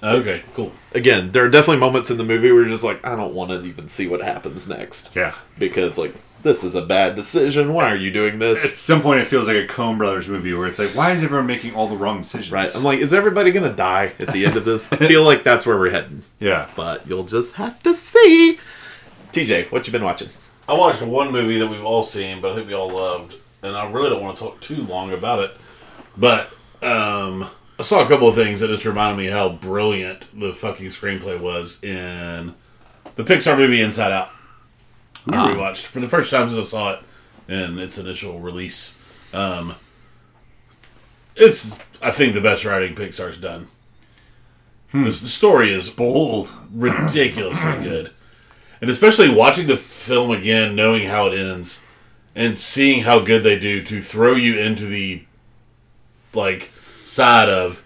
Okay, 0.05 0.43
cool. 0.53 0.71
Again, 0.93 1.31
there 1.31 1.43
are 1.45 1.49
definitely 1.49 1.79
moments 1.79 2.11
in 2.11 2.17
the 2.17 2.23
movie 2.23 2.51
where 2.51 2.61
you're 2.61 2.69
just 2.69 2.83
like, 2.83 3.05
I 3.05 3.15
don't 3.15 3.33
want 3.33 3.51
to 3.51 3.61
even 3.67 3.87
see 3.87 4.07
what 4.07 4.21
happens 4.21 4.67
next 4.69 5.11
Yeah. 5.15 5.33
because 5.57 5.97
like 5.97 6.13
this 6.43 6.63
is 6.63 6.75
a 6.75 6.85
bad 6.85 7.15
decision. 7.15 7.73
Why 7.73 7.89
are 7.91 7.95
you 7.95 8.11
doing 8.11 8.37
this? 8.37 8.63
At 8.63 8.71
some 8.71 9.01
point, 9.01 9.19
it 9.21 9.25
feels 9.25 9.47
like 9.47 9.57
a 9.57 9.65
Coen 9.67 9.97
Brothers 9.97 10.27
movie 10.27 10.53
where 10.53 10.67
it's 10.67 10.77
like, 10.77 10.89
why 10.95 11.11
is 11.11 11.23
everyone 11.23 11.47
making 11.47 11.73
all 11.73 11.87
the 11.87 11.95
wrong 11.97 12.21
decisions? 12.21 12.51
Right. 12.51 12.69
I'm 12.75 12.83
like, 12.83 12.99
is 12.99 13.15
everybody 13.15 13.49
gonna 13.51 13.73
die 13.73 14.13
at 14.19 14.27
the 14.31 14.45
end 14.45 14.55
of 14.55 14.63
this? 14.63 14.93
I 14.93 14.97
feel 14.97 15.23
like 15.23 15.43
that's 15.43 15.65
where 15.65 15.77
we're 15.77 15.89
heading, 15.89 16.21
yeah. 16.39 16.69
but 16.75 17.07
you'll 17.07 17.23
just 17.23 17.55
have 17.55 17.81
to 17.81 17.95
see. 17.95 18.59
TJ, 19.31 19.71
what 19.71 19.87
you 19.87 19.91
been 19.91 20.03
watching? 20.03 20.29
I 20.69 20.73
watched 20.73 21.01
one 21.01 21.31
movie 21.31 21.57
that 21.57 21.67
we've 21.67 21.83
all 21.83 22.03
seen, 22.03 22.41
but 22.41 22.51
I 22.51 22.55
think 22.55 22.67
we 22.67 22.73
all 22.75 22.89
loved, 22.89 23.35
and 23.63 23.75
I 23.75 23.89
really 23.89 24.09
don't 24.11 24.21
want 24.21 24.37
to 24.37 24.43
talk 24.43 24.61
too 24.61 24.83
long 24.83 25.13
about 25.13 25.39
it. 25.39 25.51
But 26.15 26.51
um, 26.83 27.47
I 27.77 27.83
saw 27.83 28.03
a 28.03 28.07
couple 28.07 28.27
of 28.27 28.35
things 28.35 28.61
that 28.61 28.67
just 28.69 28.85
reminded 28.85 29.17
me 29.17 29.29
how 29.29 29.49
brilliant 29.49 30.27
the 30.37 30.53
fucking 30.53 30.87
screenplay 30.87 31.39
was 31.39 31.83
in 31.83 32.55
the 33.15 33.23
Pixar 33.23 33.57
movie 33.57 33.81
Inside 33.81 34.11
Out. 34.11 34.29
I 35.27 35.51
rewatched 35.53 35.85
for 35.85 35.99
the 35.99 36.07
first 36.07 36.31
time 36.31 36.49
since 36.49 36.67
I 36.67 36.69
saw 36.69 36.93
it 36.93 36.99
in 37.47 37.79
its 37.79 37.97
initial 37.97 38.39
release. 38.39 38.97
Um, 39.33 39.75
it's, 41.35 41.79
I 42.01 42.11
think, 42.11 42.33
the 42.33 42.41
best 42.41 42.63
writing 42.63 42.95
Pixar's 42.95 43.37
done. 43.37 43.67
The, 44.91 44.99
the 44.99 45.11
story 45.11 45.71
is 45.71 45.89
Bold. 45.89 46.53
ridiculously 46.71 47.73
good. 47.83 48.11
And 48.79 48.89
especially 48.89 49.33
watching 49.33 49.67
the 49.67 49.77
film 49.77 50.31
again, 50.31 50.75
knowing 50.75 51.07
how 51.07 51.27
it 51.27 51.37
ends, 51.37 51.85
and 52.35 52.57
seeing 52.57 53.03
how 53.03 53.19
good 53.19 53.43
they 53.43 53.57
do 53.57 53.83
to 53.83 54.01
throw 54.01 54.35
you 54.35 54.57
into 54.59 54.85
the 54.85 55.25
like 56.33 56.71
side 57.05 57.47
of 57.49 57.81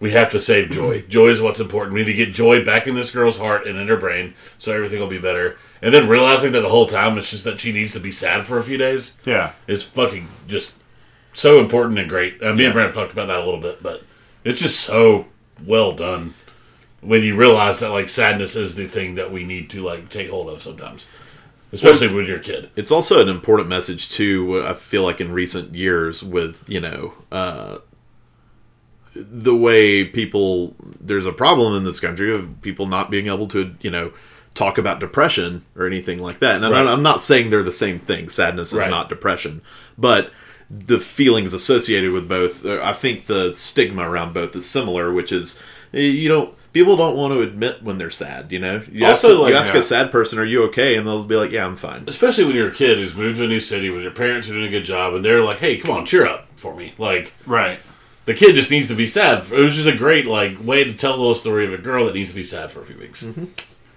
we 0.00 0.10
have 0.10 0.30
to 0.32 0.40
save 0.40 0.70
Joy. 0.70 1.00
Joy 1.08 1.28
is 1.28 1.40
what's 1.40 1.60
important. 1.60 1.94
We 1.94 2.00
need 2.04 2.12
to 2.12 2.24
get 2.24 2.34
Joy 2.34 2.64
back 2.64 2.86
in 2.86 2.94
this 2.94 3.10
girl's 3.10 3.38
heart 3.38 3.66
and 3.66 3.78
in 3.78 3.88
her 3.88 3.96
brain, 3.96 4.34
so 4.58 4.72
everything 4.72 5.00
will 5.00 5.06
be 5.06 5.18
better. 5.18 5.56
And 5.80 5.94
then 5.94 6.08
realizing 6.08 6.52
that 6.52 6.60
the 6.60 6.68
whole 6.68 6.86
time 6.86 7.16
it's 7.16 7.30
just 7.30 7.44
that 7.44 7.60
she 7.60 7.72
needs 7.72 7.92
to 7.94 8.00
be 8.00 8.10
sad 8.10 8.46
for 8.46 8.58
a 8.58 8.62
few 8.62 8.76
days 8.76 9.18
Yeah. 9.24 9.52
is 9.66 9.82
fucking 9.82 10.28
just 10.48 10.74
so 11.32 11.60
important 11.60 11.98
and 11.98 12.08
great. 12.08 12.42
Uh, 12.42 12.52
me 12.54 12.64
and 12.64 12.72
Brent 12.74 12.88
have 12.88 12.94
talked 12.94 13.12
about 13.12 13.26
that 13.28 13.40
a 13.40 13.44
little 13.44 13.60
bit, 13.60 13.82
but 13.82 14.02
it's 14.44 14.60
just 14.60 14.80
so 14.80 15.26
well 15.64 15.92
done 15.92 16.34
when 17.00 17.22
you 17.22 17.36
realize 17.36 17.80
that 17.80 17.90
like 17.90 18.08
sadness 18.08 18.56
is 18.56 18.74
the 18.74 18.86
thing 18.86 19.14
that 19.14 19.30
we 19.30 19.44
need 19.44 19.68
to 19.70 19.82
like 19.82 20.08
take 20.10 20.30
hold 20.30 20.48
of 20.48 20.62
sometimes, 20.62 21.06
especially 21.72 22.08
when 22.14 22.26
you're 22.26 22.38
a 22.38 22.40
kid. 22.40 22.70
It's 22.76 22.90
also 22.90 23.20
an 23.20 23.28
important 23.28 23.68
message 23.68 24.10
too. 24.10 24.62
I 24.66 24.74
feel 24.74 25.02
like 25.02 25.20
in 25.20 25.32
recent 25.32 25.74
years, 25.74 26.22
with 26.22 26.64
you 26.68 26.80
know, 26.80 27.12
uh, 27.30 27.78
the 29.14 29.54
way 29.54 30.04
people 30.04 30.74
there's 31.00 31.26
a 31.26 31.32
problem 31.32 31.74
in 31.76 31.84
this 31.84 32.00
country 32.00 32.34
of 32.34 32.60
people 32.62 32.86
not 32.86 33.10
being 33.10 33.26
able 33.28 33.46
to 33.48 33.74
you 33.80 33.90
know 33.90 34.12
talk 34.54 34.78
about 34.78 35.00
depression 35.00 35.64
or 35.76 35.86
anything 35.86 36.18
like 36.20 36.38
that. 36.40 36.56
And 36.56 36.64
I'm, 36.66 36.72
Right. 36.72 36.86
I'm 36.86 37.02
not 37.02 37.20
saying 37.20 37.50
they're 37.50 37.62
the 37.64 37.72
same 37.72 37.98
thing. 37.98 38.28
Sadness 38.28 38.72
is 38.72 38.78
Right. 38.78 38.90
not 38.90 39.08
depression, 39.08 39.62
but 39.98 40.30
the 40.70 40.98
feelings 41.00 41.52
associated 41.52 42.12
with 42.12 42.28
both. 42.28 42.64
uh, 42.64 42.80
I 42.82 42.92
think 42.92 43.26
the 43.26 43.52
stigma 43.52 44.08
around 44.08 44.32
both 44.32 44.54
is 44.56 44.64
similar, 44.66 45.12
which 45.12 45.30
is 45.32 45.60
eh, 45.92 46.00
you 46.00 46.28
don't. 46.28 46.54
People 46.72 46.96
don't 46.96 47.16
want 47.16 47.32
to 47.32 47.40
admit 47.40 47.84
when 47.84 47.98
they're 47.98 48.10
sad, 48.10 48.50
you 48.50 48.58
know. 48.58 48.82
You 48.90 49.06
Also, 49.06 49.28
ask, 49.34 49.40
like- 49.42 49.50
you 49.50 49.56
ask 49.56 49.74
yeah. 49.74 49.78
a 49.80 49.82
sad 49.82 50.10
person, 50.10 50.40
"Are 50.40 50.44
you 50.44 50.64
okay?" 50.64 50.96
and 50.96 51.06
they'll 51.06 51.22
be 51.22 51.36
like, 51.36 51.52
"Yeah, 51.52 51.66
I'm 51.66 51.76
fine." 51.76 52.02
Especially 52.08 52.44
when 52.44 52.56
you're 52.56 52.66
a 52.68 52.72
kid 52.74 52.98
who's 52.98 53.14
moved 53.14 53.36
to 53.36 53.44
a 53.44 53.46
new 53.48 53.60
city 53.60 53.90
with 53.90 54.02
your 54.02 54.10
parents 54.10 54.48
are 54.48 54.52
doing 54.54 54.64
a 54.66 54.70
good 54.70 54.84
job 54.84 55.14
and 55.14 55.24
they're 55.24 55.40
like, 55.42 55.58
"Hey, 55.58 55.76
come 55.76 55.92
on, 55.96 56.04
cheer 56.06 56.26
up 56.26 56.48
for 56.56 56.74
me." 56.74 56.92
Like 56.98 57.32
Right. 57.46 57.78
The 58.26 58.34
kid 58.34 58.54
just 58.54 58.70
needs 58.70 58.88
to 58.88 58.94
be 58.94 59.06
sad. 59.06 59.44
It 59.52 59.58
was 59.58 59.74
just 59.74 59.86
a 59.86 59.96
great 59.96 60.26
like 60.26 60.62
way 60.64 60.84
to 60.84 60.92
tell 60.94 61.14
a 61.14 61.16
little 61.18 61.34
story 61.34 61.64
of 61.66 61.72
a 61.72 61.78
girl 61.78 62.04
that 62.06 62.14
needs 62.14 62.30
to 62.30 62.34
be 62.34 62.44
sad 62.44 62.70
for 62.72 62.80
a 62.82 62.84
few 62.86 62.96
weeks, 62.98 63.22
mm-hmm. 63.22 63.44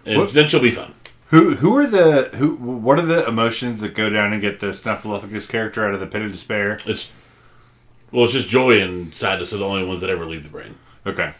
and 0.05 0.17
What- 0.21 0.33
then 0.33 0.47
she'll 0.47 0.61
be 0.61 0.71
fun. 0.71 0.93
Who 1.29 1.55
who 1.55 1.75
are 1.75 1.85
the 1.87 2.29
who? 2.37 2.55
What 2.55 2.97
are 2.99 3.05
the 3.05 3.27
emotions 3.27 3.81
that 3.81 3.93
go 3.93 4.09
down 4.09 4.31
and 4.31 4.41
get 4.41 4.61
the 4.61 4.67
Snuffleupagus 4.67 5.49
character 5.49 5.85
out 5.85 5.93
of 5.93 5.99
the 5.99 6.07
pit 6.07 6.21
of 6.21 6.31
despair? 6.31 6.79
It's 6.85 7.11
well, 8.11 8.23
it's 8.23 8.31
just 8.33 8.47
joy 8.49 8.79
and 8.81 9.13
sadness 9.13 9.51
are 9.51 9.57
the 9.57 9.65
only 9.65 9.83
ones 9.85 9.99
that 10.01 10.09
ever 10.09 10.25
leave 10.25 10.43
the 10.43 10.49
brain. 10.49 10.75
Okay. 11.05 11.33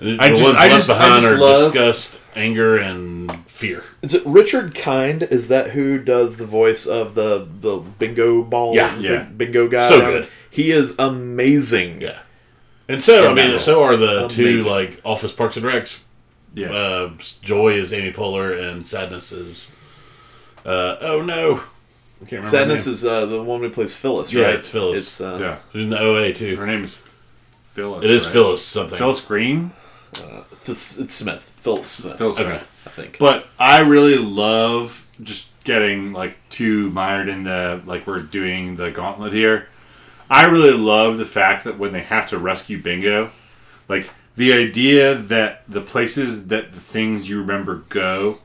The 0.00 0.18
I 0.20 0.28
the 0.28 0.34
just- 0.36 0.42
ones 0.42 0.56
I 0.58 0.68
left 0.68 0.74
just- 0.86 0.90
I 0.90 0.94
behind 0.94 1.22
just 1.22 1.26
are 1.26 1.38
love- 1.38 1.58
disgust, 1.72 2.20
anger, 2.36 2.76
and 2.76 3.44
fear. 3.46 3.82
Is 4.02 4.14
it 4.14 4.22
Richard 4.26 4.74
Kind? 4.74 5.22
Is 5.24 5.48
that 5.48 5.70
who 5.70 5.98
does 5.98 6.36
the 6.36 6.46
voice 6.46 6.86
of 6.86 7.14
the 7.14 7.46
the 7.60 7.78
bingo 7.98 8.42
ball? 8.42 8.74
Yeah. 8.74 8.94
the 8.96 9.02
Yeah. 9.02 9.22
bingo 9.24 9.68
guy. 9.68 9.88
So 9.88 10.00
good. 10.00 10.28
He 10.50 10.70
is 10.70 10.94
amazing. 10.98 12.00
Yeah, 12.00 12.20
and 12.88 13.02
so 13.02 13.30
I 13.30 13.34
mean, 13.34 13.52
that 13.52 13.58
so 13.60 13.82
are 13.82 13.96
the 13.96 14.28
two 14.28 14.60
like 14.60 15.00
Office 15.04 15.32
Parks 15.32 15.56
and 15.56 15.64
Recs. 15.66 16.02
Yeah. 16.54 16.70
Uh, 16.72 17.10
joy 17.42 17.72
is 17.72 17.92
Amy 17.92 18.12
Poehler, 18.12 18.56
and 18.70 18.86
sadness 18.86 19.32
is. 19.32 19.72
Uh, 20.64 20.96
oh 21.00 21.20
no, 21.20 21.54
I 21.56 21.58
can't 22.20 22.30
remember. 22.32 22.46
Sadness 22.48 22.86
is 22.86 23.04
uh, 23.04 23.26
the 23.26 23.42
one 23.42 23.60
who 23.60 23.70
plays 23.70 23.94
Phyllis, 23.96 24.32
Yeah, 24.32 24.44
right? 24.44 24.54
it's 24.54 24.68
Phyllis. 24.68 24.98
It's, 25.00 25.20
uh, 25.20 25.38
yeah. 25.40 25.58
She's 25.72 25.82
in 25.82 25.90
the 25.90 25.98
OA 25.98 26.32
too. 26.32 26.56
Her 26.56 26.66
name 26.66 26.84
is 26.84 26.96
Phyllis. 26.96 28.04
It 28.04 28.10
is 28.10 28.24
right? 28.26 28.32
Phyllis 28.32 28.64
something. 28.64 28.96
Phyllis 28.98 29.20
Green. 29.20 29.72
Phyllis- 30.12 30.98
it's 31.00 31.12
Smith. 31.14 31.50
Phyllis 31.64 31.90
Smith. 31.90 32.18
Phyllis 32.18 32.38
Okay. 32.38 32.60
I 32.86 32.88
think. 32.90 33.18
But 33.18 33.48
I 33.58 33.80
really 33.80 34.18
love 34.18 35.08
just 35.22 35.50
getting 35.64 36.12
like 36.12 36.36
too 36.50 36.90
mired 36.90 37.28
in 37.28 37.44
the 37.44 37.80
like 37.86 38.06
we're 38.06 38.20
doing 38.22 38.76
the 38.76 38.90
gauntlet 38.90 39.32
here. 39.32 39.68
I 40.30 40.44
really 40.46 40.76
love 40.76 41.18
the 41.18 41.24
fact 41.26 41.64
that 41.64 41.78
when 41.78 41.92
they 41.92 42.00
have 42.02 42.28
to 42.30 42.38
rescue 42.38 42.80
Bingo, 42.80 43.30
like 43.88 44.10
the 44.36 44.52
idea 44.52 45.14
that 45.14 45.62
the 45.68 45.80
places 45.80 46.48
that 46.48 46.72
the 46.72 46.80
things 46.80 47.28
you 47.30 47.40
remember 47.40 47.76
go 47.88 48.38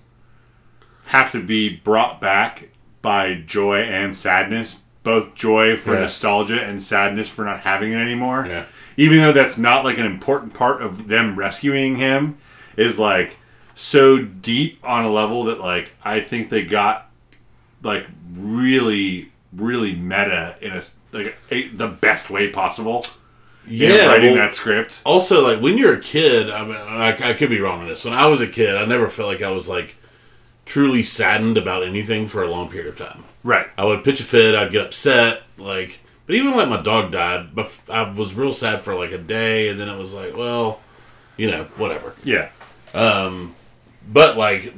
have 1.07 1.31
to 1.33 1.43
be 1.43 1.69
brought 1.69 2.21
back 2.21 2.69
by 3.01 3.33
joy 3.35 3.79
and 3.79 4.15
sadness. 4.15 4.77
Both 5.03 5.33
joy 5.35 5.75
for 5.77 5.93
Yeah. 5.95 6.01
nostalgia 6.01 6.61
and 6.61 6.81
sadness 6.83 7.29
for 7.29 7.43
not 7.45 7.61
having 7.61 7.91
it 7.93 7.97
anymore. 7.97 8.45
Yeah. 8.47 8.65
Even 8.97 9.17
though 9.19 9.31
that's 9.31 9.57
not 9.57 9.83
like 9.85 9.97
an 9.97 10.05
important 10.05 10.53
part 10.53 10.81
of 10.81 11.07
them 11.07 11.35
rescuing 11.37 11.95
him, 11.95 12.37
is 12.79 12.97
like 12.99 13.37
so 13.75 14.17
deep 14.21 14.79
on 14.83 15.05
a 15.05 15.09
level 15.11 15.45
that 15.45 15.59
like 15.59 15.91
I 16.03 16.19
think 16.21 16.49
they 16.49 16.63
got 16.63 17.09
like 17.83 18.07
really 18.33 19.31
really 19.53 19.95
meta 19.95 20.55
in 20.61 20.71
a 20.73 20.81
like 21.11 21.35
a, 21.51 21.67
the 21.69 21.87
best 21.87 22.29
way 22.29 22.49
possible. 22.49 23.05
Yeah, 23.67 24.07
writing 24.07 24.31
well, 24.33 24.35
that 24.47 24.55
script. 24.55 25.01
also 25.05 25.43
like 25.47 25.61
when 25.61 25.77
you're 25.77 25.93
a 25.93 25.99
kid 25.99 26.49
i 26.49 26.63
mean 26.63 26.75
I, 26.75 27.09
I 27.29 27.33
could 27.33 27.49
be 27.49 27.59
wrong 27.59 27.81
on 27.81 27.87
this 27.87 28.03
when 28.03 28.15
i 28.15 28.25
was 28.25 28.41
a 28.41 28.47
kid 28.47 28.75
i 28.75 28.83
never 28.85 29.07
felt 29.07 29.27
like 29.29 29.43
i 29.43 29.51
was 29.51 29.67
like 29.69 29.95
truly 30.65 31.03
saddened 31.03 31.55
about 31.55 31.83
anything 31.83 32.25
for 32.25 32.41
a 32.41 32.47
long 32.49 32.69
period 32.69 32.87
of 32.87 32.97
time 32.97 33.23
Right. 33.43 33.67
i 33.77 33.85
would 33.85 34.03
pitch 34.03 34.21
a 34.21 34.23
fit 34.23 34.55
i'd 34.55 34.71
get 34.71 34.85
upset 34.87 35.43
like 35.59 35.99
but 36.25 36.33
even 36.35 36.55
like 36.57 36.67
my 36.69 36.81
dog 36.81 37.11
died 37.11 37.53
but 37.53 37.77
i 37.91 38.01
was 38.09 38.33
real 38.33 38.53
sad 38.53 38.83
for 38.83 38.95
like 38.95 39.11
a 39.11 39.19
day 39.19 39.69
and 39.69 39.79
then 39.79 39.87
it 39.89 39.99
was 39.99 40.13
like 40.13 40.35
well 40.35 40.79
you 41.37 41.51
know 41.51 41.65
whatever 41.77 42.15
Yeah. 42.23 42.49
But 42.93 44.37
like 44.37 44.73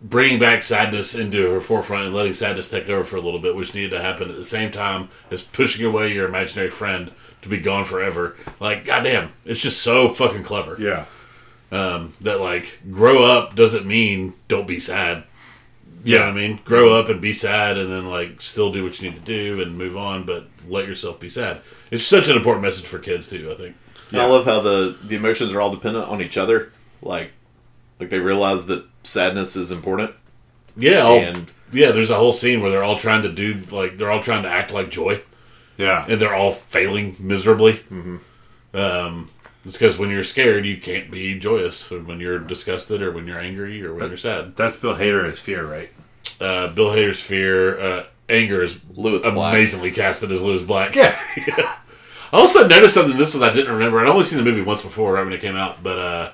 bringing 0.00 0.38
back 0.38 0.62
sadness 0.62 1.14
into 1.14 1.50
her 1.50 1.60
forefront 1.60 2.06
and 2.06 2.14
letting 2.14 2.34
sadness 2.34 2.68
take 2.68 2.88
over 2.88 3.04
for 3.04 3.16
a 3.16 3.20
little 3.20 3.40
bit, 3.40 3.56
which 3.56 3.74
needed 3.74 3.90
to 3.90 4.02
happen 4.02 4.28
at 4.28 4.36
the 4.36 4.44
same 4.44 4.70
time 4.70 5.08
as 5.30 5.42
pushing 5.42 5.84
away 5.86 6.12
your 6.12 6.28
imaginary 6.28 6.68
friend 6.70 7.10
to 7.42 7.48
be 7.48 7.58
gone 7.58 7.84
forever. 7.84 8.36
Like, 8.60 8.84
goddamn, 8.84 9.30
it's 9.44 9.60
just 9.60 9.82
so 9.82 10.08
fucking 10.08 10.42
clever. 10.44 10.76
Yeah. 10.78 11.06
Um, 11.72 12.12
that 12.20 12.40
like 12.40 12.80
grow 12.90 13.24
up 13.24 13.56
doesn't 13.56 13.86
mean 13.86 14.34
don't 14.48 14.66
be 14.68 14.78
sad. 14.78 15.24
You 16.04 16.16
know 16.18 16.20
Yeah. 16.26 16.30
what 16.30 16.38
I 16.38 16.40
mean? 16.48 16.60
Grow 16.64 16.92
up 16.94 17.08
and 17.08 17.20
be 17.20 17.32
sad, 17.32 17.78
and 17.78 17.90
then 17.90 18.06
like 18.08 18.40
still 18.42 18.70
do 18.70 18.84
what 18.84 19.00
you 19.00 19.08
need 19.10 19.16
to 19.16 19.22
do 19.22 19.60
and 19.60 19.76
move 19.76 19.96
on, 19.96 20.24
but 20.24 20.46
let 20.68 20.86
yourself 20.86 21.18
be 21.18 21.30
sad. 21.30 21.62
It's 21.90 22.04
such 22.04 22.28
an 22.28 22.36
important 22.36 22.62
message 22.62 22.84
for 22.84 22.98
kids 22.98 23.28
too. 23.28 23.50
I 23.50 23.54
think. 23.54 23.74
And 24.12 24.20
I 24.20 24.26
love 24.26 24.44
how 24.44 24.60
the 24.60 24.96
the 25.02 25.16
emotions 25.16 25.52
are 25.54 25.60
all 25.62 25.70
dependent 25.70 26.06
on 26.08 26.20
each 26.20 26.36
other. 26.36 26.70
Like, 27.04 27.30
like 28.00 28.10
they 28.10 28.18
realize 28.18 28.66
that 28.66 28.86
sadness 29.04 29.54
is 29.56 29.70
important. 29.70 30.12
Yeah, 30.76 31.00
all- 31.02 31.18
And- 31.20 31.50
yeah. 31.72 31.90
There's 31.92 32.10
a 32.10 32.16
whole 32.16 32.32
scene 32.32 32.60
where 32.62 32.70
they're 32.70 32.82
all 32.84 32.98
trying 32.98 33.22
to 33.22 33.28
do 33.32 33.54
like 33.70 33.98
they're 33.98 34.10
all 34.10 34.22
trying 34.22 34.42
to 34.44 34.48
act 34.48 34.72
like 34.72 34.90
joy. 34.90 35.20
Yeah. 35.76 36.04
and 36.08 36.20
they're 36.20 36.34
all 36.34 36.52
failing 36.52 37.16
miserably. 37.18 37.80
Um, 38.72 39.30
it's 39.64 39.78
because 39.78 39.98
when 39.98 40.10
you're 40.10 40.24
scared, 40.24 40.66
you 40.66 40.76
can't 40.76 41.10
be 41.10 41.38
joyous. 41.38 41.90
When 41.90 42.20
you're 42.20 42.38
disgusted, 42.38 43.02
or 43.02 43.10
when 43.12 43.26
you're 43.26 43.38
angry, 43.40 43.84
or 43.84 43.94
when 43.94 44.08
you're 44.08 44.16
sad. 44.16 44.56
That's 44.56 44.76
Bill 44.76 44.94
Hader 44.96 45.30
as 45.30 45.38
fear, 45.38 45.64
right? 45.66 45.90
Uh, 46.40 46.68
Bill 46.68 46.90
Hader's 46.90 47.20
fear, 47.20 47.80
uh, 47.80 48.04
anger 48.28 48.62
is 48.62 48.80
Lewis 48.94 49.22
Black. 49.22 49.54
amazingly 49.54 49.90
casted 49.90 50.30
as 50.32 50.42
Lewis 50.42 50.62
Black. 50.62 50.94
Yeah. 50.94 51.16
I 52.32 52.38
also 52.38 52.66
noticed 52.66 52.94
something. 52.94 53.16
This 53.16 53.34
one 53.34 53.48
I 53.48 53.52
didn't 53.52 53.72
remember. 53.72 54.00
I'd 54.00 54.08
only 54.08 54.24
seen 54.24 54.38
the 54.38 54.44
movie 54.44 54.62
once 54.62 54.82
before, 54.82 55.12
right 55.14 55.24
when 55.24 55.32
it 55.32 55.40
came 55.40 55.56
out. 55.56 55.82
But 55.82 55.98
uh, 55.98 56.32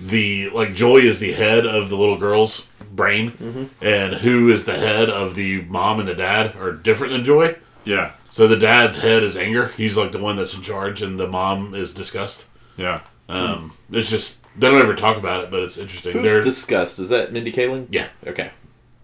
the 0.00 0.48
like 0.50 0.74
Joy 0.74 0.98
is 0.98 1.18
the 1.20 1.32
head 1.32 1.66
of 1.66 1.88
the 1.90 1.96
little 1.96 2.16
girl's 2.18 2.66
brain, 2.92 3.30
Mm-hmm. 3.32 3.64
and 3.84 4.14
who 4.14 4.50
is 4.50 4.64
the 4.64 4.76
head 4.76 5.08
of 5.10 5.34
the 5.34 5.62
mom 5.62 6.00
and 6.00 6.08
the 6.08 6.14
dad 6.14 6.56
are 6.56 6.72
different 6.72 7.12
than 7.12 7.24
Joy. 7.24 7.56
Yeah. 7.84 8.12
So 8.30 8.46
the 8.46 8.56
dad's 8.56 8.98
head 8.98 9.22
is 9.22 9.36
anger. 9.36 9.66
He's 9.76 9.96
like 9.96 10.12
the 10.12 10.18
one 10.18 10.36
that's 10.36 10.54
in 10.54 10.62
charge, 10.62 11.02
and 11.02 11.18
the 11.18 11.26
mom 11.26 11.74
is 11.74 11.92
disgust. 11.92 12.48
Yeah. 12.76 13.00
Um, 13.28 13.72
It's 13.92 14.10
just 14.10 14.38
they 14.56 14.68
don't 14.68 14.80
ever 14.80 14.94
talk 14.94 15.16
about 15.16 15.44
it, 15.44 15.50
but 15.50 15.62
it's 15.62 15.78
interesting. 15.78 16.12
Who's 16.14 16.22
They're, 16.24 16.42
disgust? 16.42 16.98
Is 16.98 17.08
that 17.10 17.32
Mindy 17.32 17.52
Kaling? 17.52 17.86
yeah, 17.90 18.08
Okay. 18.26 18.50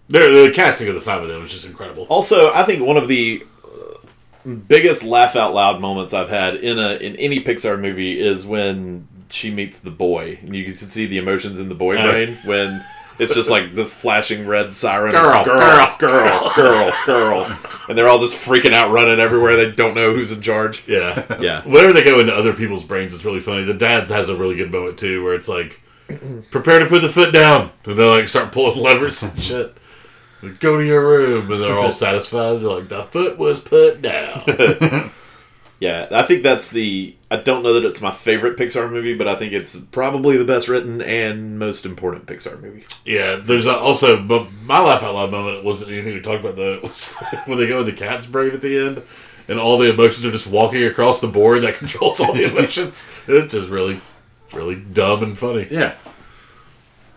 they're, 0.09 0.47
the 0.47 0.51
casting 0.53 0.87
of 0.89 0.95
the 0.95 1.01
five 1.01 1.21
of 1.23 1.29
them 1.29 1.43
is 1.43 1.51
just 1.51 1.65
incredible. 1.65 2.05
Also, 2.09 2.51
I 2.53 2.63
think 2.63 2.85
one 2.85 2.97
of 2.97 3.07
the 3.07 3.45
uh, 3.65 4.53
biggest 4.67 5.03
laugh 5.03 5.35
out 5.35 5.53
loud 5.53 5.79
moments 5.81 6.13
I've 6.13 6.29
had 6.29 6.55
in 6.55 6.77
a 6.79 6.95
in 6.97 7.15
any 7.17 7.39
Pixar 7.41 7.79
movie 7.79 8.19
is 8.19 8.45
when 8.45 9.07
she 9.29 9.51
meets 9.51 9.79
the 9.79 9.91
boy, 9.91 10.39
and 10.41 10.55
you 10.55 10.63
can 10.65 10.75
see 10.75 11.05
the 11.05 11.17
emotions 11.17 11.59
in 11.59 11.69
the 11.69 11.75
boy 11.75 11.95
brain 11.95 12.37
when 12.45 12.83
it's 13.19 13.33
just 13.33 13.49
like 13.49 13.73
this 13.73 13.95
flashing 13.99 14.45
red 14.47 14.73
siren, 14.75 15.11
Girl, 15.11 15.43
girl, 15.43 15.95
girl, 15.99 16.51
girl, 16.55 16.91
girl, 17.05 17.05
girl, 17.05 17.59
and 17.89 17.97
they're 17.97 18.07
all 18.07 18.19
just 18.19 18.35
freaking 18.47 18.73
out, 18.73 18.91
running 18.91 19.19
everywhere. 19.19 19.55
They 19.55 19.71
don't 19.71 19.95
know 19.95 20.13
who's 20.13 20.31
in 20.31 20.41
charge. 20.41 20.87
Yeah, 20.87 21.25
Yeah. 21.39 21.63
Whenever 21.63 21.93
they 21.93 22.03
go 22.03 22.19
into 22.19 22.33
other 22.33 22.53
people's 22.53 22.83
brains, 22.83 23.13
it's 23.13 23.25
really 23.25 23.39
funny. 23.39 23.63
The 23.63 23.73
dad 23.73 24.07
has 24.09 24.29
a 24.29 24.35
really 24.35 24.55
good 24.55 24.71
moment 24.71 24.99
too, 24.99 25.23
where 25.23 25.33
it's 25.33 25.47
like, 25.49 25.81
prepare 26.51 26.79
to 26.79 26.85
put 26.85 27.01
the 27.01 27.09
foot 27.09 27.33
down, 27.33 27.71
and 27.85 27.97
they 27.97 28.05
like 28.07 28.27
start 28.27 28.51
pulling 28.51 28.77
levers 28.81 29.23
and 29.23 29.41
shit. 29.41 29.75
Go 30.59 30.77
to 30.77 30.85
your 30.85 31.01
room, 31.01 31.51
and 31.51 31.61
they're 31.63 31.73
all 31.77 31.91
satisfied. 31.91 32.59
They're 32.59 32.69
like, 32.69 32.87
the 32.89 33.03
foot 33.03 33.39
was 33.39 33.59
put 33.59 34.01
down. 34.03 34.43
Yeah, 35.79 36.07
I 36.11 36.23
think 36.23 36.41
that's 36.41 36.71
the. 36.71 37.15
I 37.29 37.35
don't 37.35 37.61
know 37.61 37.73
that 37.73 37.85
it's 37.85 38.01
my 38.01 38.09
favorite 38.09 38.57
Pixar 38.57 38.91
movie, 38.91 39.15
but 39.15 39.27
I 39.27 39.35
think 39.35 39.53
it's 39.53 39.77
probably 39.77 40.37
the 40.37 40.45
best 40.45 40.67
written 40.67 41.01
and 41.01 41.59
most 41.59 41.85
important 41.85 42.25
Pixar 42.25 42.59
movie. 42.59 42.85
Yeah, 43.05 43.35
there's 43.35 43.67
a, 43.67 43.75
also 43.75 44.21
but 44.21 44.51
my 44.63 44.79
laugh 44.79 45.03
out 45.03 45.13
loud 45.13 45.29
moment. 45.29 45.57
It 45.57 45.63
wasn't 45.63 45.91
anything 45.91 46.15
we 46.15 46.21
talked 46.21 46.43
about 46.43 46.55
though. 46.55 46.73
It 46.77 46.83
was 46.83 47.13
when 47.45 47.59
they 47.59 47.67
go 47.67 47.81
in 47.81 47.85
the 47.85 47.91
cat's 47.91 48.25
brain 48.25 48.53
at 48.53 48.61
the 48.61 48.77
end, 48.77 49.03
and 49.47 49.59
all 49.59 49.77
the 49.77 49.93
emotions 49.93 50.25
are 50.25 50.31
just 50.31 50.47
walking 50.47 50.83
across 50.83 51.21
the 51.21 51.27
board 51.27 51.61
that 51.61 51.75
controls 51.79 52.19
all 52.19 52.33
the 52.33 52.49
emotions. 52.49 53.07
It's 53.27 53.53
just 53.53 53.69
really, 53.69 53.99
really 54.53 54.75
dumb 54.75 55.21
and 55.21 55.37
funny. 55.37 55.67
Yeah. 55.69 55.95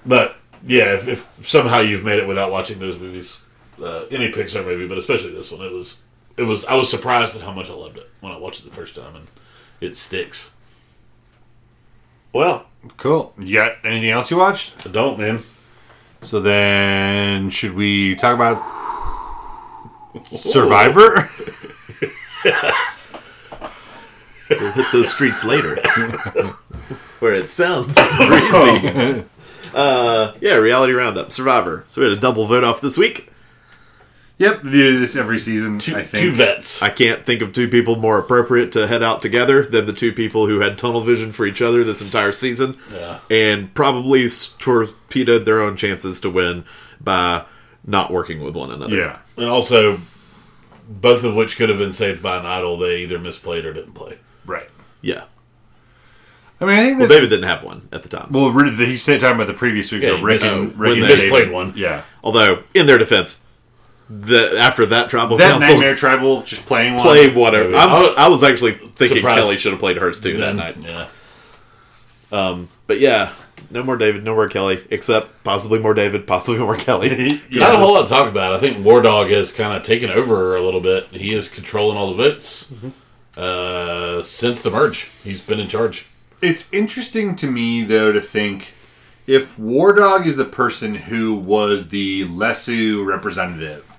But 0.04 0.36
yeah, 0.66 0.94
if, 0.94 1.08
if 1.08 1.46
somehow 1.46 1.80
you've 1.80 2.04
made 2.04 2.18
it 2.18 2.28
without 2.28 2.50
watching 2.52 2.78
those 2.78 2.98
movies, 2.98 3.42
uh, 3.82 4.04
any 4.10 4.30
Pixar 4.30 4.64
movie, 4.64 4.86
but 4.86 4.98
especially 4.98 5.32
this 5.32 5.50
one, 5.50 5.64
it 5.64 5.72
was 5.72 6.02
it 6.36 6.42
was 6.42 6.64
I 6.64 6.74
was 6.74 6.90
surprised 6.90 7.36
at 7.36 7.42
how 7.42 7.52
much 7.52 7.70
I 7.70 7.74
loved 7.74 7.98
it 7.98 8.08
when 8.20 8.32
I 8.32 8.38
watched 8.38 8.60
it 8.60 8.70
the 8.70 8.76
first 8.76 8.94
time, 8.94 9.16
and 9.16 9.26
it 9.80 9.96
sticks. 9.96 10.54
Well, 12.32 12.66
Cool. 12.96 13.32
You 13.38 13.56
got 13.56 13.72
anything 13.84 14.10
else 14.10 14.30
you 14.30 14.38
watched? 14.38 14.86
I 14.86 14.90
don't, 14.90 15.18
man. 15.18 15.40
So 16.22 16.40
then, 16.40 17.50
should 17.50 17.74
we 17.74 18.14
talk 18.14 18.34
about 18.34 18.62
Survivor? 20.26 21.30
we'll 24.50 24.72
hit 24.72 24.86
those 24.92 25.10
streets 25.10 25.44
later. 25.44 25.76
Where 27.20 27.34
it 27.34 27.50
sounds 27.50 27.94
breezy. 27.94 29.24
Uh, 29.72 30.34
yeah, 30.40 30.56
reality 30.56 30.92
roundup, 30.92 31.30
Survivor. 31.30 31.84
So 31.86 32.00
we 32.00 32.08
had 32.08 32.18
a 32.18 32.20
double 32.20 32.44
vote 32.44 32.64
off 32.64 32.80
this 32.80 32.98
week. 32.98 33.30
Yep, 34.40 34.62
they 34.64 34.70
do 34.72 34.98
this 34.98 35.14
every 35.14 35.38
season. 35.38 35.78
Two, 35.78 35.94
I 35.94 36.02
think. 36.02 36.24
two 36.24 36.32
vets. 36.32 36.82
I 36.82 36.88
can't 36.90 37.24
think 37.24 37.42
of 37.42 37.52
two 37.52 37.68
people 37.68 37.94
more 37.96 38.18
appropriate 38.18 38.72
to 38.72 38.86
head 38.88 39.02
out 39.02 39.22
together 39.22 39.62
than 39.62 39.86
the 39.86 39.92
two 39.92 40.12
people 40.12 40.46
who 40.48 40.58
had 40.60 40.76
tunnel 40.76 41.02
vision 41.02 41.30
for 41.30 41.46
each 41.46 41.62
other 41.62 41.84
this 41.84 42.00
entire 42.02 42.32
season, 42.32 42.76
Yeah. 42.92 43.18
and 43.30 43.72
probably 43.74 44.28
torpedoed 44.58 45.44
their 45.44 45.60
own 45.60 45.76
chances 45.76 46.20
to 46.22 46.30
win 46.30 46.64
by 47.00 47.44
not 47.86 48.12
working 48.12 48.42
with 48.42 48.54
one 48.56 48.70
another. 48.72 48.96
Yeah. 48.96 49.18
And 49.36 49.48
also, 49.48 50.00
both 50.88 51.22
of 51.24 51.34
which 51.36 51.56
could 51.56 51.68
have 51.68 51.78
been 51.78 51.92
saved 51.92 52.22
by 52.22 52.36
an 52.38 52.46
idol. 52.46 52.76
They 52.76 53.02
either 53.02 53.18
misplayed 53.18 53.64
or 53.64 53.72
didn't 53.72 53.92
play. 53.94 54.18
Right. 54.44 54.68
yeah. 55.02 55.24
I 56.62 56.66
mean, 56.66 56.78
I 56.78 56.84
think 56.84 56.98
Well. 56.98 57.08
David 57.08 57.30
didn't 57.30 57.48
have 57.48 57.62
one 57.64 57.88
at 57.90 58.02
the 58.02 58.10
time. 58.10 58.28
Well, 58.30 58.50
Rick- 58.50 58.74
he's 58.74 59.06
talking 59.06 59.24
about 59.30 59.46
the 59.46 59.54
previous 59.54 59.90
week. 59.90 60.02
Yeah, 60.02 60.10
though, 60.10 60.16
he 60.18 60.22
Rick 60.24 60.34
missed- 60.34 60.44
and, 60.46 60.54
oh, 60.54 60.64
Rick 60.64 60.76
when 60.78 60.92
and 60.92 61.02
they 61.04 61.16
David. 61.16 61.32
misplayed 61.48 61.52
one. 61.52 61.72
Yeah. 61.74 62.02
Although, 62.22 62.64
in 62.74 62.84
their 62.86 62.98
defense, 62.98 63.44
the 64.12 64.58
after 64.58 64.86
that 64.86 65.08
tribal 65.08 65.36
That 65.36 65.52
council 65.52 65.74
Nightmare 65.74 65.94
Tribal 65.94 66.42
just 66.42 66.66
playing 66.66 66.94
one. 66.94 67.02
played 67.04 67.34
whatever. 67.36 67.66
Maybe. 67.70 67.78
I'm, 67.78 67.90
I 67.90 67.92
was- 67.92 68.14
I 68.16 68.28
was 68.28 68.42
actually 68.44 68.72
thinking 68.72 69.18
Surprised. 69.18 69.42
Kelly 69.44 69.56
should 69.56 69.70
have 69.72 69.80
played 69.80 69.98
hers 69.98 70.20
too 70.20 70.36
Then, 70.36 70.56
that 70.56 70.78
night. 70.80 71.08
yeah. 72.30 72.64
But 72.86 72.98
yeah, 72.98 73.32
no 73.70 73.82
more 73.84 73.96
David, 73.96 74.24
no 74.24 74.34
more 74.34 74.48
Kelly, 74.48 74.84
except 74.90 75.44
possibly 75.44 75.78
more 75.78 75.94
David, 75.94 76.26
possibly 76.26 76.58
more 76.58 76.76
Kelly. 76.76 77.40
Yeah. 77.50 77.60
Not 77.60 77.74
a 77.76 77.78
whole 77.78 77.94
lot 77.94 78.02
to 78.02 78.08
talk 78.08 78.28
about. 78.28 78.52
I 78.52 78.58
think 78.58 78.84
War 78.84 79.00
Dog 79.00 79.28
has 79.30 79.52
kind 79.52 79.76
of 79.76 79.82
taken 79.84 80.10
over 80.10 80.56
a 80.56 80.60
little 80.62 80.80
bit. 80.80 81.06
He 81.08 81.32
is 81.32 81.48
controlling 81.48 81.96
all 81.96 82.12
the 82.12 82.16
votes 82.16 82.72
uh, 83.36 84.22
since 84.22 84.60
the 84.60 84.70
merge. 84.70 85.08
He's 85.22 85.40
been 85.40 85.60
in 85.60 85.68
charge. 85.68 86.06
It's 86.42 86.72
interesting 86.72 87.36
to 87.36 87.50
me, 87.50 87.84
though, 87.84 88.12
to 88.12 88.20
think 88.20 88.72
if 89.26 89.56
War 89.58 89.92
Dog 89.92 90.26
is 90.26 90.36
the 90.36 90.44
person 90.44 90.94
who 90.96 91.34
was 91.34 91.90
the 91.90 92.24
Lesu 92.26 93.04
representative, 93.06 93.96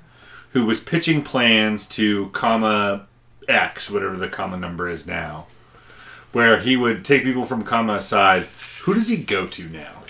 who 0.53 0.65
was 0.65 0.79
pitching 0.79 1.23
plans 1.23 1.87
to 1.87 2.29
Kama 2.29 3.07
X, 3.47 3.89
whatever 3.89 4.17
the 4.17 4.27
Kama 4.27 4.57
number 4.57 4.89
is 4.89 5.07
now, 5.07 5.47
where 6.31 6.59
he 6.59 6.77
would 6.77 7.03
take 7.03 7.23
people 7.23 7.45
from 7.45 7.63
Kama 7.63 7.95
aside, 7.95 8.47
who 8.83 8.93
does 8.93 9.07
he 9.07 9.17
go 9.17 9.47
to 9.47 9.67
now? 9.69 10.03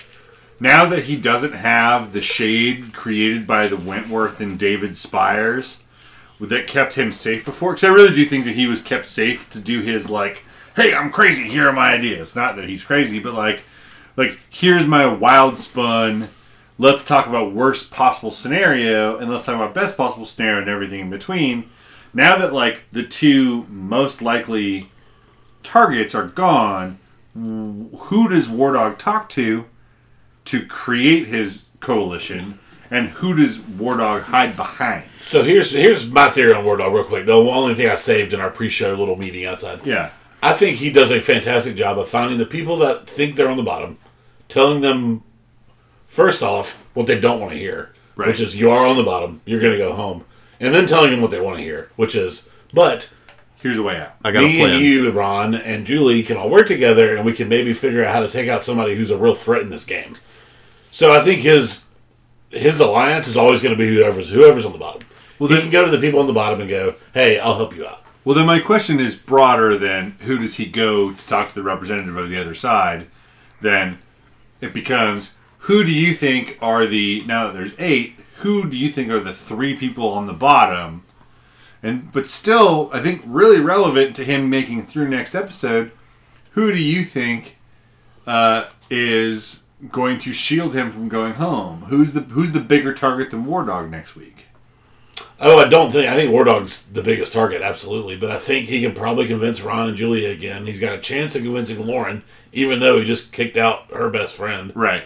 Now 0.60 0.88
that 0.88 1.04
he 1.04 1.16
doesn't 1.16 1.54
have 1.54 2.12
the 2.12 2.22
shade 2.22 2.92
created 2.92 3.46
by 3.46 3.66
the 3.66 3.76
Wentworth 3.76 4.40
and 4.40 4.58
David 4.58 4.96
Spires 4.96 5.84
that 6.40 6.66
kept 6.66 6.94
him 6.94 7.12
safe 7.12 7.44
before, 7.44 7.72
because 7.72 7.84
I 7.84 7.92
really 7.92 8.14
do 8.14 8.24
think 8.24 8.44
that 8.44 8.54
he 8.54 8.66
was 8.66 8.82
kept 8.82 9.06
safe 9.06 9.48
to 9.50 9.60
do 9.60 9.80
his 9.80 10.10
like, 10.10 10.44
"Hey, 10.76 10.94
I'm 10.94 11.10
crazy. 11.10 11.44
Here 11.44 11.68
are 11.68 11.72
my 11.72 11.92
ideas." 11.92 12.34
Not 12.34 12.56
that 12.56 12.68
he's 12.68 12.84
crazy, 12.84 13.18
but 13.18 13.34
like, 13.34 13.64
like 14.16 14.38
here's 14.50 14.86
my 14.86 15.06
wild 15.06 15.58
spun. 15.58 16.28
Let's 16.78 17.04
talk 17.04 17.26
about 17.26 17.52
worst 17.52 17.90
possible 17.90 18.30
scenario, 18.30 19.18
and 19.18 19.30
let's 19.30 19.44
talk 19.44 19.56
about 19.56 19.74
best 19.74 19.96
possible 19.96 20.24
scenario 20.24 20.62
and 20.62 20.70
everything 20.70 21.00
in 21.00 21.10
between. 21.10 21.68
Now 22.14 22.36
that 22.38 22.52
like 22.52 22.84
the 22.92 23.02
two 23.02 23.64
most 23.68 24.22
likely 24.22 24.90
targets 25.62 26.14
are 26.14 26.26
gone, 26.26 26.98
who 27.34 28.28
does 28.28 28.48
War 28.48 28.72
Dog 28.72 28.98
talk 28.98 29.28
to 29.30 29.66
to 30.46 30.66
create 30.66 31.26
his 31.26 31.68
coalition, 31.80 32.58
and 32.90 33.08
who 33.08 33.34
does 33.34 33.58
War 33.60 33.96
Dog 33.96 34.22
hide 34.22 34.56
behind? 34.56 35.04
So 35.18 35.42
here's 35.42 35.72
here's 35.72 36.10
my 36.10 36.28
theory 36.28 36.52
on 36.52 36.64
War 36.64 36.76
Dog, 36.76 36.92
real 36.92 37.04
quick. 37.04 37.26
The 37.26 37.32
only 37.32 37.74
thing 37.74 37.88
I 37.88 37.94
saved 37.94 38.32
in 38.32 38.40
our 38.40 38.50
pre-show 38.50 38.94
little 38.94 39.16
meeting 39.16 39.46
outside. 39.46 39.86
Yeah, 39.86 40.10
I 40.42 40.52
think 40.52 40.78
he 40.78 40.90
does 40.90 41.10
a 41.10 41.20
fantastic 41.20 41.76
job 41.76 41.98
of 41.98 42.08
finding 42.08 42.38
the 42.38 42.46
people 42.46 42.76
that 42.78 43.06
think 43.06 43.36
they're 43.36 43.48
on 43.48 43.56
the 43.56 43.62
bottom, 43.62 43.98
telling 44.48 44.80
them 44.80 45.22
first 46.12 46.42
off 46.42 46.84
what 46.94 47.06
they 47.06 47.18
don't 47.18 47.40
want 47.40 47.52
to 47.52 47.58
hear, 47.58 47.92
Right. 48.16 48.28
which 48.28 48.40
is 48.40 48.54
you 48.60 48.70
are 48.70 48.86
on 48.86 48.96
the 48.96 49.02
bottom, 49.02 49.40
you're 49.46 49.60
going 49.60 49.72
to 49.72 49.78
go 49.78 49.94
home, 49.94 50.24
and 50.60 50.74
then 50.74 50.86
telling 50.86 51.10
them 51.10 51.22
what 51.22 51.30
they 51.30 51.40
want 51.40 51.56
to 51.56 51.62
hear, 51.62 51.90
which 51.96 52.14
is 52.14 52.50
but 52.74 53.08
here's 53.62 53.78
a 53.78 53.82
way 53.82 53.96
out. 53.98 54.14
I 54.24 54.30
got 54.30 54.42
a 54.44 54.46
me 54.46 54.58
plan. 54.58 54.74
and 54.74 54.82
you, 54.82 55.10
Ron, 55.10 55.54
and 55.54 55.86
Julie 55.86 56.22
can 56.22 56.36
all 56.36 56.50
work 56.50 56.66
together, 56.66 57.16
and 57.16 57.24
we 57.24 57.32
can 57.32 57.48
maybe 57.48 57.72
figure 57.72 58.04
out 58.04 58.12
how 58.12 58.20
to 58.20 58.28
take 58.28 58.48
out 58.48 58.62
somebody 58.64 58.94
who's 58.94 59.10
a 59.10 59.16
real 59.16 59.34
threat 59.34 59.62
in 59.62 59.70
this 59.70 59.84
game. 59.84 60.16
So 60.90 61.12
I 61.12 61.20
think 61.20 61.40
his 61.40 61.84
his 62.50 62.80
alliance 62.80 63.26
is 63.28 63.36
always 63.38 63.62
going 63.62 63.74
to 63.74 63.78
be 63.82 63.88
whoever's 63.94 64.28
whoever's 64.30 64.66
on 64.66 64.72
the 64.72 64.78
bottom. 64.78 65.02
Well, 65.38 65.48
he 65.48 65.60
can 65.60 65.70
go 65.70 65.84
to 65.86 65.90
the 65.90 65.98
people 65.98 66.20
on 66.20 66.26
the 66.26 66.32
bottom 66.34 66.60
and 66.60 66.68
go, 66.68 66.94
"Hey, 67.14 67.38
I'll 67.38 67.56
help 67.56 67.74
you 67.74 67.86
out." 67.86 68.02
Well, 68.24 68.36
then 68.36 68.46
my 68.46 68.58
question 68.60 69.00
is 69.00 69.14
broader 69.16 69.76
than 69.78 70.16
who 70.26 70.38
does 70.38 70.56
he 70.56 70.66
go 70.66 71.12
to 71.12 71.26
talk 71.26 71.48
to 71.48 71.54
the 71.54 71.62
representative 71.62 72.16
of 72.16 72.28
the 72.30 72.38
other 72.40 72.54
side? 72.54 73.06
Then 73.62 73.98
it 74.60 74.72
becomes 74.74 75.34
who 75.62 75.84
do 75.84 75.92
you 75.92 76.12
think 76.14 76.58
are 76.60 76.86
the 76.86 77.22
now 77.26 77.46
that 77.46 77.54
there's 77.54 77.78
eight? 77.78 78.14
Who 78.38 78.68
do 78.68 78.76
you 78.76 78.88
think 78.88 79.10
are 79.10 79.20
the 79.20 79.32
three 79.32 79.76
people 79.76 80.08
on 80.08 80.26
the 80.26 80.32
bottom? 80.32 81.04
And 81.82 82.12
but 82.12 82.26
still, 82.26 82.90
I 82.92 83.00
think 83.00 83.22
really 83.24 83.60
relevant 83.60 84.16
to 84.16 84.24
him 84.24 84.50
making 84.50 84.82
through 84.82 85.08
next 85.08 85.34
episode. 85.34 85.92
Who 86.52 86.72
do 86.72 86.82
you 86.82 87.04
think 87.04 87.58
uh, 88.26 88.70
is 88.90 89.62
going 89.90 90.18
to 90.20 90.32
shield 90.32 90.74
him 90.74 90.90
from 90.90 91.08
going 91.08 91.34
home? 91.34 91.82
Who's 91.82 92.12
the 92.12 92.20
who's 92.22 92.50
the 92.50 92.60
bigger 92.60 92.92
target 92.92 93.30
than 93.30 93.44
War 93.44 93.64
Dog 93.64 93.88
next 93.88 94.16
week? 94.16 94.46
Oh, 95.38 95.58
I 95.58 95.68
don't 95.68 95.92
think 95.92 96.10
I 96.10 96.16
think 96.16 96.32
War 96.32 96.42
Dog's 96.42 96.86
the 96.86 97.02
biggest 97.02 97.32
target, 97.32 97.62
absolutely. 97.62 98.16
But 98.16 98.32
I 98.32 98.36
think 98.36 98.66
he 98.68 98.82
can 98.82 98.94
probably 98.94 99.28
convince 99.28 99.62
Ron 99.62 99.88
and 99.88 99.96
Julia 99.96 100.30
again. 100.30 100.66
He's 100.66 100.80
got 100.80 100.94
a 100.94 101.00
chance 101.00 101.36
of 101.36 101.42
convincing 101.42 101.86
Lauren, 101.86 102.24
even 102.52 102.80
though 102.80 102.98
he 102.98 103.04
just 103.04 103.32
kicked 103.32 103.56
out 103.56 103.92
her 103.92 104.10
best 104.10 104.34
friend. 104.34 104.72
Right. 104.74 105.04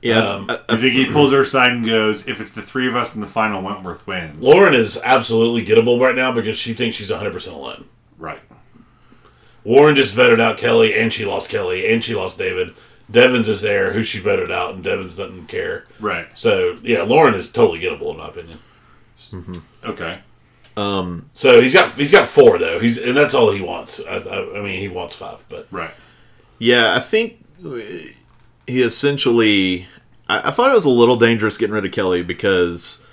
Yeah, 0.00 0.18
Um, 0.20 0.46
I- 0.48 0.60
I 0.68 0.76
think 0.76 0.92
he 0.94 1.06
pulls 1.06 1.32
her 1.32 1.40
aside 1.42 1.72
and 1.72 1.84
goes, 1.84 2.28
"If 2.28 2.40
it's 2.40 2.52
the 2.52 2.62
three 2.62 2.86
of 2.86 2.94
us 2.94 3.14
in 3.16 3.20
the 3.20 3.26
final, 3.26 3.60
Wentworth 3.62 4.06
wins." 4.06 4.40
Lauren 4.42 4.72
is 4.74 4.98
absolutely 5.02 5.64
gettable 5.66 6.00
right 6.00 6.14
now 6.14 6.30
because 6.30 6.56
she 6.56 6.72
thinks 6.72 6.96
she's 6.96 7.10
100 7.10 7.32
percent 7.32 7.56
alone. 7.56 7.86
Right. 8.16 8.38
Warren 9.64 9.96
just 9.96 10.14
voted 10.14 10.40
out 10.40 10.56
Kelly, 10.56 10.94
and 10.98 11.12
she 11.12 11.24
lost 11.24 11.50
Kelly, 11.50 11.90
and 11.92 12.02
she 12.02 12.14
lost 12.14 12.38
David. 12.38 12.74
Devens 13.10 13.48
is 13.48 13.60
there, 13.62 13.92
who 13.92 14.02
she 14.04 14.18
voted 14.20 14.52
out, 14.52 14.74
and 14.74 14.84
Devens 14.84 15.16
doesn't 15.16 15.48
care. 15.48 15.84
Right. 15.98 16.28
So 16.34 16.78
yeah, 16.82 17.02
Lauren 17.02 17.34
is 17.34 17.50
totally 17.50 17.80
gettable 17.80 18.10
in 18.12 18.18
my 18.18 18.28
opinion. 18.28 18.58
Okay. 19.84 20.18
Um. 20.76 21.28
So 21.34 21.60
he's 21.60 21.74
got 21.74 21.92
he's 21.94 22.12
got 22.12 22.28
four 22.28 22.58
though. 22.58 22.78
He's 22.78 22.98
and 22.98 23.16
that's 23.16 23.34
all 23.34 23.50
he 23.50 23.60
wants. 23.60 24.00
I, 24.08 24.16
I, 24.18 24.58
I 24.58 24.62
mean, 24.62 24.78
he 24.78 24.88
wants 24.88 25.16
five, 25.16 25.42
but 25.48 25.66
Right. 25.72 25.90
yeah, 26.58 26.94
I 26.94 27.00
think 27.00 27.44
he 28.68 28.82
essentially. 28.82 29.86
I, 30.28 30.48
I 30.48 30.50
thought 30.52 30.70
it 30.70 30.74
was 30.74 30.84
a 30.84 30.90
little 30.90 31.16
dangerous 31.16 31.58
getting 31.58 31.74
rid 31.74 31.84
of 31.84 31.92
Kelly 31.92 32.22
because 32.22 33.04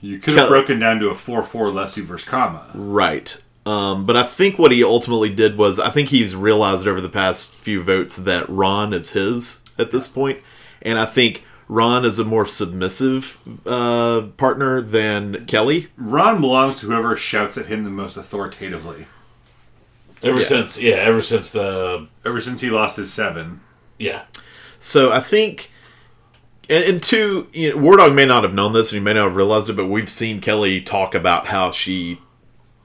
You 0.00 0.18
could 0.18 0.34
have 0.34 0.42
Kel- 0.42 0.48
broken 0.48 0.78
down 0.78 0.98
to 1.00 1.08
a 1.08 1.14
four-four 1.14 1.68
Lesu 1.68 2.02
versus 2.02 2.28
Kama. 2.28 2.66
Right. 2.74 3.40
Um, 3.66 4.06
but 4.06 4.16
I 4.16 4.22
think 4.22 4.58
what 4.58 4.72
he 4.72 4.82
ultimately 4.82 5.34
did 5.34 5.58
was 5.58 5.78
I 5.78 5.90
think 5.90 6.08
he's 6.08 6.34
realized 6.34 6.86
over 6.86 7.00
the 7.02 7.08
past 7.08 7.54
few 7.54 7.82
votes 7.82 8.16
that 8.16 8.48
Ron 8.48 8.92
is 8.94 9.10
his 9.10 9.62
at 9.78 9.92
this 9.92 10.08
point, 10.08 10.38
and 10.80 10.98
I 10.98 11.04
think 11.04 11.44
Ron 11.68 12.06
is 12.06 12.18
a 12.18 12.24
more 12.24 12.46
submissive 12.46 13.36
uh, 13.66 14.22
partner 14.38 14.80
than 14.80 15.44
Kelly. 15.44 15.88
Ron 15.98 16.40
belongs 16.40 16.80
to 16.80 16.86
whoever 16.86 17.14
shouts 17.14 17.58
at 17.58 17.66
him 17.66 17.84
the 17.84 17.90
most 17.90 18.16
authoritatively. 18.16 19.06
ever 20.22 20.38
Yeah. 20.40 20.46
since 20.46 20.80
yeah, 20.80 20.94
ever 20.94 21.20
since 21.20 21.50
the 21.50 22.08
Ever 22.24 22.40
since 22.40 22.62
he 22.62 22.70
lost 22.70 22.96
his 22.96 23.12
seven. 23.12 23.60
yeah, 23.98 24.22
So 24.80 25.12
I 25.12 25.20
think, 25.20 25.70
and, 26.68 26.84
and 26.84 27.02
two, 27.02 27.48
you 27.52 27.70
know, 27.70 27.76
War 27.78 27.96
Dog 27.96 28.14
may 28.14 28.24
not 28.26 28.44
have 28.44 28.54
known 28.54 28.72
this 28.72 28.92
and 28.92 28.98
he 28.98 29.04
may 29.04 29.14
not 29.14 29.24
have 29.24 29.36
realized 29.36 29.68
it, 29.68 29.76
but 29.76 29.86
we've 29.86 30.08
seen 30.08 30.40
Kelly 30.40 30.80
talk 30.80 31.14
about 31.14 31.46
how 31.46 31.70
she 31.70 32.20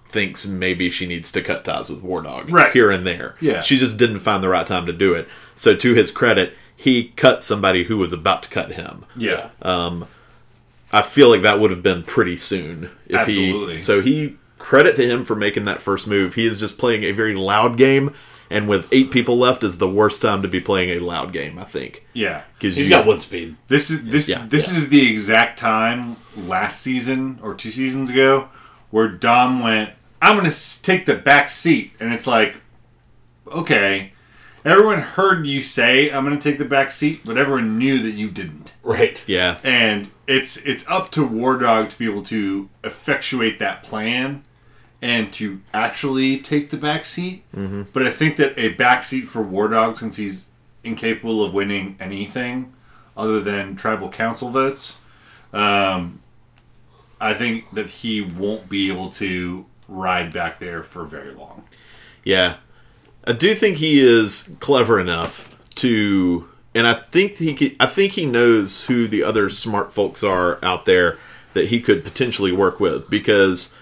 thinks 0.08 0.46
maybe 0.46 0.90
she 0.90 1.08
needs 1.08 1.32
to 1.32 1.42
cut 1.42 1.66
ties 1.66 1.90
with 1.90 2.02
War 2.04 2.22
Dog 2.22 2.50
Right. 2.52 2.72
here 2.72 2.92
and 2.92 3.06
there. 3.06 3.36
Yeah. 3.42 3.62
She 3.62 3.78
just 3.80 3.98
didn't 3.98 4.20
find 4.20 4.44
the 4.44 4.50
right 4.50 4.66
time 4.66 4.86
to 4.86 4.94
do 4.94 5.14
it. 5.14 5.28
So 5.56 5.76
to 5.76 5.94
his 5.94 6.12
credit, 6.12 6.54
he 6.76 7.10
cut 7.16 7.44
somebody 7.44 7.86
who 7.86 7.98
was 7.98 8.14
about 8.14 8.44
to 8.44 8.50
cut 8.50 8.74
him. 8.74 9.06
Yeah. 9.16 9.50
Um, 9.62 10.06
I 10.92 11.02
feel 11.02 11.30
like 11.30 11.42
that 11.42 11.60
would 11.60 11.72
have 11.72 11.82
been 11.82 12.04
pretty 12.04 12.36
soon 12.36 12.92
if 13.08 13.16
Absolutely. 13.16 13.74
he. 13.74 13.80
So 13.80 14.02
he 14.02 14.38
credit 14.60 14.96
to 14.98 15.06
him 15.08 15.24
for 15.26 15.36
making 15.36 15.66
that 15.66 15.82
first 15.82 16.06
move. 16.08 16.36
He 16.36 16.46
is 16.46 16.60
just 16.60 16.78
playing 16.78 17.04
a 17.04 17.12
very 17.12 17.34
loud 17.34 17.78
game, 17.78 18.14
and 18.50 18.68
with 18.68 18.88
eight 18.92 19.10
people 19.12 19.38
left, 19.38 19.64
is 19.64 19.78
the 19.78 19.88
worst 19.90 20.22
time 20.22 20.42
to 20.42 20.48
be 20.48 20.60
playing 20.60 20.90
a 20.92 21.00
loud 21.00 21.34
game. 21.34 21.58
I 21.60 21.64
think. 21.64 22.06
Yeah. 22.14 22.42
'Cause 22.60 22.76
He's 22.76 22.90
you- 22.90 22.96
got 22.96 23.06
one 23.06 23.20
speed. 23.20 23.56
This 23.68 23.90
is 23.92 24.04
this 24.04 24.30
Yeah, 24.30 24.46
this 24.48 24.72
yeah. 24.72 24.78
is 24.78 24.90
the 24.90 25.12
exact 25.12 25.60
time 25.60 26.18
last 26.36 26.82
season 26.82 27.40
or 27.42 27.54
two 27.54 27.72
seasons 27.72 28.10
ago 28.10 28.48
where 28.92 29.08
Dom 29.08 29.60
went, 29.62 29.92
"I'm 30.22 30.38
going 30.38 30.50
to 30.52 30.82
take 30.84 31.06
the 31.06 31.16
back 31.16 31.50
seat," 31.50 31.92
and 32.00 32.14
it's 32.14 32.28
like, 32.28 32.56
okay, 33.52 34.12
everyone 34.66 35.00
heard 35.00 35.46
you 35.46 35.62
say, 35.62 36.10
"I'm 36.12 36.24
going 36.26 36.38
to 36.38 36.50
take 36.50 36.58
the 36.60 36.66
back 36.66 36.92
seat," 36.92 37.22
but 37.26 37.38
everyone 37.38 37.78
knew 37.78 38.00
that 38.00 38.12
you 38.12 38.30
didn't, 38.30 38.74
Right. 38.84 39.22
Yeah, 39.28 39.58
and 39.64 40.10
it's 40.28 40.58
it's 40.58 40.86
up 40.88 41.10
to 41.12 41.24
War 41.26 41.58
Dog 41.58 41.90
to 41.90 41.98
be 41.98 42.06
able 42.06 42.24
to 42.24 42.70
effectuate 42.84 43.60
that 43.60 43.84
plan 43.84 44.44
and 45.04 45.34
to 45.34 45.60
actually 45.74 46.40
take 46.40 46.70
the 46.70 46.78
back 46.78 47.04
seat. 47.04 47.44
Mm-hmm. 47.54 47.84
But 47.92 48.08
I 48.08 48.12
think 48.12 48.38
that 48.38 48.58
a 48.58 48.70
back 48.70 49.04
seat 49.04 49.26
for 49.26 49.42
War 49.42 49.68
Dog, 49.68 49.98
since 49.98 50.16
he's 50.16 50.50
incapable 50.82 51.44
of 51.44 51.54
winning 51.54 51.98
anything 52.00 52.72
other 53.18 53.42
than 53.42 53.76
tribal 53.76 54.10
council 54.10 54.50
votes, 54.50 55.00
um, 55.52 56.22
I 57.20 57.34
think 57.34 57.70
that 57.74 57.88
he 57.88 58.22
won't 58.22 58.70
be 58.70 58.90
able 58.90 59.10
to 59.12 59.66
ride 59.90 60.32
back 60.34 60.60
there 60.60 60.82
for 60.82 61.04
very 61.04 61.34
long. 61.34 61.66
yeah. 62.24 62.56
I 63.26 63.32
do 63.32 63.56
think 63.56 63.78
he 63.78 64.02
is 64.02 64.54
clever 64.60 65.00
enough 65.00 65.58
to, 65.76 66.50
and 66.76 66.86
I 66.86 66.94
think 66.94 67.38
he 67.38 67.54
could, 67.56 67.76
I 67.80 67.86
think 67.86 68.14
he 68.14 68.26
knows 68.26 68.86
who 68.86 69.08
the 69.08 69.24
other 69.24 69.50
smart 69.50 69.94
folks 69.94 70.24
are 70.24 70.60
out 70.62 70.84
there 70.86 71.18
that 71.54 71.68
he 71.68 71.80
could 71.80 72.04
potentially 72.04 72.52
work 72.52 72.82
with 72.82 73.10
because, 73.10 73.78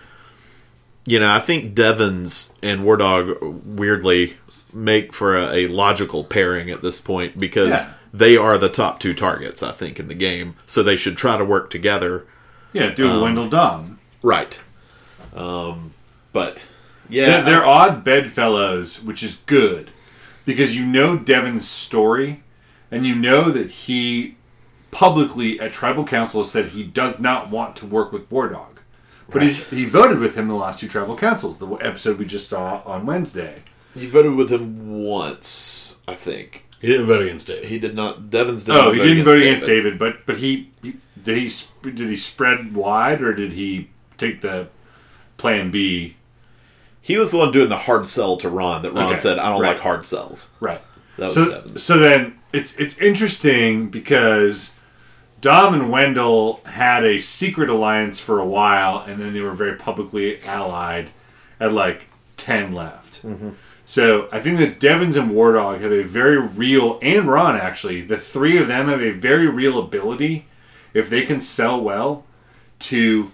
you 1.05 1.19
know, 1.19 1.31
I 1.31 1.39
think 1.39 1.73
Devens 1.73 2.53
and 2.61 2.83
War 2.85 2.97
Dog 2.97 3.37
weirdly 3.65 4.35
make 4.73 5.13
for 5.13 5.35
a, 5.37 5.65
a 5.65 5.67
logical 5.67 6.23
pairing 6.23 6.69
at 6.69 6.81
this 6.81 7.01
point 7.01 7.37
because 7.39 7.69
Yeah. 7.69 7.93
they 8.13 8.37
are 8.37 8.57
the 8.57 8.69
top 8.69 8.99
two 8.99 9.13
targets 9.13 9.61
I 9.61 9.71
think 9.73 9.99
in 9.99 10.07
the 10.07 10.13
game, 10.13 10.55
so 10.65 10.81
they 10.83 10.95
should 10.97 11.17
try 11.17 11.37
to 11.37 11.43
work 11.45 11.69
together. 11.69 12.25
Yeah, 12.73 12.91
do 12.91 13.11
a 13.11 13.21
Wendell 13.21 13.49
Dom. 13.49 13.99
Right. 14.23 14.61
Um, 15.35 15.93
but 16.33 16.71
yeah, 17.09 17.25
They're, 17.25 17.43
they're 17.43 17.65
odd 17.65 18.03
bedfellows, 18.05 19.01
which 19.03 19.23
is 19.23 19.39
good 19.45 19.91
because 20.45 20.75
you 20.75 20.85
know 20.85 21.17
Devin's 21.17 21.67
story, 21.67 22.41
and 22.89 23.05
you 23.05 23.15
know 23.15 23.51
that 23.51 23.71
he 23.71 24.35
publicly 24.91 25.59
at 25.59 25.73
tribal 25.73 26.05
council 26.05 26.43
said 26.43 26.67
he 26.67 26.83
does 26.83 27.19
not 27.19 27.49
want 27.49 27.75
to 27.77 27.85
work 27.85 28.11
with 28.13 28.29
War 28.31 28.47
Dog, 28.49 28.70
but 29.31 29.41
he's, 29.43 29.63
he 29.69 29.85
voted 29.85 30.19
with 30.19 30.35
him 30.35 30.47
the 30.47 30.55
last 30.55 30.79
two 30.79 30.87
tribal 30.87 31.17
councils. 31.17 31.57
The 31.57 31.67
episode 31.75 32.17
we 32.19 32.25
just 32.25 32.47
saw 32.49 32.81
on 32.85 33.05
Wednesday. 33.05 33.63
He 33.93 34.05
voted 34.07 34.35
with 34.35 34.51
him 34.51 35.03
once, 35.03 35.97
I 36.07 36.15
think. 36.15 36.65
He 36.79 36.87
didn't 36.87 37.05
vote 37.05 37.21
against 37.21 37.47
Dave. 37.47 37.67
He 37.67 37.77
did 37.79 37.95
not. 37.95 38.29
Devens 38.29 38.63
did 38.63 38.75
Oh, 38.75 38.85
not 38.85 38.95
he 38.95 39.01
didn't 39.03 39.23
vote 39.25 39.39
against 39.39 39.65
David, 39.65 39.99
but 39.99 40.25
but 40.25 40.37
he, 40.37 40.71
he 40.81 40.95
did 41.21 41.37
he 41.37 41.51
did 41.83 42.09
he 42.09 42.15
spread 42.15 42.73
wide 42.73 43.21
or 43.21 43.33
did 43.35 43.51
he 43.53 43.89
take 44.17 44.41
the 44.41 44.69
plan 45.37 45.69
B? 45.71 46.15
He 47.03 47.17
was 47.17 47.31
the 47.31 47.37
one 47.37 47.51
doing 47.51 47.69
the 47.69 47.77
hard 47.77 48.07
sell 48.07 48.37
to 48.37 48.49
Ron. 48.49 48.81
That 48.81 48.93
Ron 48.93 49.09
Okay, 49.09 49.19
said, 49.19 49.37
"I 49.37 49.49
don't 49.49 49.61
right. 49.61 49.73
like 49.73 49.79
hard 49.81 50.05
sells." 50.05 50.53
Right. 50.59 50.81
That 51.17 51.25
was 51.25 51.33
so, 51.35 51.49
Devon's. 51.51 51.83
so 51.83 51.99
then 51.99 52.39
it's 52.53 52.75
it's 52.77 52.97
interesting 52.97 53.89
because 53.89 54.73
Dom 55.41 55.73
and 55.73 55.89
Wendell 55.89 56.61
had 56.65 57.03
a 57.03 57.17
secret 57.17 57.69
alliance 57.69 58.19
for 58.19 58.39
a 58.39 58.45
while, 58.45 58.99
and 58.99 59.19
then 59.19 59.33
they 59.33 59.41
were 59.41 59.53
very 59.53 59.75
publicly 59.75 60.41
allied 60.43 61.09
at 61.59 61.73
like 61.73 62.07
ten 62.37 62.73
left. 62.73 63.23
Mm-hmm. 63.23 63.49
So 63.85 64.29
I 64.31 64.39
think 64.39 64.59
that 64.59 64.79
Devens 64.79 65.17
and 65.17 65.31
War 65.31 65.53
Dog 65.53 65.81
have 65.81 65.91
a 65.91 66.03
very 66.03 66.39
real, 66.39 66.99
and 67.01 67.25
Ron 67.27 67.55
actually, 67.55 68.01
the 68.01 68.17
three 68.17 68.57
of 68.57 68.67
them 68.67 68.87
have 68.87 69.01
a 69.01 69.11
very 69.11 69.49
real 69.49 69.79
ability, 69.79 70.45
if 70.93 71.09
they 71.09 71.23
can 71.23 71.41
sell 71.41 71.81
well, 71.81 72.23
to 72.79 73.31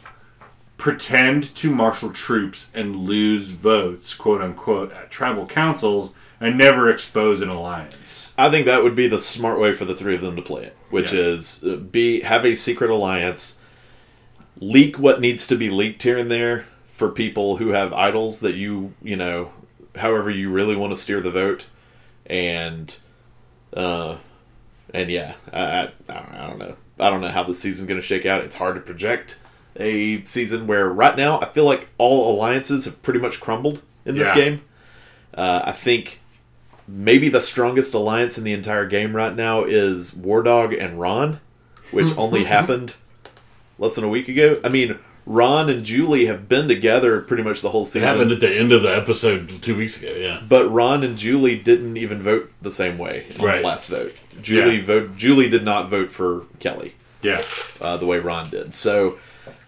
pretend 0.77 1.55
to 1.55 1.69
marshal 1.69 2.11
troops 2.11 2.71
and 2.73 2.95
lose 2.95 3.49
votes, 3.49 4.15
quote 4.15 4.41
unquote, 4.41 4.91
at 4.93 5.11
tribal 5.11 5.45
councils 5.45 6.13
and 6.39 6.57
never 6.57 6.89
expose 6.89 7.41
an 7.41 7.49
alliance. 7.49 8.26
I 8.37 8.49
think 8.49 8.65
that 8.67 8.83
would 8.83 8.95
be 8.95 9.07
the 9.07 9.19
smart 9.19 9.59
way 9.59 9.73
for 9.73 9.85
the 9.85 9.95
three 9.95 10.13
of 10.15 10.21
them 10.21 10.35
to 10.35 10.41
play 10.41 10.63
it, 10.65 10.75
which 10.89 11.11
Yeah. 11.11 11.21
is 11.21 11.63
uh, 11.63 11.75
be 11.77 12.21
have 12.21 12.45
a 12.45 12.55
secret 12.55 12.89
alliance, 12.91 13.59
leak 14.59 14.99
what 14.99 15.19
needs 15.21 15.47
to 15.47 15.55
be 15.55 15.69
leaked 15.69 16.03
here 16.03 16.17
and 16.17 16.29
there 16.31 16.65
for 16.91 17.09
people 17.09 17.57
who 17.57 17.69
have 17.69 17.93
idols 17.93 18.39
that 18.41 18.55
you 18.55 18.93
you 19.03 19.15
know, 19.15 19.51
however 19.95 20.29
you 20.29 20.51
really 20.51 20.75
want 20.75 20.91
to 20.91 20.97
steer 20.97 21.19
the 21.21 21.31
vote, 21.31 21.65
and 22.25 22.97
uh, 23.73 24.17
and 24.93 25.09
yeah, 25.09 25.33
I 25.53 25.59
I, 25.59 25.81
I, 26.09 26.13
don't, 26.13 26.33
I 26.33 26.47
don't 26.47 26.57
know, 26.59 26.75
I 26.99 27.09
don't 27.09 27.21
know 27.21 27.27
how 27.29 27.43
the 27.43 27.53
season's 27.53 27.87
going 27.87 27.99
to 27.99 28.05
shake 28.05 28.25
out. 28.25 28.41
It's 28.43 28.55
hard 28.55 28.75
to 28.75 28.81
project 28.81 29.39
a 29.79 30.23
season 30.23 30.65
where 30.67 30.87
right 30.89 31.15
now 31.15 31.39
I 31.39 31.45
feel 31.45 31.65
like 31.65 31.87
all 31.97 32.33
alliances 32.35 32.85
have 32.85 33.01
pretty 33.03 33.19
much 33.19 33.39
crumbled 33.39 33.81
in 34.05 34.15
this 34.17 34.27
Yeah. 34.29 34.35
game. 34.35 34.61
Uh, 35.35 35.61
I 35.65 35.71
think 35.71 36.19
maybe 36.87 37.29
the 37.29 37.41
strongest 37.41 37.93
alliance 37.93 38.37
in 38.37 38.43
the 38.43 38.53
entire 38.53 38.85
game 38.87 39.15
right 39.15 39.35
now 39.35 39.63
is 39.63 40.15
War 40.15 40.41
Dog 40.43 40.73
and 40.73 40.99
Ron, 40.99 41.39
which 41.91 42.11
only 42.17 42.45
happened 42.45 42.95
less 43.79 43.95
than 43.95 44.03
a 44.03 44.09
week 44.09 44.27
ago. 44.27 44.59
I 44.63 44.69
mean, 44.69 44.97
Ron 45.25 45.69
and 45.69 45.83
Julie 45.83 46.27
have 46.27 46.47
been 46.47 46.69
together 46.69 47.19
pretty 47.21 47.43
much 47.43 47.61
the 47.61 47.69
whole 47.71 47.81
It 47.83 47.93
happened 47.95 48.31
season, 48.31 48.31
at 48.31 48.39
the 48.39 48.57
end 48.57 48.71
of 48.71 48.81
the 48.83 48.95
episode 48.95 49.49
two 49.61 49.75
weeks 49.75 50.01
ago. 50.01 50.13
Yeah. 50.13 50.41
but 50.47 50.69
Ron 50.69 51.03
and 51.03 51.17
Julie 51.17 51.59
didn't 51.59 51.97
even 51.97 52.21
vote 52.21 52.49
the 52.61 52.71
same 52.71 52.97
way 52.97 53.25
on 53.37 53.45
Right. 53.45 53.57
the 53.61 53.67
last 53.67 53.87
vote. 53.89 54.13
Julie 54.41 54.77
Yeah. 54.77 54.85
vote. 54.85 55.17
Julie 55.17 55.49
did 55.49 55.65
not 55.65 55.89
vote 55.89 56.11
for 56.11 56.43
Kelly 56.59 56.95
Yeah. 57.21 57.41
uh, 57.81 57.97
the 57.97 58.05
way 58.05 58.19
Ron 58.19 58.49
did. 58.49 58.73
So 58.73 59.17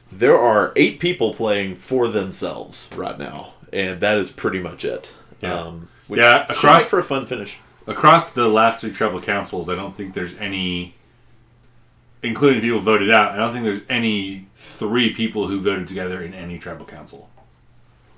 there 0.09 0.39
are 0.39 0.71
eight 0.77 0.99
people 1.01 1.33
playing 1.33 1.75
for 1.75 2.07
themselves 2.07 2.89
right 2.95 3.19
now, 3.19 3.53
and 3.73 3.99
that 3.99 4.17
is 4.17 4.29
pretty 4.29 4.59
much 4.59 4.85
it. 4.85 5.11
Yeah. 5.41 5.55
Um, 5.59 5.88
which 6.09 6.19
Yeah, 6.19 6.45
across- 6.49 6.89
for 6.89 6.99
a 6.99 7.03
fun 7.03 7.25
finish. 7.25 7.57
Across 7.87 8.31
the 8.31 8.47
last 8.49 8.81
three 8.81 8.91
tribal 8.91 9.21
councils, 9.21 9.69
I 9.69 9.75
don't 9.75 9.95
think 9.95 10.13
there's 10.13 10.35
any, 10.37 10.93
including 12.21 12.59
the 12.61 12.67
people 12.67 12.81
voted 12.81 13.09
out, 13.09 13.31
I 13.31 13.37
don't 13.37 13.53
think 13.53 13.63
there's 13.63 13.81
any 13.89 14.45
three 14.55 15.13
people 15.13 15.47
who 15.47 15.59
voted 15.61 15.87
together 15.87 16.21
in 16.21 16.33
any 16.33 16.59
tribal 16.59 16.85
council. 16.85 17.29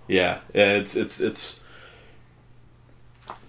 Yeah, 0.08 0.40
yeah, 0.54 0.74
it's 0.74 0.96
it's 0.98 1.22
it's 1.22 1.60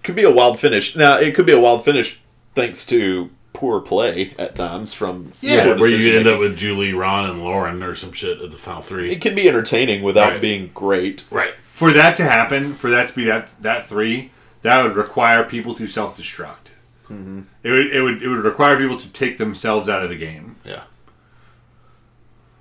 could 0.03 0.15
be 0.15 0.23
a 0.23 0.31
wild 0.31 0.59
finish. 0.59 0.95
Now 0.95 1.17
it 1.17 1.35
could 1.35 1.45
be 1.45 1.51
a 1.51 1.59
wild 1.59 1.83
finish 1.83 2.21
thanks 2.55 2.85
to 2.85 3.29
poor 3.51 3.81
play 3.81 4.33
at 4.39 4.55
times 4.55 4.93
from 4.93 5.33
Yeah, 5.41 5.75
where 5.75 5.89
you 5.89 6.17
end 6.17 6.27
up 6.27 6.39
with 6.39 6.57
Julie, 6.57 6.93
Ron, 6.93 7.29
and 7.29 7.43
Lauren 7.43 7.83
or 7.83 7.95
some 7.95 8.11
shit 8.13 8.39
at 8.41 8.51
the 8.51 8.57
final 8.57 8.81
three. 8.81 9.11
It 9.11 9.19
can 9.21 9.35
be 9.35 9.47
entertaining 9.49 10.03
without 10.03 10.33
Right. 10.33 10.41
being 10.41 10.71
great. 10.73 11.23
Right. 11.29 11.53
For 11.73 11.91
that 11.91 12.15
to 12.17 12.23
happen, 12.23 12.73
for 12.73 12.91
that 12.91 13.07
to 13.07 13.15
be 13.15 13.23
that 13.23 13.49
that 13.59 13.87
three, 13.87 14.29
that 14.61 14.83
would 14.83 14.95
require 14.95 15.43
people 15.43 15.73
to 15.73 15.87
self 15.87 16.15
destruct. 16.15 16.69
It 17.63 17.71
would 17.71 17.87
it 17.87 18.01
would 18.01 18.21
it 18.21 18.27
would 18.27 18.45
require 18.45 18.77
people 18.77 18.95
to 18.97 19.09
take 19.09 19.39
themselves 19.39 19.89
out 19.89 20.03
of 20.03 20.09
the 20.09 20.15
game. 20.15 20.57
Yeah. 20.63 20.83